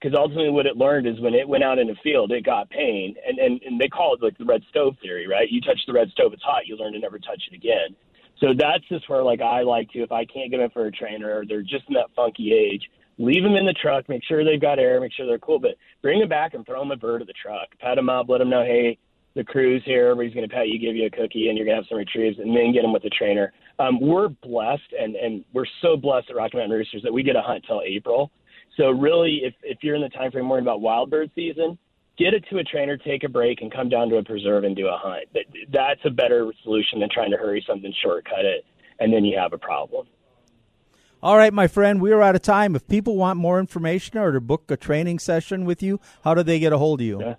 Because 0.00 0.18
ultimately, 0.18 0.50
what 0.50 0.66
it 0.66 0.76
learned 0.76 1.06
is 1.06 1.18
when 1.20 1.34
it 1.34 1.48
went 1.48 1.64
out 1.64 1.78
in 1.78 1.86
the 1.86 1.96
field, 2.02 2.30
it 2.30 2.44
got 2.44 2.68
pain, 2.68 3.14
and, 3.26 3.38
and 3.38 3.62
and 3.62 3.80
they 3.80 3.88
call 3.88 4.14
it 4.14 4.22
like 4.22 4.36
the 4.36 4.44
red 4.44 4.60
stove 4.68 4.96
theory, 5.00 5.26
right? 5.26 5.50
You 5.50 5.62
touch 5.62 5.80
the 5.86 5.94
red 5.94 6.10
stove, 6.10 6.34
it's 6.34 6.42
hot. 6.42 6.66
You 6.66 6.76
learn 6.76 6.92
to 6.92 6.98
never 6.98 7.18
touch 7.18 7.42
it 7.50 7.54
again. 7.54 7.96
So 8.38 8.48
that's 8.58 8.86
just 8.88 9.08
where 9.08 9.22
like 9.22 9.40
I 9.40 9.62
like 9.62 9.90
to, 9.92 10.02
if 10.02 10.12
I 10.12 10.26
can't 10.26 10.50
get 10.50 10.58
them 10.58 10.70
for 10.70 10.86
a 10.86 10.92
trainer 10.92 11.38
or 11.38 11.46
they're 11.46 11.62
just 11.62 11.84
in 11.88 11.94
that 11.94 12.10
funky 12.14 12.52
age, 12.52 12.82
leave 13.18 13.42
them 13.42 13.54
in 13.54 13.64
the 13.64 13.72
truck, 13.72 14.08
make 14.08 14.24
sure 14.24 14.44
they've 14.44 14.60
got 14.60 14.78
air, 14.78 15.00
make 15.00 15.12
sure 15.12 15.26
they're 15.26 15.38
cool, 15.38 15.58
but 15.58 15.76
bring 16.02 16.20
them 16.20 16.28
back 16.28 16.54
and 16.54 16.66
throw 16.66 16.80
them 16.80 16.90
a 16.90 16.96
bird 16.96 17.22
at 17.22 17.26
the 17.26 17.34
truck. 17.40 17.68
Pat 17.80 17.96
them 17.96 18.10
up, 18.10 18.28
let 18.28 18.38
them 18.38 18.50
know, 18.50 18.62
hey, 18.62 18.98
the 19.34 19.44
crew's 19.44 19.82
here. 19.84 20.10
Everybody's 20.10 20.34
going 20.34 20.48
to 20.48 20.54
pet 20.54 20.68
you, 20.68 20.78
give 20.78 20.96
you 20.96 21.06
a 21.06 21.10
cookie, 21.10 21.48
and 21.48 21.58
you're 21.58 21.66
going 21.66 21.76
to 21.76 21.82
have 21.82 21.88
some 21.88 21.98
retrieves, 21.98 22.38
and 22.38 22.56
then 22.56 22.72
get 22.72 22.82
them 22.82 22.92
with 22.92 23.02
the 23.02 23.10
trainer. 23.10 23.52
Um, 23.78 24.00
we're 24.00 24.28
blessed, 24.28 24.92
and 24.98 25.16
and 25.16 25.44
we're 25.52 25.66
so 25.82 25.96
blessed 25.96 26.30
at 26.30 26.36
Rocky 26.36 26.56
Mountain 26.56 26.76
Roosters 26.76 27.02
that 27.02 27.12
we 27.12 27.22
get 27.22 27.36
a 27.36 27.42
hunt 27.42 27.64
till 27.66 27.82
April. 27.84 28.30
So 28.76 28.90
really, 28.90 29.40
if 29.42 29.54
if 29.62 29.78
you're 29.82 29.96
in 29.96 30.02
the 30.02 30.08
time 30.08 30.30
frame 30.30 30.48
worrying 30.48 30.64
about 30.64 30.80
wild 30.80 31.10
bird 31.10 31.30
season, 31.34 31.76
get 32.16 32.34
it 32.34 32.44
to 32.50 32.58
a 32.58 32.64
trainer, 32.64 32.96
take 32.96 33.24
a 33.24 33.28
break, 33.28 33.60
and 33.60 33.72
come 33.72 33.88
down 33.88 34.08
to 34.10 34.16
a 34.16 34.24
preserve 34.24 34.64
and 34.64 34.76
do 34.76 34.86
a 34.86 34.96
hunt. 34.96 35.24
That, 35.34 35.44
that's 35.72 36.00
a 36.04 36.10
better 36.10 36.52
solution 36.62 37.00
than 37.00 37.08
trying 37.12 37.32
to 37.32 37.36
hurry 37.36 37.64
something, 37.68 37.92
shortcut 38.02 38.44
it, 38.44 38.64
and 39.00 39.12
then 39.12 39.24
you 39.24 39.36
have 39.36 39.52
a 39.52 39.58
problem. 39.58 40.06
All 41.22 41.38
right, 41.38 41.54
my 41.54 41.66
friend, 41.66 42.02
we 42.02 42.12
are 42.12 42.20
out 42.20 42.34
of 42.34 42.42
time. 42.42 42.76
If 42.76 42.86
people 42.86 43.16
want 43.16 43.38
more 43.38 43.58
information 43.58 44.18
or 44.18 44.30
to 44.32 44.42
book 44.42 44.70
a 44.70 44.76
training 44.76 45.18
session 45.18 45.64
with 45.64 45.82
you, 45.82 45.98
how 46.22 46.34
do 46.34 46.42
they 46.42 46.58
get 46.58 46.74
a 46.74 46.78
hold 46.78 47.00
of 47.00 47.06
you? 47.06 47.20
Yeah 47.20 47.34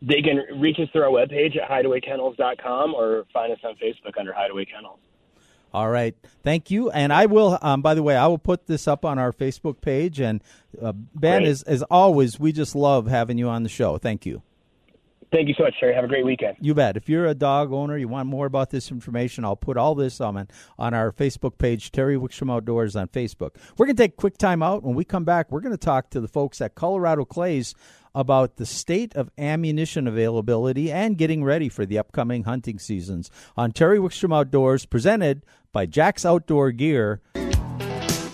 they 0.00 0.22
can 0.22 0.60
reach 0.60 0.78
us 0.78 0.88
through 0.92 1.02
our 1.02 1.10
webpage 1.10 1.56
at 1.60 1.68
hideawaykennels.com 1.68 2.94
or 2.94 3.24
find 3.32 3.52
us 3.52 3.58
on 3.64 3.74
Facebook 3.76 4.18
under 4.18 4.32
Hideaway 4.32 4.64
Kennels. 4.64 5.00
All 5.72 5.90
right. 5.90 6.14
Thank 6.42 6.70
you. 6.70 6.90
And 6.90 7.12
I 7.12 7.26
will, 7.26 7.58
um, 7.60 7.82
by 7.82 7.94
the 7.94 8.02
way, 8.02 8.16
I 8.16 8.26
will 8.26 8.38
put 8.38 8.66
this 8.66 8.88
up 8.88 9.04
on 9.04 9.18
our 9.18 9.32
Facebook 9.32 9.80
page. 9.80 10.18
And 10.18 10.42
uh, 10.80 10.92
Ben, 10.92 11.44
as, 11.44 11.62
as 11.62 11.82
always, 11.84 12.40
we 12.40 12.52
just 12.52 12.74
love 12.74 13.06
having 13.06 13.36
you 13.36 13.48
on 13.48 13.64
the 13.64 13.68
show. 13.68 13.98
Thank 13.98 14.24
you. 14.24 14.42
Thank 15.30 15.48
you 15.48 15.54
so 15.58 15.64
much, 15.64 15.74
Terry. 15.78 15.94
Have 15.94 16.04
a 16.04 16.08
great 16.08 16.24
weekend. 16.24 16.56
You 16.58 16.72
bet. 16.72 16.96
If 16.96 17.06
you're 17.06 17.26
a 17.26 17.34
dog 17.34 17.70
owner, 17.70 17.98
you 17.98 18.08
want 18.08 18.28
more 18.28 18.46
about 18.46 18.70
this 18.70 18.90
information, 18.90 19.44
I'll 19.44 19.56
put 19.56 19.76
all 19.76 19.94
this 19.94 20.22
on 20.22 20.48
on 20.78 20.94
our 20.94 21.12
Facebook 21.12 21.58
page, 21.58 21.92
Terry 21.92 22.16
Wickstrom 22.16 22.50
Outdoors 22.50 22.96
on 22.96 23.08
Facebook. 23.08 23.50
We're 23.76 23.84
going 23.84 23.96
to 23.96 24.02
take 24.02 24.12
a 24.12 24.16
quick 24.16 24.38
time 24.38 24.62
out. 24.62 24.82
When 24.82 24.94
we 24.94 25.04
come 25.04 25.24
back, 25.24 25.52
we're 25.52 25.60
going 25.60 25.74
to 25.74 25.76
talk 25.76 26.08
to 26.10 26.20
the 26.20 26.28
folks 26.28 26.62
at 26.62 26.74
Colorado 26.74 27.26
Clays 27.26 27.74
about 28.14 28.56
the 28.56 28.66
state 28.66 29.14
of 29.14 29.30
ammunition 29.38 30.06
availability 30.06 30.90
and 30.90 31.18
getting 31.18 31.44
ready 31.44 31.68
for 31.68 31.86
the 31.86 31.98
upcoming 31.98 32.44
hunting 32.44 32.78
seasons 32.78 33.30
on 33.56 33.72
Terry 33.72 33.98
Wickstrom 33.98 34.34
Outdoors, 34.34 34.86
presented 34.86 35.44
by 35.72 35.86
Jack's 35.86 36.24
Outdoor 36.24 36.72
Gear. 36.72 37.20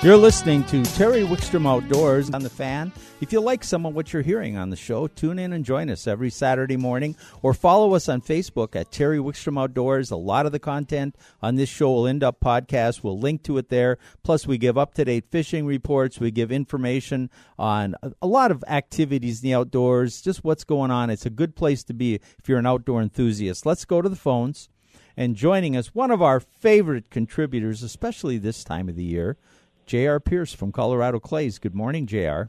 You're 0.05 0.19
listening 0.19 0.65
to 0.65 0.83
Terry 0.83 1.23
Wickstrom 1.23 1.67
Outdoors 1.67 2.29
on 2.29 2.43
the 2.43 2.51
fan. 2.51 2.93
If 3.23 3.33
you 3.33 3.41
like 3.41 3.65
some 3.65 3.87
of 3.87 3.95
what 3.95 4.13
you're 4.13 4.21
hearing 4.21 4.55
on 4.55 4.69
the 4.69 4.77
show, 4.77 5.07
tune 5.07 5.39
in 5.39 5.55
and 5.55 5.65
join 5.65 5.89
us 5.89 6.07
every 6.07 6.29
Saturday 6.29 6.77
morning 6.77 7.17
or 7.41 7.55
follow 7.55 7.95
us 7.95 8.07
on 8.07 8.21
Facebook 8.21 8.77
at 8.77 8.93
Terry 8.93 9.17
Wickstrom 9.17 9.59
Outdoors. 9.59 10.11
A 10.11 10.17
lot 10.17 10.45
of 10.45 10.53
the 10.53 10.59
content 10.59 11.17
on 11.41 11.55
this 11.55 11.71
show 11.71 11.91
will 11.91 12.07
end 12.07 12.23
up 12.23 12.39
podcast. 12.39 13.03
We'll 13.03 13.19
link 13.19 13.45
to 13.45 13.57
it 13.57 13.71
there. 13.71 13.97
Plus, 14.23 14.47
we 14.47 14.59
give 14.59 14.77
up 14.77 14.93
to 14.97 15.07
date 15.07 15.25
fishing 15.31 15.65
reports. 15.65 16.21
We 16.21 16.31
give 16.31 16.53
information 16.53 17.31
on 17.59 17.95
a 18.21 18.27
lot 18.27 18.51
of 18.51 18.63
activities 18.69 19.43
in 19.43 19.49
the 19.49 19.55
outdoors, 19.55 20.21
just 20.21 20.45
what's 20.45 20.65
going 20.65 20.91
on. 20.91 21.09
It's 21.09 21.25
a 21.25 21.31
good 21.31 21.57
place 21.57 21.83
to 21.85 21.95
be 21.95 22.17
if 22.39 22.47
you're 22.47 22.59
an 22.59 22.67
outdoor 22.67 23.01
enthusiast. 23.01 23.65
Let's 23.65 23.87
go 23.87 24.03
to 24.03 24.11
the 24.11 24.17
phones. 24.17 24.69
And 25.17 25.35
joining 25.35 25.79
us, 25.79 25.95
one 25.95 26.11
of 26.11 26.21
our 26.21 26.41
favorite 26.41 27.09
contributors, 27.09 27.83
especially 27.83 28.37
this 28.37 28.65
time 28.65 28.91
of 28.91 28.97
the 28.97 29.05
year, 29.05 29.39
J.R. 29.87 30.19
Pierce 30.19 30.55
from 30.55 30.73
Colorado 30.73 31.21
Clays. 31.21 31.59
Good 31.59 31.75
morning, 31.75 32.07
J.R. 32.07 32.49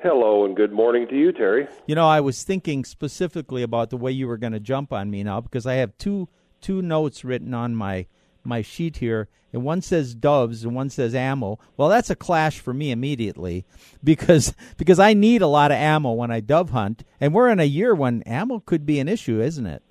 Hello, 0.00 0.44
and 0.44 0.56
good 0.56 0.72
morning 0.72 1.06
to 1.08 1.16
you, 1.16 1.32
Terry. 1.32 1.66
You 1.86 1.94
know, 1.94 2.06
I 2.06 2.20
was 2.20 2.44
thinking 2.44 2.84
specifically 2.84 3.62
about 3.62 3.90
the 3.90 3.96
way 3.96 4.12
you 4.12 4.28
were 4.28 4.38
going 4.38 4.52
to 4.52 4.60
jump 4.60 4.92
on 4.92 5.10
me 5.10 5.24
now 5.24 5.40
because 5.40 5.66
I 5.66 5.74
have 5.74 5.96
two 5.98 6.28
two 6.60 6.82
notes 6.82 7.24
written 7.24 7.52
on 7.52 7.74
my 7.74 8.06
my 8.44 8.62
sheet 8.62 8.98
here, 8.98 9.28
and 9.52 9.64
one 9.64 9.82
says 9.82 10.14
doves 10.14 10.64
and 10.64 10.74
one 10.74 10.88
says 10.88 11.14
ammo. 11.14 11.58
Well, 11.76 11.88
that's 11.88 12.10
a 12.10 12.16
clash 12.16 12.60
for 12.60 12.72
me 12.72 12.92
immediately 12.92 13.66
because 14.04 14.54
because 14.76 14.98
I 15.00 15.14
need 15.14 15.42
a 15.42 15.48
lot 15.48 15.72
of 15.72 15.76
ammo 15.76 16.12
when 16.12 16.30
I 16.30 16.40
dove 16.40 16.70
hunt, 16.70 17.04
and 17.20 17.34
we're 17.34 17.50
in 17.50 17.60
a 17.60 17.64
year 17.64 17.94
when 17.94 18.22
ammo 18.22 18.60
could 18.60 18.86
be 18.86 19.00
an 19.00 19.08
issue, 19.08 19.40
isn't 19.40 19.66
it? 19.66 19.82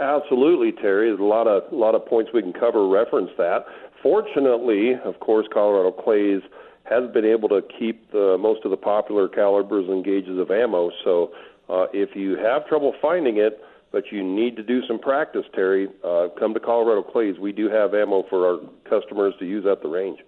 Absolutely, 0.00 0.72
Terry. 0.72 1.08
There's 1.08 1.20
a 1.20 1.24
lot 1.24 1.46
of 1.46 1.70
a 1.70 1.76
lot 1.76 1.94
of 1.94 2.06
points 2.06 2.30
we 2.32 2.42
can 2.42 2.52
cover 2.52 2.86
reference 2.88 3.30
that. 3.36 3.66
Fortunately, 4.02 4.94
of 5.04 5.20
course, 5.20 5.46
Colorado 5.52 5.92
Clays 5.92 6.42
has 6.84 7.10
been 7.12 7.24
able 7.24 7.48
to 7.48 7.62
keep 7.78 8.10
the, 8.10 8.36
most 8.38 8.64
of 8.64 8.70
the 8.70 8.76
popular 8.76 9.28
calibers 9.28 9.88
and 9.88 10.04
gauges 10.04 10.38
of 10.38 10.50
ammo. 10.50 10.90
So 11.04 11.32
uh, 11.68 11.86
if 11.92 12.16
you 12.16 12.36
have 12.36 12.66
trouble 12.66 12.94
finding 13.00 13.36
it, 13.36 13.60
but 13.92 14.04
you 14.10 14.24
need 14.24 14.56
to 14.56 14.62
do 14.62 14.80
some 14.88 14.98
practice, 14.98 15.44
Terry, 15.54 15.88
uh, 16.02 16.28
come 16.38 16.54
to 16.54 16.60
Colorado 16.60 17.02
Clays. 17.02 17.38
We 17.38 17.52
do 17.52 17.68
have 17.68 17.94
ammo 17.94 18.24
for 18.28 18.46
our 18.46 18.58
customers 18.88 19.34
to 19.38 19.44
use 19.44 19.66
at 19.66 19.82
the 19.82 19.88
range. 19.88 20.18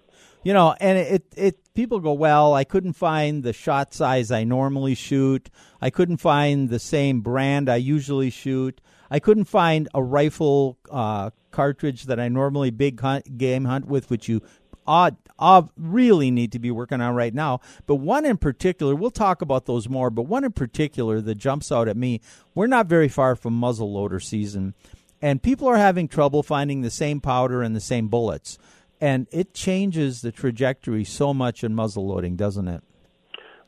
You 0.45 0.53
know, 0.53 0.75
and 0.79 0.99
it 0.99 1.25
it 1.35 1.75
people 1.75 2.01
go, 2.01 2.13
well, 2.13 2.53
I 2.53 2.65
couldn't 2.65 2.93
find 2.93 3.43
the 3.43 3.55
shot 3.55 3.95
size 3.95 4.31
I 4.31 4.45
normally 4.45 4.95
shoot. 4.95 5.49
I 5.81 5.89
couldn't 5.89 6.19
find 6.19 6.69
the 6.69 6.79
same 6.79 7.23
brand 7.23 7.71
I 7.71 7.77
usually 7.77 8.29
shoot. 8.29 8.83
I 9.15 9.21
couldn't 9.21 9.45
find 9.45 9.89
a 9.95 10.03
rifle 10.03 10.77
uh, 10.91 11.31
cartridge 11.53 12.07
that 12.07 12.19
I 12.19 12.27
normally 12.27 12.73
big 12.73 12.99
hunt, 12.99 13.39
game 13.39 13.65
hunt 13.65 13.87
with, 13.87 14.11
which 14.11 14.29
you 14.29 14.43
odd, 14.89 15.17
odd, 15.39 15.71
really 15.77 16.33
need 16.33 16.51
to 16.51 16.59
be 16.59 16.73
working 16.73 17.01
on 17.01 17.15
right 17.15 17.33
now. 17.33 17.61
But 17.87 17.97
one 17.97 18.27
in 18.27 18.39
particular, 18.39 18.97
we'll 18.97 19.13
talk 19.13 19.41
about 19.41 19.67
those 19.67 19.89
more, 19.89 20.11
but 20.11 20.23
one 20.23 20.43
in 20.43 20.51
particular 20.51 21.21
that 21.21 21.37
jumps 21.37 21.71
out 21.71 21.87
at 21.87 21.97
me, 21.97 22.23
we're 22.57 22.67
not 22.67 22.89
very 22.89 23.07
far 23.07 23.37
from 23.37 23.61
muzzleloader 23.61 24.21
season, 24.21 24.75
and 25.23 25.41
people 25.41 25.69
are 25.69 25.77
having 25.77 26.09
trouble 26.09 26.43
finding 26.43 26.81
the 26.81 26.91
same 26.91 27.21
powder 27.21 27.63
and 27.63 27.77
the 27.77 27.81
same 27.81 28.09
bullets. 28.09 28.59
And 29.01 29.29
it 29.31 29.55
changes 29.55 30.23
the 30.23 30.33
trajectory 30.33 31.05
so 31.05 31.33
much 31.33 31.63
in 31.63 31.73
muzzle 31.73 32.09
loading, 32.09 32.35
doesn't 32.35 32.67
it? 32.67 32.83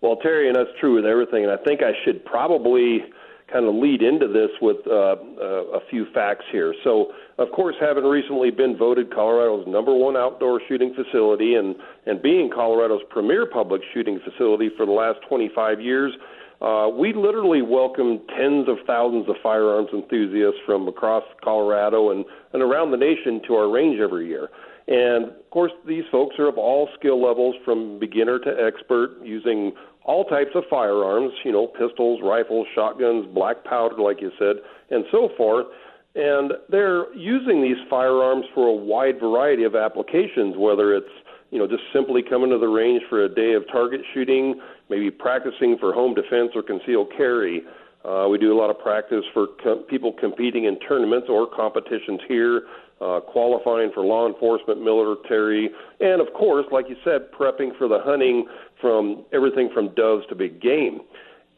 Well, 0.00 0.16
Terry, 0.16 0.48
and 0.48 0.56
that's 0.56 0.76
true 0.80 0.96
with 0.96 1.06
everything. 1.06 1.44
And 1.44 1.52
I 1.52 1.56
think 1.62 1.82
I 1.82 1.92
should 2.04 2.24
probably 2.24 3.04
kind 3.52 3.66
of 3.66 3.74
lead 3.74 4.02
into 4.02 4.26
this 4.26 4.50
with 4.60 4.78
uh, 4.86 5.14
uh, 5.40 5.78
a 5.78 5.80
few 5.88 6.06
facts 6.12 6.44
here. 6.50 6.74
So, 6.82 7.12
of 7.38 7.48
course, 7.52 7.76
having 7.80 8.04
recently 8.04 8.50
been 8.50 8.76
voted 8.76 9.14
Colorado's 9.14 9.66
number 9.68 9.94
one 9.94 10.16
outdoor 10.16 10.60
shooting 10.68 10.94
facility 10.94 11.54
and, 11.54 11.76
and 12.06 12.20
being 12.20 12.50
Colorado's 12.50 13.02
premier 13.08 13.46
public 13.46 13.82
shooting 13.94 14.20
facility 14.24 14.70
for 14.76 14.84
the 14.84 14.92
last 14.92 15.20
25 15.28 15.80
years, 15.80 16.12
uh, 16.60 16.88
we 16.88 17.12
literally 17.12 17.62
welcome 17.62 18.20
tens 18.36 18.68
of 18.68 18.78
thousands 18.86 19.28
of 19.28 19.36
firearms 19.42 19.88
enthusiasts 19.92 20.60
from 20.64 20.88
across 20.88 21.24
Colorado 21.44 22.10
and, 22.10 22.24
and 22.52 22.62
around 22.62 22.90
the 22.90 22.96
nation 22.96 23.40
to 23.46 23.54
our 23.54 23.70
range 23.70 24.00
every 24.00 24.26
year. 24.26 24.48
And 24.88 25.26
of 25.26 25.50
course, 25.50 25.72
these 25.86 26.04
folks 26.10 26.36
are 26.38 26.48
of 26.48 26.56
all 26.56 26.88
skill 26.98 27.22
levels 27.22 27.56
from 27.64 27.98
beginner 27.98 28.38
to 28.38 28.50
expert, 28.64 29.18
using 29.22 29.72
all 30.04 30.24
types 30.24 30.52
of 30.54 30.62
firearms, 30.70 31.32
you 31.44 31.52
know, 31.52 31.66
pistols, 31.66 32.20
rifles, 32.22 32.66
shotguns, 32.74 33.26
black 33.34 33.64
powder, 33.64 33.96
like 34.00 34.20
you 34.20 34.30
said, 34.38 34.56
and 34.90 35.04
so 35.10 35.28
forth. 35.36 35.66
And 36.14 36.52
they're 36.70 37.12
using 37.14 37.60
these 37.60 37.76
firearms 37.90 38.46
for 38.54 38.68
a 38.68 38.72
wide 38.72 39.20
variety 39.20 39.64
of 39.64 39.74
applications, 39.74 40.54
whether 40.56 40.94
it's, 40.94 41.06
you 41.50 41.58
know, 41.58 41.66
just 41.66 41.82
simply 41.92 42.22
coming 42.22 42.50
to 42.50 42.58
the 42.58 42.68
range 42.68 43.02
for 43.08 43.24
a 43.24 43.28
day 43.28 43.54
of 43.54 43.66
target 43.70 44.00
shooting, 44.12 44.60
maybe 44.90 45.10
practicing 45.10 45.76
for 45.78 45.92
home 45.92 46.14
defense 46.14 46.50
or 46.54 46.62
concealed 46.62 47.08
carry. 47.16 47.62
Uh, 48.04 48.28
we 48.28 48.38
do 48.38 48.52
a 48.52 48.58
lot 48.58 48.70
of 48.70 48.78
practice 48.78 49.24
for 49.32 49.48
people 49.88 50.12
competing 50.12 50.64
in 50.64 50.78
tournaments 50.80 51.26
or 51.28 51.46
competitions 51.46 52.20
here, 52.28 52.62
uh, 53.00 53.20
qualifying 53.20 53.90
for 53.92 54.04
law 54.04 54.28
enforcement, 54.28 54.82
military, 54.82 55.70
and 56.00 56.20
of 56.20 56.32
course, 56.34 56.66
like 56.70 56.86
you 56.88 56.96
said, 57.04 57.30
prepping 57.32 57.76
for 57.76 57.88
the 57.88 57.98
hunting 58.02 58.46
from 58.80 59.24
everything 59.32 59.68
from 59.74 59.92
doves 59.94 60.24
to 60.28 60.34
big 60.34 60.60
game. 60.60 61.00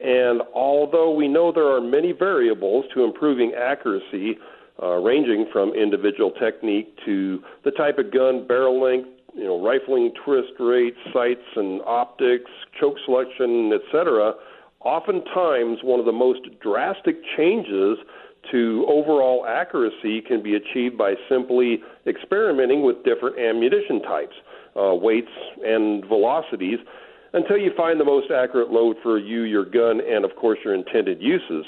And 0.01 0.43
although 0.55 1.13
we 1.13 1.29
know 1.29 1.53
there 1.53 1.71
are 1.71 1.81
many 1.81 2.13
variables 2.13 2.87
to 2.95 3.05
improving 3.05 3.53
accuracy, 3.55 4.39
uh, 4.81 4.95
ranging 4.97 5.47
from 5.53 5.75
individual 5.75 6.31
technique 6.31 6.97
to 7.05 7.43
the 7.65 7.73
type 7.73 7.99
of 7.99 8.13
gun, 8.13 8.47
barrel 8.47 8.81
length, 8.81 9.09
you 9.39 9.45
know, 9.45 9.63
rifling 9.63 10.13
twist 10.25 10.53
rates, 10.59 10.97
sights 11.13 11.47
and 11.55 11.81
optics, 11.87 12.51
choke 12.79 12.97
selection, 13.05 13.73
etc., 13.73 14.35
oftentimes 14.81 15.79
one 15.83 16.01
of 16.01 16.07
the 16.07 16.13
most 16.13 16.41
drastic 16.61 17.17
changes 17.37 17.99
to 18.51 18.85
overall 18.89 19.47
accuracy 19.47 20.21
can 20.21 20.43
be 20.43 20.55
achieved 20.55 20.99
by 20.99 21.15
simply 21.29 21.81
experimenting 22.07 22.83
with 22.83 22.97
different 23.05 23.39
ammunition 23.39 24.03
types, 24.03 24.35
uh, 24.77 24.95
weights, 24.95 25.31
and 25.65 26.05
velocities 26.07 26.79
until 27.33 27.59
you 27.59 27.71
find 27.77 28.01
the 28.01 28.05
most 28.05 28.31
accurate 28.31 28.71
load 28.71 28.97
for 29.03 29.19
you, 29.19 29.43
your 29.43 29.65
gun, 29.65 30.01
and 30.01 30.25
of 30.25 30.35
course 30.37 30.59
your 30.65 30.75
intended 30.75 31.21
uses. 31.21 31.67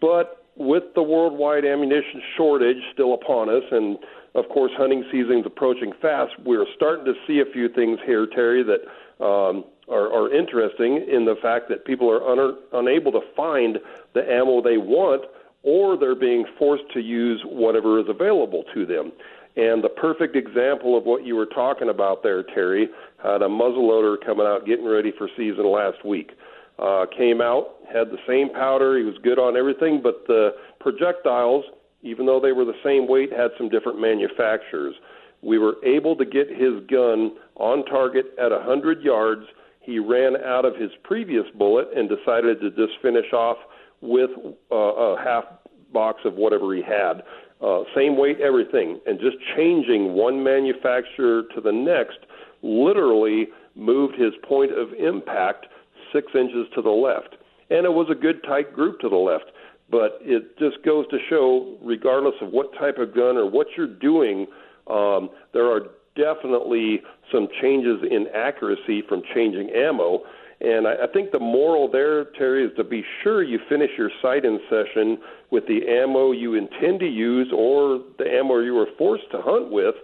But 0.00 0.44
with 0.56 0.84
the 0.94 1.02
worldwide 1.02 1.64
ammunition 1.64 2.22
shortage 2.36 2.82
still 2.92 3.14
upon 3.14 3.48
us, 3.48 3.62
and 3.70 3.98
of 4.34 4.48
course 4.48 4.72
hunting 4.76 5.04
season's 5.10 5.46
approaching 5.46 5.92
fast, 6.00 6.32
we're 6.44 6.66
starting 6.76 7.04
to 7.04 7.14
see 7.26 7.40
a 7.40 7.52
few 7.52 7.68
things 7.68 7.98
here, 8.06 8.26
Terry, 8.26 8.62
that 8.62 9.24
um, 9.24 9.64
are, 9.88 10.12
are 10.12 10.32
interesting 10.32 11.04
in 11.08 11.24
the 11.24 11.34
fact 11.42 11.68
that 11.68 11.84
people 11.84 12.10
are 12.10 12.22
un- 12.26 12.58
unable 12.72 13.12
to 13.12 13.20
find 13.36 13.78
the 14.14 14.22
ammo 14.22 14.62
they 14.62 14.78
want, 14.78 15.24
or 15.62 15.96
they're 15.98 16.14
being 16.14 16.46
forced 16.58 16.84
to 16.94 17.00
use 17.00 17.42
whatever 17.44 17.98
is 17.98 18.06
available 18.08 18.64
to 18.72 18.86
them. 18.86 19.12
And 19.56 19.82
the 19.82 19.88
perfect 19.88 20.36
example 20.36 20.96
of 20.96 21.04
what 21.04 21.26
you 21.26 21.34
were 21.34 21.46
talking 21.46 21.88
about 21.88 22.22
there, 22.22 22.42
Terry, 22.42 22.88
had 23.22 23.42
a 23.42 23.48
muzzleloader 23.48 24.16
coming 24.24 24.46
out 24.46 24.64
getting 24.64 24.86
ready 24.86 25.12
for 25.16 25.28
season 25.36 25.70
last 25.70 26.04
week. 26.04 26.30
Uh, 26.78 27.04
came 27.14 27.42
out, 27.42 27.74
had 27.92 28.08
the 28.10 28.18
same 28.26 28.48
powder, 28.48 28.96
he 28.96 29.04
was 29.04 29.16
good 29.22 29.38
on 29.38 29.56
everything, 29.56 30.00
but 30.02 30.26
the 30.26 30.54
projectiles, 30.78 31.64
even 32.02 32.26
though 32.26 32.40
they 32.40 32.52
were 32.52 32.64
the 32.64 32.80
same 32.84 33.08
weight, 33.08 33.30
had 33.32 33.50
some 33.58 33.68
different 33.68 34.00
manufacturers. 34.00 34.94
We 35.42 35.58
were 35.58 35.76
able 35.84 36.16
to 36.16 36.24
get 36.24 36.48
his 36.48 36.84
gun 36.90 37.32
on 37.56 37.84
target 37.86 38.26
at 38.38 38.50
100 38.50 39.02
yards. 39.02 39.42
He 39.80 39.98
ran 39.98 40.36
out 40.36 40.64
of 40.64 40.76
his 40.76 40.90
previous 41.04 41.44
bullet 41.56 41.88
and 41.96 42.08
decided 42.08 42.60
to 42.60 42.70
just 42.70 43.00
finish 43.02 43.32
off 43.32 43.56
with 44.00 44.30
uh, 44.70 44.74
a 44.74 45.22
half 45.22 45.44
box 45.92 46.20
of 46.24 46.34
whatever 46.34 46.74
he 46.74 46.82
had. 46.82 47.22
Uh, 47.60 47.82
same 47.94 48.16
weight, 48.16 48.40
everything, 48.40 48.98
and 49.06 49.18
just 49.20 49.36
changing 49.56 50.14
one 50.14 50.42
manufacturer 50.42 51.42
to 51.54 51.60
the 51.60 51.72
next 51.72 52.18
literally 52.62 53.48
moved 53.74 54.14
his 54.14 54.32
point 54.48 54.72
of 54.72 54.92
impact 54.94 55.66
six 56.12 56.26
inches 56.34 56.66
to 56.74 56.82
the 56.82 56.90
left. 56.90 57.36
And 57.70 57.84
it 57.84 57.92
was 57.92 58.08
a 58.10 58.14
good 58.14 58.42
tight 58.44 58.72
group 58.72 58.98
to 59.00 59.08
the 59.08 59.16
left. 59.16 59.52
But 59.90 60.18
it 60.20 60.58
just 60.58 60.84
goes 60.84 61.06
to 61.08 61.18
show, 61.28 61.76
regardless 61.82 62.34
of 62.40 62.50
what 62.50 62.72
type 62.78 62.98
of 62.98 63.14
gun 63.14 63.36
or 63.36 63.50
what 63.50 63.66
you're 63.76 63.86
doing, 63.86 64.46
um, 64.86 65.30
there 65.52 65.66
are 65.66 65.88
definitely 66.16 67.02
some 67.32 67.48
changes 67.60 68.02
in 68.08 68.26
accuracy 68.34 69.02
from 69.08 69.22
changing 69.34 69.70
ammo. 69.70 70.22
And 70.60 70.86
I, 70.86 71.04
I 71.04 71.06
think 71.12 71.32
the 71.32 71.40
moral 71.40 71.90
there, 71.90 72.26
Terry, 72.36 72.64
is 72.64 72.76
to 72.76 72.84
be 72.84 73.02
sure 73.22 73.42
you 73.42 73.58
finish 73.68 73.90
your 73.96 74.10
sight 74.20 74.44
in 74.44 74.60
session 74.68 75.18
with 75.50 75.66
the 75.66 75.88
ammo 75.88 76.32
you 76.32 76.54
intend 76.54 77.00
to 77.00 77.08
use 77.08 77.50
or 77.54 78.00
the 78.18 78.30
ammo 78.30 78.58
you 78.58 78.74
were 78.74 78.88
forced 78.98 79.30
to 79.32 79.40
hunt 79.40 79.70
with 79.70 79.94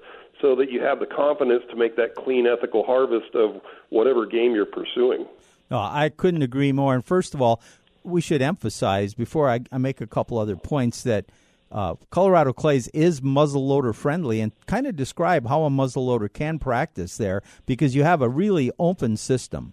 so 0.41 0.57
that 0.57 0.71
you 0.71 0.83
have 0.83 1.01
the 1.01 1.07
confidence 1.07 1.63
to 1.71 1.77
make 1.77 1.97
that 1.97 2.15
clean, 2.15 2.47
ethical 2.47 2.85
harvest 2.85 3.35
of 3.35 3.61
whatever 3.91 4.27
game 4.27 4.55
you're 4.55 4.67
pursuing. 4.67 5.27
No, 5.71 5.79
I 5.79 6.11
couldn't 6.15 6.43
agree 6.43 6.73
more. 6.73 6.95
And 6.95 7.05
first 7.05 7.35
of 7.35 7.43
all, 7.43 7.61
we 8.07 8.21
should 8.21 8.41
emphasize 8.41 9.15
before 9.15 9.51
I, 9.51 9.61
I 9.73 9.79
make 9.79 10.01
a 10.01 10.07
couple 10.07 10.39
other 10.39 10.57
points 10.57 11.03
that 11.03 11.27
uh, 11.71 11.97
Colorado 12.11 12.53
Clays 12.53 12.89
is 12.89 13.21
muzzleloader 13.21 13.95
friendly 13.95 14.41
and 14.41 14.53
kind 14.67 14.87
of 14.87 14.97
describe 14.97 15.49
how 15.49 15.65
a 15.65 15.71
muzzleloader 15.71 16.33
can 16.33 16.59
practice 16.59 17.17
there 17.17 17.43
because 17.67 17.95
you 17.95 18.05
have 18.05 18.23
a 18.23 18.29
really 18.29 18.71
open 18.79 19.17
system. 19.17 19.73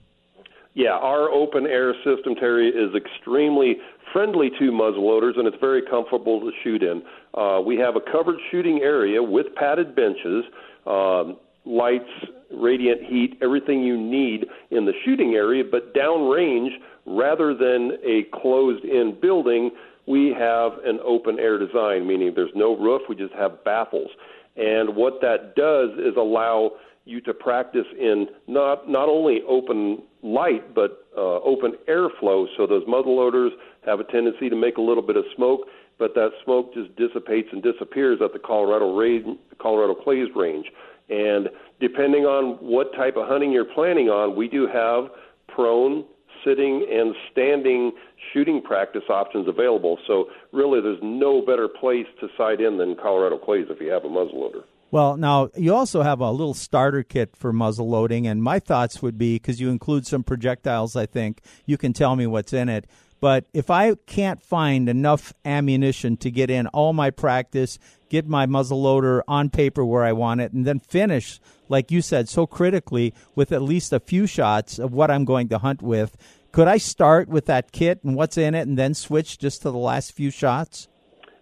Yeah, 0.74 0.92
our 0.94 1.30
open 1.30 1.68
air 1.68 1.94
system, 2.04 2.34
Terry, 2.34 2.70
is 2.70 2.96
extremely 2.96 3.78
friendly 4.12 4.50
to 4.58 4.72
muzzleloaders 4.72 5.38
and 5.38 5.48
it's 5.48 5.58
very 5.60 5.84
comfortable 5.84 6.40
to 6.40 6.52
shoot 6.64 6.82
in. 6.82 7.04
Uh, 7.36 7.62
we 7.62 7.78
have 7.78 7.96
a 7.96 8.02
covered 8.12 8.40
shooting 8.50 8.80
area 8.82 9.22
with 9.22 9.54
padded 9.56 9.96
benches, 9.96 10.46
um, 10.88 11.38
lights, 11.66 12.10
radiant 12.52 13.04
heat, 13.04 13.38
everything 13.42 13.84
you 13.84 13.98
need 13.98 14.46
in 14.72 14.86
the 14.86 14.94
shooting 15.06 15.34
area, 15.34 15.64
but 15.64 15.94
downrange, 15.94 16.70
rather 17.06 17.54
than 17.54 17.98
a 18.04 18.24
closed 18.34 18.84
in 18.84 19.18
building, 19.22 19.72
we 20.08 20.36
have 20.38 20.74
an 20.86 21.00
open 21.04 21.40
air 21.40 21.58
design, 21.58 22.08
meaning 22.08 22.34
there's 22.36 22.52
no 22.56 22.78
roof, 22.78 23.04
we 23.08 23.16
just 23.16 23.34
have 23.34 23.64
baffles. 23.64 24.12
And 24.56 24.96
what 24.96 25.22
that 25.22 25.56
does 25.56 25.92
is 25.98 26.16
allow 26.18 26.74
you 27.06 27.20
to 27.22 27.34
practice 27.34 27.86
in 28.00 28.28
not 28.48 28.90
not 28.90 29.10
only 29.10 29.42
open 29.48 30.04
light 30.22 30.74
but 30.74 31.06
uh, 31.18 31.40
open 31.42 31.74
airflow. 31.90 32.46
So 32.56 32.66
those 32.66 32.86
muzzleloaders 32.86 33.50
have 33.86 34.00
a 34.00 34.06
tendency 34.06 34.50
to 34.50 34.56
make 34.56 34.78
a 34.78 34.82
little 34.82 35.04
bit 35.04 35.18
of 35.18 35.26
smoke, 35.36 35.68
but 36.00 36.16
that 36.16 36.30
smoke 36.44 36.74
just 36.74 36.96
dissipates 36.96 37.50
and 37.52 37.62
disappears 37.62 38.20
at 38.24 38.34
the 38.34 38.40
Colorado 38.40 38.96
range, 38.96 39.38
Colorado 39.60 39.96
Clays 39.96 40.30
range. 40.36 40.68
And 41.10 41.50
depending 41.82 42.24
on 42.24 42.56
what 42.62 42.94
type 42.96 43.18
of 43.18 43.28
hunting 43.28 43.52
you're 43.52 43.66
planning 43.66 44.08
on, 44.08 44.36
we 44.36 44.48
do 44.48 44.68
have 44.68 45.10
prone, 45.54 46.06
sitting, 46.46 46.88
and 46.92 47.16
standing 47.32 47.92
shooting 48.34 48.62
practice 48.62 49.04
options 49.10 49.48
available. 49.48 49.98
So 50.08 50.30
really, 50.52 50.82
there's 50.82 51.00
no 51.02 51.42
better 51.42 51.68
place 51.68 52.08
to 52.20 52.28
sight 52.38 52.62
in 52.62 52.78
than 52.78 52.96
Colorado 52.96 53.38
Clays 53.38 53.68
if 53.70 53.80
you 53.82 53.90
have 53.92 54.06
a 54.06 54.10
muzzleloader. 54.10 54.64
Well, 54.92 55.18
now 55.18 55.50
you 55.58 55.74
also 55.74 56.04
have 56.04 56.20
a 56.20 56.30
little 56.30 56.54
starter 56.54 57.02
kit 57.02 57.36
for 57.36 57.52
muzzle 57.52 57.90
loading, 57.90 58.28
and 58.28 58.44
my 58.44 58.60
thoughts 58.60 59.02
would 59.02 59.18
be 59.18 59.36
because 59.36 59.60
you 59.60 59.72
include 59.72 60.06
some 60.06 60.24
projectiles, 60.24 60.96
I 60.96 61.08
think 61.08 61.42
you 61.66 61.78
can 61.80 61.94
tell 61.94 62.16
me 62.16 62.28
what's 62.28 62.54
in 62.54 62.70
it. 62.70 62.86
But 63.24 63.46
if 63.54 63.70
I 63.70 63.96
can't 64.06 64.44
find 64.44 64.90
enough 64.90 65.34
ammunition 65.46 66.18
to 66.18 66.30
get 66.30 66.50
in 66.50 66.68
all 66.68 66.92
my 66.92 67.10
practice, 67.10 67.80
get 68.10 68.28
my 68.28 68.46
muzzle 68.46 68.82
loader 68.82 69.24
on 69.30 69.50
paper 69.50 69.86
where 69.86 70.04
I 70.04 70.12
want 70.12 70.42
it, 70.42 70.52
and 70.52 70.66
then 70.66 70.80
finish, 70.82 71.40
like 71.70 71.90
you 71.90 72.02
said, 72.02 72.28
so 72.28 72.46
critically 72.46 73.14
with 73.34 73.54
at 73.54 73.62
least 73.62 73.94
a 73.94 74.02
few 74.02 74.28
shots 74.28 74.78
of 74.78 74.92
what 74.92 75.10
I'm 75.10 75.24
going 75.24 75.48
to 75.48 75.60
hunt 75.60 75.82
with, 75.82 76.18
could 76.52 76.68
I 76.68 76.76
start 76.76 77.30
with 77.30 77.46
that 77.46 77.72
kit 77.72 78.04
and 78.04 78.14
what's 78.18 78.38
in 78.38 78.56
it 78.56 78.68
and 78.68 78.78
then 78.78 78.94
switch 78.94 79.40
just 79.40 79.62
to 79.62 79.72
the 79.72 79.78
last 79.78 80.12
few 80.12 80.30
shots? 80.30 80.90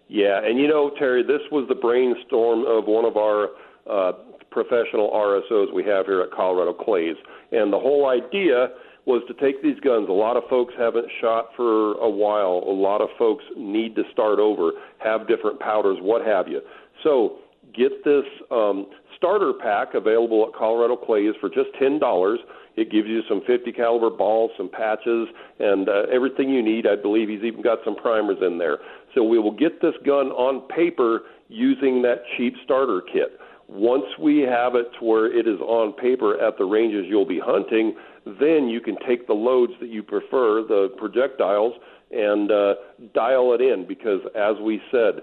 Yeah, 0.06 0.40
and 0.40 0.60
you 0.60 0.68
know, 0.68 0.92
Terry, 0.96 1.24
this 1.24 1.42
was 1.50 1.66
the 1.68 1.74
brainstorm 1.74 2.64
of 2.64 2.84
one 2.84 3.04
of 3.04 3.16
our 3.16 3.48
uh, 3.90 4.12
professional 4.52 5.10
RSOs 5.10 5.74
we 5.74 5.82
have 5.82 6.06
here 6.06 6.20
at 6.20 6.30
Colorado 6.30 6.74
Clays. 6.74 7.16
And 7.50 7.72
the 7.72 7.80
whole 7.80 8.08
idea 8.08 8.68
was 9.04 9.22
to 9.26 9.34
take 9.34 9.62
these 9.62 9.78
guns. 9.80 10.08
A 10.08 10.12
lot 10.12 10.36
of 10.36 10.44
folks 10.48 10.74
haven't 10.78 11.06
shot 11.20 11.46
for 11.56 11.94
a 11.94 12.08
while. 12.08 12.62
A 12.66 12.72
lot 12.72 13.00
of 13.00 13.08
folks 13.18 13.44
need 13.56 13.96
to 13.96 14.02
start 14.12 14.38
over, 14.38 14.72
have 14.98 15.26
different 15.26 15.58
powders, 15.58 15.98
what 16.00 16.24
have 16.24 16.46
you. 16.46 16.60
So 17.02 17.38
get 17.74 18.04
this 18.04 18.24
um, 18.50 18.86
starter 19.16 19.52
pack 19.52 19.94
available 19.94 20.46
at 20.46 20.58
Colorado 20.58 20.96
Clays 20.96 21.34
for 21.40 21.48
just 21.48 21.70
ten 21.78 21.98
dollars. 21.98 22.38
It 22.74 22.90
gives 22.90 23.06
you 23.06 23.20
some 23.28 23.42
50 23.46 23.70
caliber 23.72 24.08
balls, 24.08 24.50
some 24.56 24.70
patches, 24.70 25.28
and 25.58 25.90
uh, 25.90 26.04
everything 26.10 26.48
you 26.48 26.62
need. 26.62 26.86
I 26.86 26.96
believe 26.96 27.28
he's 27.28 27.42
even 27.42 27.60
got 27.60 27.80
some 27.84 27.94
primers 27.94 28.38
in 28.40 28.56
there. 28.56 28.78
So 29.14 29.22
we 29.22 29.38
will 29.38 29.54
get 29.54 29.82
this 29.82 29.92
gun 30.06 30.28
on 30.28 30.66
paper 30.74 31.22
using 31.48 32.00
that 32.02 32.22
cheap 32.36 32.54
starter 32.64 33.02
kit. 33.12 33.38
Once 33.68 34.04
we 34.18 34.40
have 34.40 34.74
it 34.74 34.86
to 34.98 35.04
where 35.04 35.26
it 35.26 35.46
is 35.46 35.60
on 35.60 35.92
paper 35.92 36.40
at 36.40 36.56
the 36.56 36.64
ranges 36.64 37.04
you'll 37.08 37.26
be 37.26 37.40
hunting, 37.42 37.94
then 38.24 38.68
you 38.68 38.80
can 38.80 38.96
take 39.06 39.26
the 39.26 39.34
loads 39.34 39.72
that 39.80 39.88
you 39.88 40.02
prefer, 40.02 40.62
the 40.62 40.92
projectiles, 40.96 41.74
and 42.10 42.50
uh, 42.50 42.74
dial 43.14 43.52
it 43.54 43.60
in 43.60 43.86
because, 43.86 44.20
as 44.34 44.56
we 44.62 44.80
said, 44.90 45.22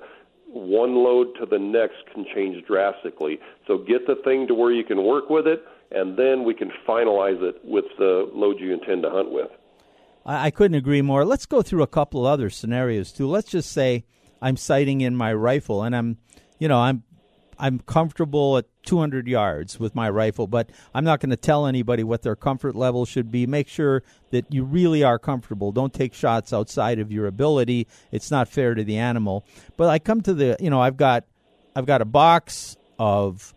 one 0.52 0.96
load 0.96 1.36
to 1.40 1.46
the 1.46 1.60
next 1.60 1.98
can 2.14 2.26
change 2.34 2.66
drastically. 2.66 3.40
So 3.68 3.78
get 3.78 4.08
the 4.08 4.16
thing 4.24 4.48
to 4.48 4.56
where 4.56 4.72
you 4.72 4.84
can 4.84 5.04
work 5.04 5.30
with 5.30 5.48
it, 5.48 5.64
and 5.92 6.18
then 6.18 6.44
we 6.44 6.54
can 6.54 6.72
finalize 6.88 7.42
it 7.42 7.64
with 7.64 7.86
the 7.98 8.30
load 8.34 8.60
you 8.60 8.74
intend 8.74 9.04
to 9.04 9.10
hunt 9.10 9.32
with. 9.32 9.50
I, 10.26 10.48
I 10.48 10.52
couldn't 10.52 10.78
agree 10.78 11.02
more. 11.02 11.24
Let's 11.26 11.46
go 11.46 11.62
through 11.62 11.84
a 11.84 11.88
couple 11.88 12.26
other 12.26 12.50
scenarios 12.50 13.12
too. 13.12 13.28
Let's 13.28 13.50
just 13.50 13.72
say 13.72 14.06
I'm 14.42 14.58
sighting 14.58 15.02
in 15.02 15.16
my 15.16 15.34
rifle 15.34 15.84
and 15.84 15.96
I'm, 15.96 16.18
you 16.58 16.68
know, 16.68 16.80
I'm 16.80 17.04
I'm 17.60 17.80
comfortable 17.80 18.58
at 18.58 18.66
200 18.84 19.28
yards 19.28 19.80
with 19.80 19.94
my 19.94 20.10
rifle, 20.10 20.48
but 20.48 20.70
I'm 20.94 21.04
not 21.04 21.20
going 21.20 21.32
to 21.32 21.38
tell 21.38 21.66
anybody 21.66 22.04
what 22.04 22.22
their 22.22 22.36
comfort 22.36 22.76
level 22.76 23.06
should 23.06 23.32
be. 23.32 23.46
Make 23.46 23.68
sure 23.68 24.02
that 24.32 24.52
you 24.54 24.64
really 24.64 25.04
are 25.04 25.20
comfortable. 25.20 25.72
Don't 25.72 25.94
take 25.94 26.14
shots 26.14 26.54
outside 26.54 27.00
of 27.00 27.12
your 27.12 27.28
ability. 27.28 27.88
It's 28.12 28.32
not 28.32 28.48
fair 28.48 28.74
to 28.74 28.84
the 28.84 28.98
animal. 28.98 29.46
But 29.76 29.90
I 29.90 30.00
come 30.00 30.22
to 30.22 30.34
the, 30.34 30.58
you 30.60 30.70
know, 30.70 30.82
I've 30.82 30.98
got 30.98 31.26
I've 31.76 31.86
got 31.86 32.02
a 32.02 32.06
box 32.06 32.78
of 32.98 33.54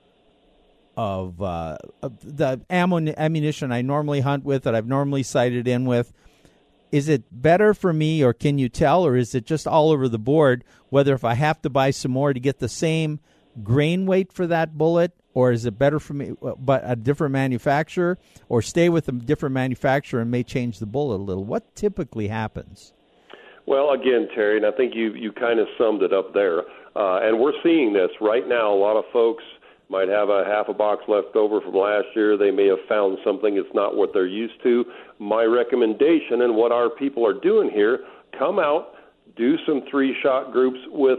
of, 0.95 1.41
uh, 1.41 1.79
the 2.03 2.61
ammo 2.69 2.99
ammunition 3.17 3.73
I 3.73 3.81
normally 3.81 4.21
hunt 4.21 4.45
with 4.45 4.65
that 4.65 4.75
I've 4.75 4.87
normally 4.87 5.23
sighted 5.23 5.67
in 5.67 5.87
with 5.87 6.13
is 6.91 7.09
it 7.09 7.25
better 7.33 7.73
for 7.73 7.93
me 7.95 8.23
or 8.23 8.35
can 8.35 8.59
you 8.59 8.69
tell 8.69 9.05
or 9.05 9.17
is 9.17 9.35
it 9.35 9.47
just 9.47 9.67
all 9.67 9.91
over 9.91 10.07
the 10.07 10.19
board 10.19 10.63
whether 10.91 11.15
if 11.15 11.25
I 11.25 11.33
have 11.35 11.63
to 11.63 11.71
buy 11.71 11.91
some 11.91 12.13
more 12.13 12.35
to 12.35 12.39
get 12.39 12.59
the 12.59 12.69
same 12.69 13.21
grain 13.63 14.07
weight 14.07 14.33
for 14.33 14.47
that 14.47 14.77
bullet 14.77 15.13
or 15.35 15.53
is 15.53 15.65
it 15.65 15.79
better 15.79 15.99
for 15.99 16.15
me 16.15 16.33
but 16.59 16.83
a 16.85 16.97
different 16.97 17.33
manufacturer 17.33 18.19
or 18.49 18.63
stay 18.63 18.89
with 18.89 19.09
a 19.09 19.13
different 19.13 19.53
manufacturer 19.53 20.21
and 20.21 20.31
may 20.31 20.43
change 20.43 20.79
the 20.79 20.87
bullet 20.87 21.17
a 21.17 21.25
little 21.25 21.45
what 21.45 21.75
typically 21.75 22.29
happens 22.29 22.93
well 23.67 23.91
again 23.93 24.29
terry 24.35 24.57
and 24.57 24.67
i 24.67 24.71
think 24.71 24.95
you 24.95 25.13
you 25.15 25.33
kind 25.33 25.59
of 25.59 25.67
summed 25.77 26.03
it 26.03 26.13
up 26.13 26.33
there 26.33 26.61
uh, 26.95 27.21
and 27.23 27.39
we're 27.39 27.53
seeing 27.63 27.93
this 27.93 28.11
right 28.21 28.49
now 28.49 28.73
a 28.73 28.77
lot 28.77 28.97
of 28.97 29.05
folks 29.13 29.45
might 29.93 30.09
have 30.09 30.31
a 30.31 30.43
half 30.47 30.69
a 30.69 30.75
box 30.75 31.05
left 31.07 31.37
over 31.37 31.61
from 31.61 31.75
last 31.75 32.07
year. 32.17 32.39
They 32.39 32.51
may 32.51 32.67
have 32.67 32.81
found 32.89 33.19
something 33.23 33.59
it's 33.59 33.75
not 33.75 33.95
what 33.95 34.15
they're 34.15 34.27
used 34.27 34.61
to. 34.63 34.87
My 35.19 35.45
recommendation 35.45 36.41
and 36.41 36.57
what 36.57 36.73
our 36.73 36.89
people 36.89 37.27
are 37.27 37.39
doing 37.39 37.71
here, 37.71 38.01
come 38.37 38.59
out, 38.59 38.95
do 39.37 39.57
some 39.67 39.83
three 39.91 40.17
shot 40.23 40.51
groups 40.51 40.79
with 40.89 41.19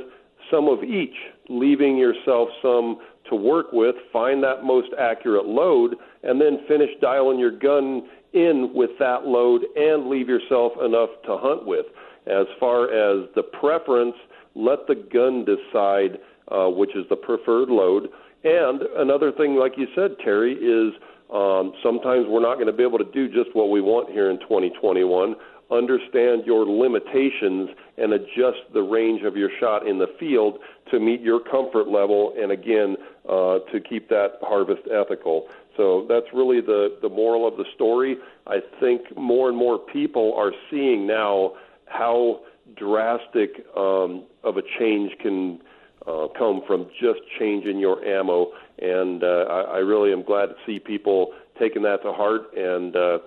some 0.51 0.67
of 0.67 0.83
each, 0.83 1.15
leaving 1.49 1.97
yourself 1.97 2.49
some 2.61 2.97
to 3.29 3.35
work 3.35 3.67
with, 3.71 3.95
find 4.11 4.43
that 4.43 4.63
most 4.63 4.89
accurate 4.99 5.45
load, 5.45 5.95
and 6.23 6.39
then 6.39 6.59
finish 6.67 6.89
dialing 7.01 7.39
your 7.39 7.57
gun 7.57 8.03
in 8.33 8.71
with 8.73 8.91
that 8.99 9.25
load 9.25 9.63
and 9.75 10.09
leave 10.09 10.27
yourself 10.27 10.73
enough 10.83 11.09
to 11.25 11.37
hunt 11.37 11.65
with. 11.65 11.85
As 12.27 12.47
far 12.59 12.85
as 12.85 13.27
the 13.35 13.43
preference, 13.43 14.15
let 14.55 14.87
the 14.87 14.95
gun 14.95 15.45
decide 15.45 16.19
uh, 16.49 16.67
which 16.67 16.95
is 16.95 17.05
the 17.09 17.15
preferred 17.15 17.69
load. 17.69 18.09
And 18.43 18.81
another 18.97 19.31
thing, 19.31 19.55
like 19.55 19.73
you 19.77 19.87
said, 19.95 20.15
Terry, 20.23 20.53
is 20.53 20.93
um, 21.33 21.73
sometimes 21.81 22.25
we're 22.27 22.41
not 22.41 22.55
going 22.55 22.67
to 22.67 22.73
be 22.73 22.83
able 22.83 22.99
to 22.99 23.11
do 23.11 23.27
just 23.27 23.55
what 23.55 23.69
we 23.69 23.81
want 23.81 24.11
here 24.11 24.29
in 24.29 24.39
2021. 24.39 25.35
Understand 25.71 26.43
your 26.45 26.65
limitations 26.65 27.69
and 27.97 28.13
adjust 28.13 28.59
the 28.73 28.81
range 28.81 29.21
of 29.23 29.35
your 29.35 29.49
shot 29.59 29.87
in 29.87 29.99
the 29.99 30.07
field 30.19 30.59
to 30.91 30.99
meet 30.99 31.21
your 31.21 31.39
comfort 31.39 31.87
level, 31.87 32.33
and 32.37 32.51
again, 32.51 32.95
uh, 33.29 33.59
to 33.71 33.79
keep 33.79 34.09
that 34.09 34.39
harvest 34.41 34.81
ethical. 34.91 35.47
So 35.77 36.05
that's 36.07 36.27
really 36.33 36.61
the 36.61 36.97
the 37.01 37.09
moral 37.09 37.47
of 37.47 37.57
the 37.57 37.65
story. 37.75 38.17
I 38.47 38.57
think 38.79 39.15
more 39.17 39.49
and 39.49 39.57
more 39.57 39.77
people 39.77 40.33
are 40.35 40.51
seeing 40.69 41.07
now 41.07 41.53
how 41.85 42.41
drastic 42.75 43.65
um, 43.75 44.23
of 44.43 44.57
a 44.57 44.61
change 44.79 45.11
can 45.19 45.59
uh, 46.07 46.27
come 46.37 46.61
from 46.67 46.87
just 46.99 47.19
changing 47.39 47.79
your 47.79 48.03
ammo. 48.03 48.51
And 48.79 49.23
uh, 49.23 49.45
I, 49.49 49.61
I 49.61 49.77
really 49.77 50.11
am 50.11 50.23
glad 50.23 50.47
to 50.47 50.55
see 50.65 50.79
people 50.79 51.33
taking 51.59 51.83
that 51.83 52.01
to 52.03 52.11
heart 52.11 52.53
and 52.55 52.95
uh, 52.95 53.19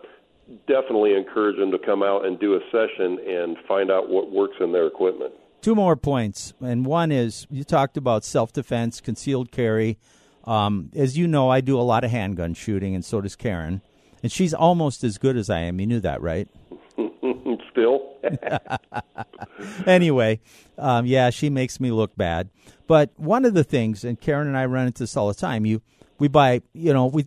definitely 0.66 1.14
encourage 1.14 1.56
them 1.58 1.70
to 1.72 1.78
come 1.78 2.02
out 2.02 2.24
and 2.24 2.38
do 2.38 2.54
a 2.54 2.60
session 2.70 3.18
and 3.26 3.56
find 3.66 3.90
out 3.90 4.08
what 4.08 4.30
works 4.30 4.56
in 4.60 4.72
their 4.72 4.86
equipment. 4.86 5.32
Two 5.62 5.74
more 5.74 5.96
points. 5.96 6.54
And 6.60 6.86
one 6.86 7.10
is 7.10 7.46
you 7.50 7.64
talked 7.64 7.96
about 7.96 8.24
self 8.24 8.52
defense, 8.52 9.00
concealed 9.00 9.50
carry. 9.50 9.98
Um, 10.44 10.90
as 10.94 11.18
you 11.18 11.26
know, 11.26 11.50
I 11.50 11.60
do 11.60 11.78
a 11.78 11.82
lot 11.82 12.04
of 12.04 12.10
handgun 12.10 12.54
shooting, 12.54 12.94
and 12.94 13.04
so 13.04 13.20
does 13.20 13.34
Karen. 13.34 13.82
And 14.22 14.30
she's 14.30 14.54
almost 14.54 15.02
as 15.02 15.18
good 15.18 15.36
as 15.36 15.50
I 15.50 15.60
am. 15.60 15.80
You 15.80 15.86
knew 15.86 16.00
that, 16.00 16.22
right? 16.22 16.48
Still. 17.72 18.14
anyway, 19.86 20.40
um, 20.78 21.04
yeah, 21.06 21.30
she 21.30 21.50
makes 21.50 21.80
me 21.80 21.90
look 21.90 22.16
bad. 22.16 22.48
But 22.86 23.10
one 23.16 23.44
of 23.44 23.54
the 23.54 23.64
things, 23.64 24.04
and 24.04 24.20
Karen 24.20 24.46
and 24.46 24.56
I 24.56 24.66
run 24.66 24.86
into 24.86 25.02
this 25.02 25.16
all 25.16 25.28
the 25.28 25.34
time, 25.34 25.66
you 25.66 25.82
we 26.18 26.28
buy, 26.28 26.62
you 26.72 26.92
know, 26.92 27.06
we 27.06 27.26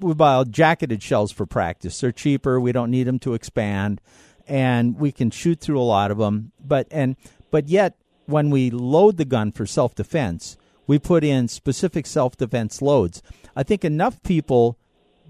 we 0.00 0.14
buy 0.14 0.42
jacketed 0.44 1.02
shells 1.02 1.32
for 1.32 1.46
practice. 1.46 2.00
They're 2.00 2.12
cheaper. 2.12 2.60
We 2.60 2.72
don't 2.72 2.90
need 2.90 3.04
them 3.04 3.18
to 3.20 3.34
expand, 3.34 4.00
and 4.46 4.98
we 4.98 5.12
can 5.12 5.30
shoot 5.30 5.60
through 5.60 5.80
a 5.80 5.82
lot 5.82 6.10
of 6.10 6.18
them. 6.18 6.52
But 6.64 6.88
and 6.90 7.16
but 7.50 7.68
yet, 7.68 7.96
when 8.26 8.50
we 8.50 8.70
load 8.70 9.16
the 9.16 9.24
gun 9.24 9.52
for 9.52 9.66
self 9.66 9.94
defense, 9.94 10.56
we 10.86 10.98
put 10.98 11.24
in 11.24 11.48
specific 11.48 12.06
self 12.06 12.36
defense 12.36 12.82
loads. 12.82 13.22
I 13.54 13.62
think 13.62 13.84
enough 13.84 14.22
people 14.22 14.78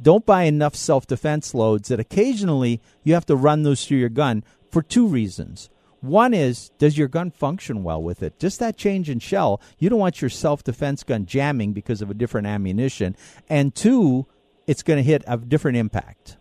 don't 0.01 0.27
buy 0.27 0.45
enough 0.45 0.75
self 0.75 1.07
defense 1.07 1.55
loads 1.55 1.89
that 1.89 2.01
occasionally 2.01 2.81
you 3.05 3.14
have 3.14 3.27
to 3.27 3.37
run 3.37 3.62
those 3.62 3.85
through 3.85 3.99
your 3.99 4.09
gun 4.09 4.45
for 4.71 4.83
two 4.83 5.07
reasons. 5.07 5.68
One 6.01 6.33
is, 6.33 6.71
does 6.79 6.97
your 6.97 7.09
gun 7.09 7.31
function 7.31 7.83
well 7.83 8.03
with 8.03 8.23
it? 8.23 8.39
Just 8.39 8.59
that 8.61 8.79
change 8.79 9.11
in 9.11 9.18
shell, 9.18 9.61
you 9.79 9.91
don't 9.91 9.99
want 9.99 10.23
your 10.23 10.31
self 10.31 10.64
defense 10.64 11.03
gun 11.03 11.27
jamming 11.27 11.73
because 11.73 12.01
of 12.01 12.11
a 12.11 12.14
different 12.14 12.47
ammunition. 12.47 13.16
And 13.49 13.75
two, 13.75 14.27
it's 14.71 14.85
going 14.85 14.99
to 14.99 15.03
hit 15.03 15.25
a 15.27 15.37
different 15.37 15.77
impact. 15.77 16.37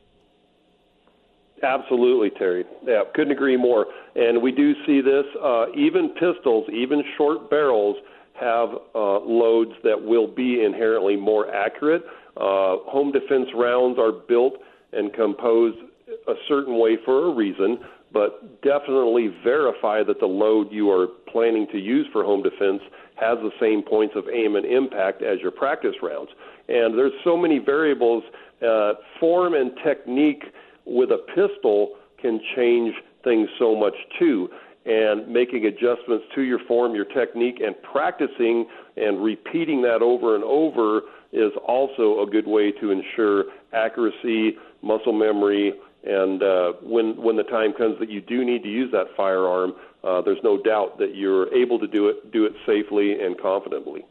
Absolutely, 1.63 2.29
Terry. 2.29 2.63
Yeah, 2.85 3.01
couldn't 3.15 3.31
agree 3.31 3.57
more. 3.57 3.87
And 4.15 4.39
we 4.39 4.51
do 4.51 4.73
see 4.85 5.01
this. 5.01 5.25
Uh, 5.43 5.65
even 5.75 6.09
pistols, 6.09 6.69
even 6.71 7.03
short 7.17 7.49
barrels, 7.49 7.97
have 8.39 8.69
uh, 8.93 9.19
loads 9.21 9.71
that 9.83 9.99
will 9.99 10.27
be 10.27 10.63
inherently 10.63 11.15
more 11.15 11.53
accurate. 11.53 12.03
Uh, 12.37 12.77
home 12.85 13.11
defense 13.11 13.49
rounds 13.55 13.97
are 13.97 14.11
built 14.11 14.53
and 14.93 15.11
composed 15.11 15.77
a 16.27 16.33
certain 16.47 16.77
way 16.77 16.97
for 17.03 17.31
a 17.31 17.33
reason 17.33 17.79
but 18.11 18.61
definitely 18.61 19.27
verify 19.43 20.03
that 20.03 20.19
the 20.19 20.25
load 20.25 20.71
you 20.71 20.89
are 20.89 21.07
planning 21.31 21.67
to 21.71 21.77
use 21.77 22.07
for 22.11 22.23
home 22.23 22.41
defense 22.41 22.81
has 23.15 23.37
the 23.39 23.51
same 23.59 23.83
points 23.83 24.15
of 24.15 24.25
aim 24.29 24.55
and 24.55 24.65
impact 24.65 25.21
as 25.21 25.39
your 25.41 25.51
practice 25.51 25.95
rounds. 26.01 26.29
And 26.69 26.97
there's 26.97 27.13
so 27.23 27.35
many 27.35 27.57
variables. 27.59 28.23
Uh, 28.61 28.93
form 29.19 29.53
and 29.53 29.71
technique 29.83 30.43
with 30.85 31.09
a 31.11 31.17
pistol 31.35 31.95
can 32.21 32.39
change 32.55 32.93
things 33.23 33.49
so 33.57 33.75
much 33.75 33.95
too. 34.19 34.49
and 34.85 35.27
making 35.27 35.65
adjustments 35.65 36.25
to 36.33 36.41
your 36.41 36.59
form, 36.67 36.95
your 36.95 37.05
technique, 37.05 37.59
and 37.63 37.75
practicing 37.83 38.65
and 38.97 39.21
repeating 39.23 39.81
that 39.81 40.01
over 40.01 40.35
and 40.35 40.43
over 40.43 41.01
is 41.31 41.51
also 41.67 42.21
a 42.21 42.25
good 42.25 42.47
way 42.47 42.71
to 42.71 42.89
ensure 42.89 43.45
accuracy, 43.73 44.57
muscle 44.81 45.13
memory, 45.13 45.73
and 46.03 46.41
uh, 46.41 46.73
when 46.81 47.21
when 47.21 47.35
the 47.35 47.43
time 47.43 47.73
comes 47.73 47.99
that 47.99 48.09
you 48.09 48.21
do 48.21 48.45
need 48.45 48.63
to 48.63 48.69
use 48.69 48.89
that 48.91 49.07
firearm, 49.17 49.73
uh, 50.03 50.21
there's 50.21 50.41
no 50.43 50.57
doubt 50.57 50.97
that 50.97 51.13
you're 51.13 51.53
able 51.53 51.77
to 51.77 51.87
do 51.87 52.07
it 52.07 52.31
do 52.31 52.45
it 52.45 52.53
safely 52.65 53.21
and 53.21 53.39
confidently. 53.39 54.05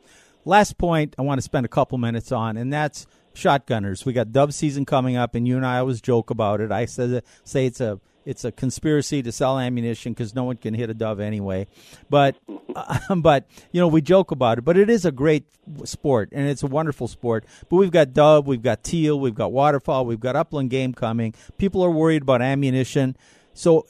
Last 0.49 0.79
point 0.79 1.15
I 1.19 1.23
want 1.23 1.37
to 1.37 1.43
spend 1.43 1.67
a 1.67 1.69
couple 1.69 1.99
minutes 1.99 2.33
on, 2.33 2.57
and 2.57 2.73
that's 2.73 3.07
shotgunners. 3.35 4.07
We 4.07 4.15
got 4.15 4.33
dove 4.33 4.55
season 4.55 4.87
coming 4.87 5.15
up, 5.15 5.35
and 5.35 5.47
you 5.47 5.59
and 5.59 5.67
I 5.67 5.77
always 5.77 6.01
joke 6.01 6.31
about 6.31 6.63
it. 6.63 6.73
I 6.73 6.87
say 6.87 7.21
say 7.45 7.67
it's 7.67 7.83
a 7.83 8.01
it's 8.25 8.47
a 8.47 8.53
conspiracy 8.53 9.23
to 9.23 9.31
sell 9.31 9.59
ammunition 9.59 10.15
because 10.15 10.35
no 10.35 10.45
one 10.45 10.57
can 10.57 10.73
hit 10.73 10.89
a 10.89 10.95
dove 10.95 11.21
anyway. 11.21 11.67
But 12.09 12.37
uh, 12.75 13.15
but 13.17 13.47
you 13.73 13.81
know 13.83 13.89
we 13.89 14.01
joke 14.01 14.31
about 14.31 14.57
it. 14.57 14.65
But 14.65 14.79
it 14.79 14.89
is 14.89 15.05
a 15.05 15.13
great 15.13 15.45
sport 15.85 16.31
and 16.33 16.49
it's 16.49 16.63
a 16.63 16.67
wonderful 16.67 17.09
sport. 17.09 17.45
But 17.69 17.77
we've 17.77 17.91
got 17.91 18.15
dove, 18.15 18.47
we've 18.47 18.63
got 18.63 18.83
teal, 18.83 19.21
we've 19.21 19.35
got 19.35 19.53
waterfowl, 19.53 20.07
we've 20.07 20.19
got 20.19 20.35
upland 20.35 20.71
game 20.71 20.95
coming. 20.95 21.35
People 21.59 21.83
are 21.83 21.91
worried 21.91 22.23
about 22.23 22.41
ammunition. 22.41 23.19
So 23.53 23.87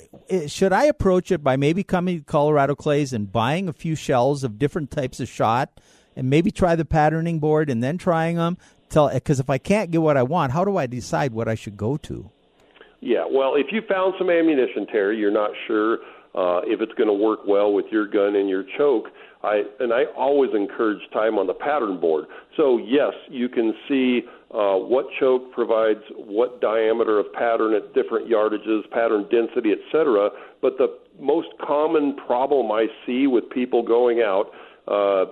should 0.48 0.72
I 0.72 0.86
approach 0.86 1.30
it 1.30 1.44
by 1.44 1.56
maybe 1.56 1.84
coming 1.84 2.18
to 2.18 2.24
Colorado 2.24 2.74
Clays 2.74 3.12
and 3.12 3.30
buying 3.30 3.68
a 3.68 3.72
few 3.72 3.94
shells 3.94 4.42
of 4.42 4.58
different 4.58 4.90
types 4.90 5.20
of 5.20 5.28
shot? 5.28 5.78
And 6.18 6.28
maybe 6.28 6.50
try 6.50 6.74
the 6.74 6.84
patterning 6.84 7.38
board 7.38 7.70
and 7.70 7.80
then 7.80 7.96
trying 7.96 8.36
them 8.36 8.58
because 8.88 9.38
if 9.38 9.48
I 9.48 9.58
can't 9.58 9.90
get 9.92 10.02
what 10.02 10.16
I 10.16 10.24
want, 10.24 10.52
how 10.52 10.64
do 10.64 10.76
I 10.76 10.86
decide 10.86 11.32
what 11.32 11.46
I 11.46 11.54
should 11.54 11.76
go 11.76 11.96
to? 11.98 12.28
Yeah, 13.00 13.24
well, 13.30 13.54
if 13.54 13.66
you 13.70 13.82
found 13.88 14.14
some 14.18 14.28
ammunition, 14.28 14.86
Terry, 14.90 15.16
you're 15.16 15.30
not 15.30 15.52
sure 15.68 15.98
uh, 16.34 16.62
if 16.64 16.80
it's 16.80 16.92
going 16.94 17.06
to 17.06 17.14
work 17.14 17.40
well 17.46 17.72
with 17.72 17.86
your 17.92 18.06
gun 18.06 18.34
and 18.34 18.48
your 18.48 18.64
choke. 18.76 19.06
I 19.44 19.62
and 19.78 19.92
I 19.92 20.06
always 20.16 20.50
encourage 20.52 20.98
time 21.12 21.38
on 21.38 21.46
the 21.46 21.54
pattern 21.54 22.00
board. 22.00 22.24
So 22.56 22.78
yes, 22.78 23.12
you 23.28 23.48
can 23.48 23.72
see 23.88 24.22
uh, 24.50 24.74
what 24.74 25.06
choke 25.20 25.52
provides 25.52 26.02
what 26.16 26.60
diameter 26.60 27.20
of 27.20 27.32
pattern 27.32 27.72
at 27.74 27.94
different 27.94 28.28
yardages, 28.28 28.90
pattern 28.90 29.26
density, 29.30 29.70
etc. 29.70 30.30
But 30.60 30.78
the 30.78 30.98
most 31.20 31.48
common 31.64 32.16
problem 32.16 32.72
I 32.72 32.86
see 33.06 33.28
with 33.28 33.48
people 33.50 33.82
going 33.84 34.20
out 34.20 34.50
uh, 34.88 35.26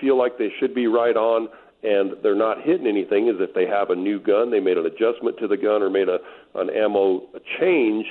feel 0.00 0.18
like 0.18 0.38
they 0.38 0.50
should 0.58 0.74
be 0.74 0.86
right 0.86 1.16
on 1.16 1.48
and 1.82 2.12
they're 2.22 2.34
not 2.34 2.62
hitting 2.62 2.86
anything 2.86 3.28
is 3.28 3.36
if 3.38 3.54
they 3.54 3.66
have 3.66 3.90
a 3.90 3.96
new 3.96 4.20
gun, 4.20 4.50
they 4.50 4.60
made 4.60 4.76
an 4.76 4.86
adjustment 4.86 5.38
to 5.38 5.48
the 5.48 5.56
gun 5.56 5.82
or 5.82 5.88
made 5.88 6.08
a 6.08 6.18
an 6.54 6.68
ammo 6.70 7.22
change, 7.58 8.06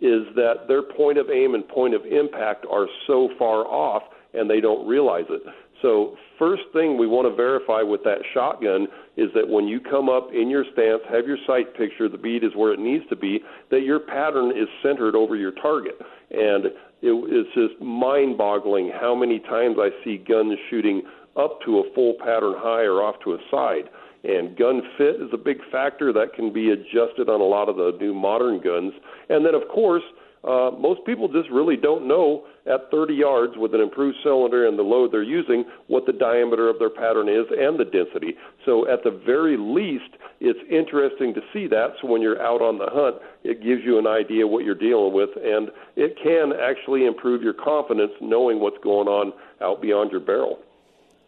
is 0.00 0.26
that 0.34 0.66
their 0.68 0.82
point 0.82 1.16
of 1.16 1.30
aim 1.30 1.54
and 1.54 1.66
point 1.68 1.94
of 1.94 2.04
impact 2.04 2.66
are 2.70 2.86
so 3.06 3.30
far 3.38 3.64
off 3.66 4.02
and 4.34 4.50
they 4.50 4.60
don't 4.60 4.86
realize 4.86 5.24
it. 5.30 5.42
So 5.80 6.16
first 6.38 6.62
thing 6.72 6.98
we 6.98 7.06
want 7.06 7.28
to 7.28 7.34
verify 7.34 7.82
with 7.82 8.02
that 8.04 8.18
shotgun 8.32 8.88
is 9.16 9.30
that 9.34 9.48
when 9.48 9.68
you 9.68 9.80
come 9.80 10.08
up 10.08 10.28
in 10.32 10.50
your 10.50 10.64
stance, 10.72 11.02
have 11.10 11.26
your 11.26 11.38
sight 11.46 11.76
picture, 11.76 12.08
the 12.08 12.18
bead 12.18 12.42
is 12.42 12.50
where 12.56 12.72
it 12.72 12.80
needs 12.80 13.04
to 13.10 13.16
be, 13.16 13.40
that 13.70 13.82
your 13.82 14.00
pattern 14.00 14.50
is 14.50 14.68
centered 14.82 15.14
over 15.14 15.36
your 15.36 15.52
target. 15.52 15.96
And 16.30 16.66
it, 16.66 16.74
it's 17.02 17.54
just 17.54 17.80
mind-boggling 17.80 18.92
how 18.98 19.14
many 19.14 19.38
times 19.38 19.76
I 19.78 19.90
see 20.04 20.16
guns 20.16 20.58
shooting 20.70 21.02
up 21.36 21.58
to 21.64 21.78
a 21.78 21.94
full 21.94 22.14
pattern 22.18 22.54
high 22.56 22.82
or 22.82 23.02
off 23.02 23.16
to 23.24 23.34
a 23.34 23.38
side. 23.50 23.88
And 24.24 24.56
gun 24.56 24.80
fit 24.96 25.16
is 25.16 25.28
a 25.32 25.38
big 25.38 25.58
factor 25.70 26.12
that 26.12 26.32
can 26.34 26.52
be 26.52 26.70
adjusted 26.70 27.28
on 27.28 27.40
a 27.40 27.44
lot 27.44 27.68
of 27.68 27.76
the 27.76 27.96
new 28.00 28.14
modern 28.14 28.60
guns. 28.60 28.92
And 29.28 29.44
then, 29.44 29.54
of 29.54 29.68
course, 29.68 30.02
uh, 30.44 30.70
most 30.78 31.00
people 31.06 31.28
just 31.28 31.48
really 31.50 31.76
don't 31.76 32.06
know 32.06 32.44
at 32.66 32.90
30 32.90 33.14
yards 33.14 33.54
with 33.56 33.74
an 33.74 33.80
improved 33.80 34.16
cylinder 34.22 34.66
and 34.66 34.78
the 34.78 34.82
load 34.82 35.10
they're 35.12 35.22
using 35.22 35.64
what 35.86 36.04
the 36.06 36.12
diameter 36.12 36.68
of 36.68 36.78
their 36.78 36.90
pattern 36.90 37.28
is 37.28 37.46
and 37.50 37.78
the 37.80 37.84
density. 37.84 38.36
So, 38.64 38.88
at 38.88 39.04
the 39.04 39.10
very 39.10 39.56
least, 39.56 40.16
it's 40.40 40.60
interesting 40.70 41.32
to 41.34 41.40
see 41.52 41.66
that. 41.68 41.94
So, 42.00 42.08
when 42.08 42.20
you're 42.20 42.42
out 42.42 42.60
on 42.60 42.78
the 42.78 42.88
hunt, 42.88 43.16
it 43.42 43.62
gives 43.62 43.82
you 43.84 43.98
an 43.98 44.06
idea 44.06 44.46
what 44.46 44.64
you're 44.64 44.74
dealing 44.74 45.14
with, 45.14 45.30
and 45.36 45.68
it 45.96 46.16
can 46.22 46.52
actually 46.52 47.06
improve 47.06 47.42
your 47.42 47.54
confidence 47.54 48.12
knowing 48.20 48.60
what's 48.60 48.82
going 48.82 49.08
on 49.08 49.32
out 49.62 49.80
beyond 49.80 50.10
your 50.10 50.20
barrel. 50.20 50.58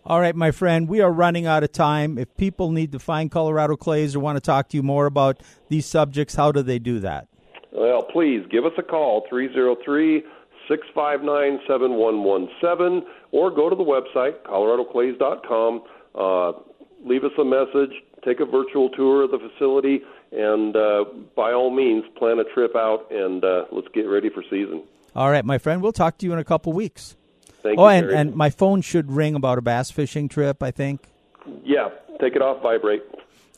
All 0.09 0.21
right, 0.21 0.37
my 0.37 0.53
friend, 0.53 0.89
we 0.89 1.01
are 1.01 1.11
running 1.11 1.47
out 1.47 1.65
of 1.65 1.73
time. 1.73 2.17
If 2.17 2.37
people 2.37 2.71
need 2.71 2.93
to 2.93 3.01
find 3.01 3.29
Colorado 3.29 3.75
Clays 3.75 4.15
or 4.15 4.21
want 4.21 4.37
to 4.37 4.41
talk 4.41 4.69
to 4.69 4.77
you 4.77 4.83
more 4.85 5.07
about 5.07 5.41
these 5.69 5.85
subjects, 5.85 6.37
how 6.37 6.53
do 6.53 6.63
they 6.63 6.79
do 6.79 7.01
that? 7.01 7.27
Well, 7.73 8.05
please 8.05 8.47
give 8.49 8.65
us 8.65 8.73
a 8.79 8.85
call, 8.85 9.27
303 9.29 10.23
659 10.69 11.59
7117, 11.67 13.03
or 13.33 13.51
go 13.51 13.69
to 13.69 13.75
the 13.75 13.83
website, 13.83 14.41
coloradoclays.com. 14.45 15.83
Uh, 16.15 16.53
leave 17.05 17.25
us 17.25 17.33
a 17.41 17.45
message, 17.45 17.91
take 18.25 18.39
a 18.39 18.47
virtual 18.47 18.89
tour 18.91 19.25
of 19.25 19.33
the 19.33 19.41
facility, 19.41 20.03
and 20.31 20.77
uh, 20.77 21.05
by 21.35 21.51
all 21.51 21.71
means, 21.71 22.05
plan 22.17 22.39
a 22.39 22.45
trip 22.55 22.77
out 22.77 23.11
and 23.11 23.45
uh, 23.45 23.65
let's 23.73 23.89
get 23.93 24.03
ready 24.03 24.31
for 24.31 24.45
season. 24.45 24.85
All 25.17 25.33
right, 25.33 25.45
my 25.45 25.59
friend, 25.59 25.83
we'll 25.83 25.91
talk 25.91 26.17
to 26.19 26.27
you 26.27 26.33
in 26.33 26.39
a 26.39 26.45
couple 26.45 26.73
weeks. 26.73 27.17
Thank 27.67 27.81
oh, 27.81 27.89
you, 27.89 27.97
and, 27.97 28.11
and 28.11 28.37
my 28.37 28.51
phone 28.51 28.81
should 28.81 29.11
ring 29.11 29.35
about 29.35 29.59
a 29.59 29.63
bass 29.63 29.91
fishing 29.91 30.29
trip, 30.29 30.63
I 30.63 30.71
think. 30.71 31.09
Yeah, 31.65 31.89
take 32.21 32.37
it 32.37 32.43
off 32.43 32.63
vibrate. 32.63 33.03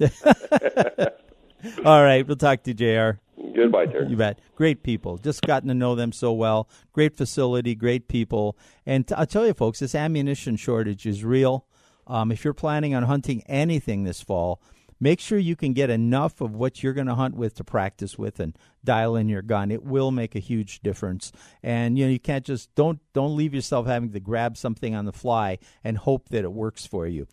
All 1.84 2.02
right, 2.02 2.26
we'll 2.26 2.36
talk 2.36 2.62
to 2.62 2.70
you, 2.70 2.74
JR. 2.74 3.18
Goodbye, 3.54 3.84
Terry. 3.86 4.08
You 4.08 4.16
bet. 4.16 4.38
Great 4.54 4.82
people. 4.82 5.18
Just 5.18 5.42
gotten 5.42 5.68
to 5.68 5.74
know 5.74 5.94
them 5.94 6.12
so 6.12 6.32
well. 6.32 6.70
Great 6.94 7.16
facility, 7.18 7.74
great 7.74 8.08
people. 8.08 8.56
And 8.86 9.06
t- 9.06 9.14
I'll 9.14 9.26
tell 9.26 9.46
you, 9.46 9.52
folks, 9.52 9.80
this 9.80 9.94
ammunition 9.94 10.56
shortage 10.56 11.06
is 11.06 11.22
real. 11.22 11.66
Um, 12.06 12.32
if 12.32 12.44
you're 12.44 12.54
planning 12.54 12.94
on 12.94 13.02
hunting 13.02 13.42
anything 13.46 14.04
this 14.04 14.22
fall, 14.22 14.62
make 15.00 15.20
sure 15.20 15.38
you 15.38 15.56
can 15.56 15.72
get 15.72 15.90
enough 15.90 16.40
of 16.40 16.54
what 16.54 16.82
you're 16.82 16.92
going 16.92 17.06
to 17.06 17.14
hunt 17.14 17.36
with 17.36 17.54
to 17.54 17.64
practice 17.64 18.18
with 18.18 18.40
and 18.40 18.56
dial 18.84 19.16
in 19.16 19.28
your 19.28 19.42
gun. 19.42 19.70
It 19.70 19.84
will 19.84 20.10
make 20.10 20.34
a 20.34 20.40
huge 20.40 20.80
difference. 20.80 21.32
And 21.62 21.98
you 21.98 22.04
know 22.04 22.10
you 22.10 22.20
can't 22.20 22.44
just 22.44 22.74
don't 22.74 23.00
don't 23.12 23.36
leave 23.36 23.54
yourself 23.54 23.86
having 23.86 24.12
to 24.12 24.20
grab 24.20 24.56
something 24.56 24.94
on 24.94 25.04
the 25.04 25.12
fly 25.12 25.58
and 25.84 25.98
hope 25.98 26.28
that 26.30 26.44
it 26.44 26.52
works 26.52 26.86
for 26.86 27.06
you. 27.06 27.26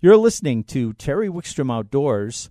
You're 0.00 0.16
listening 0.16 0.64
to 0.64 0.92
Terry 0.92 1.28
Wickstrom 1.28 1.72
Outdoors 1.72 2.50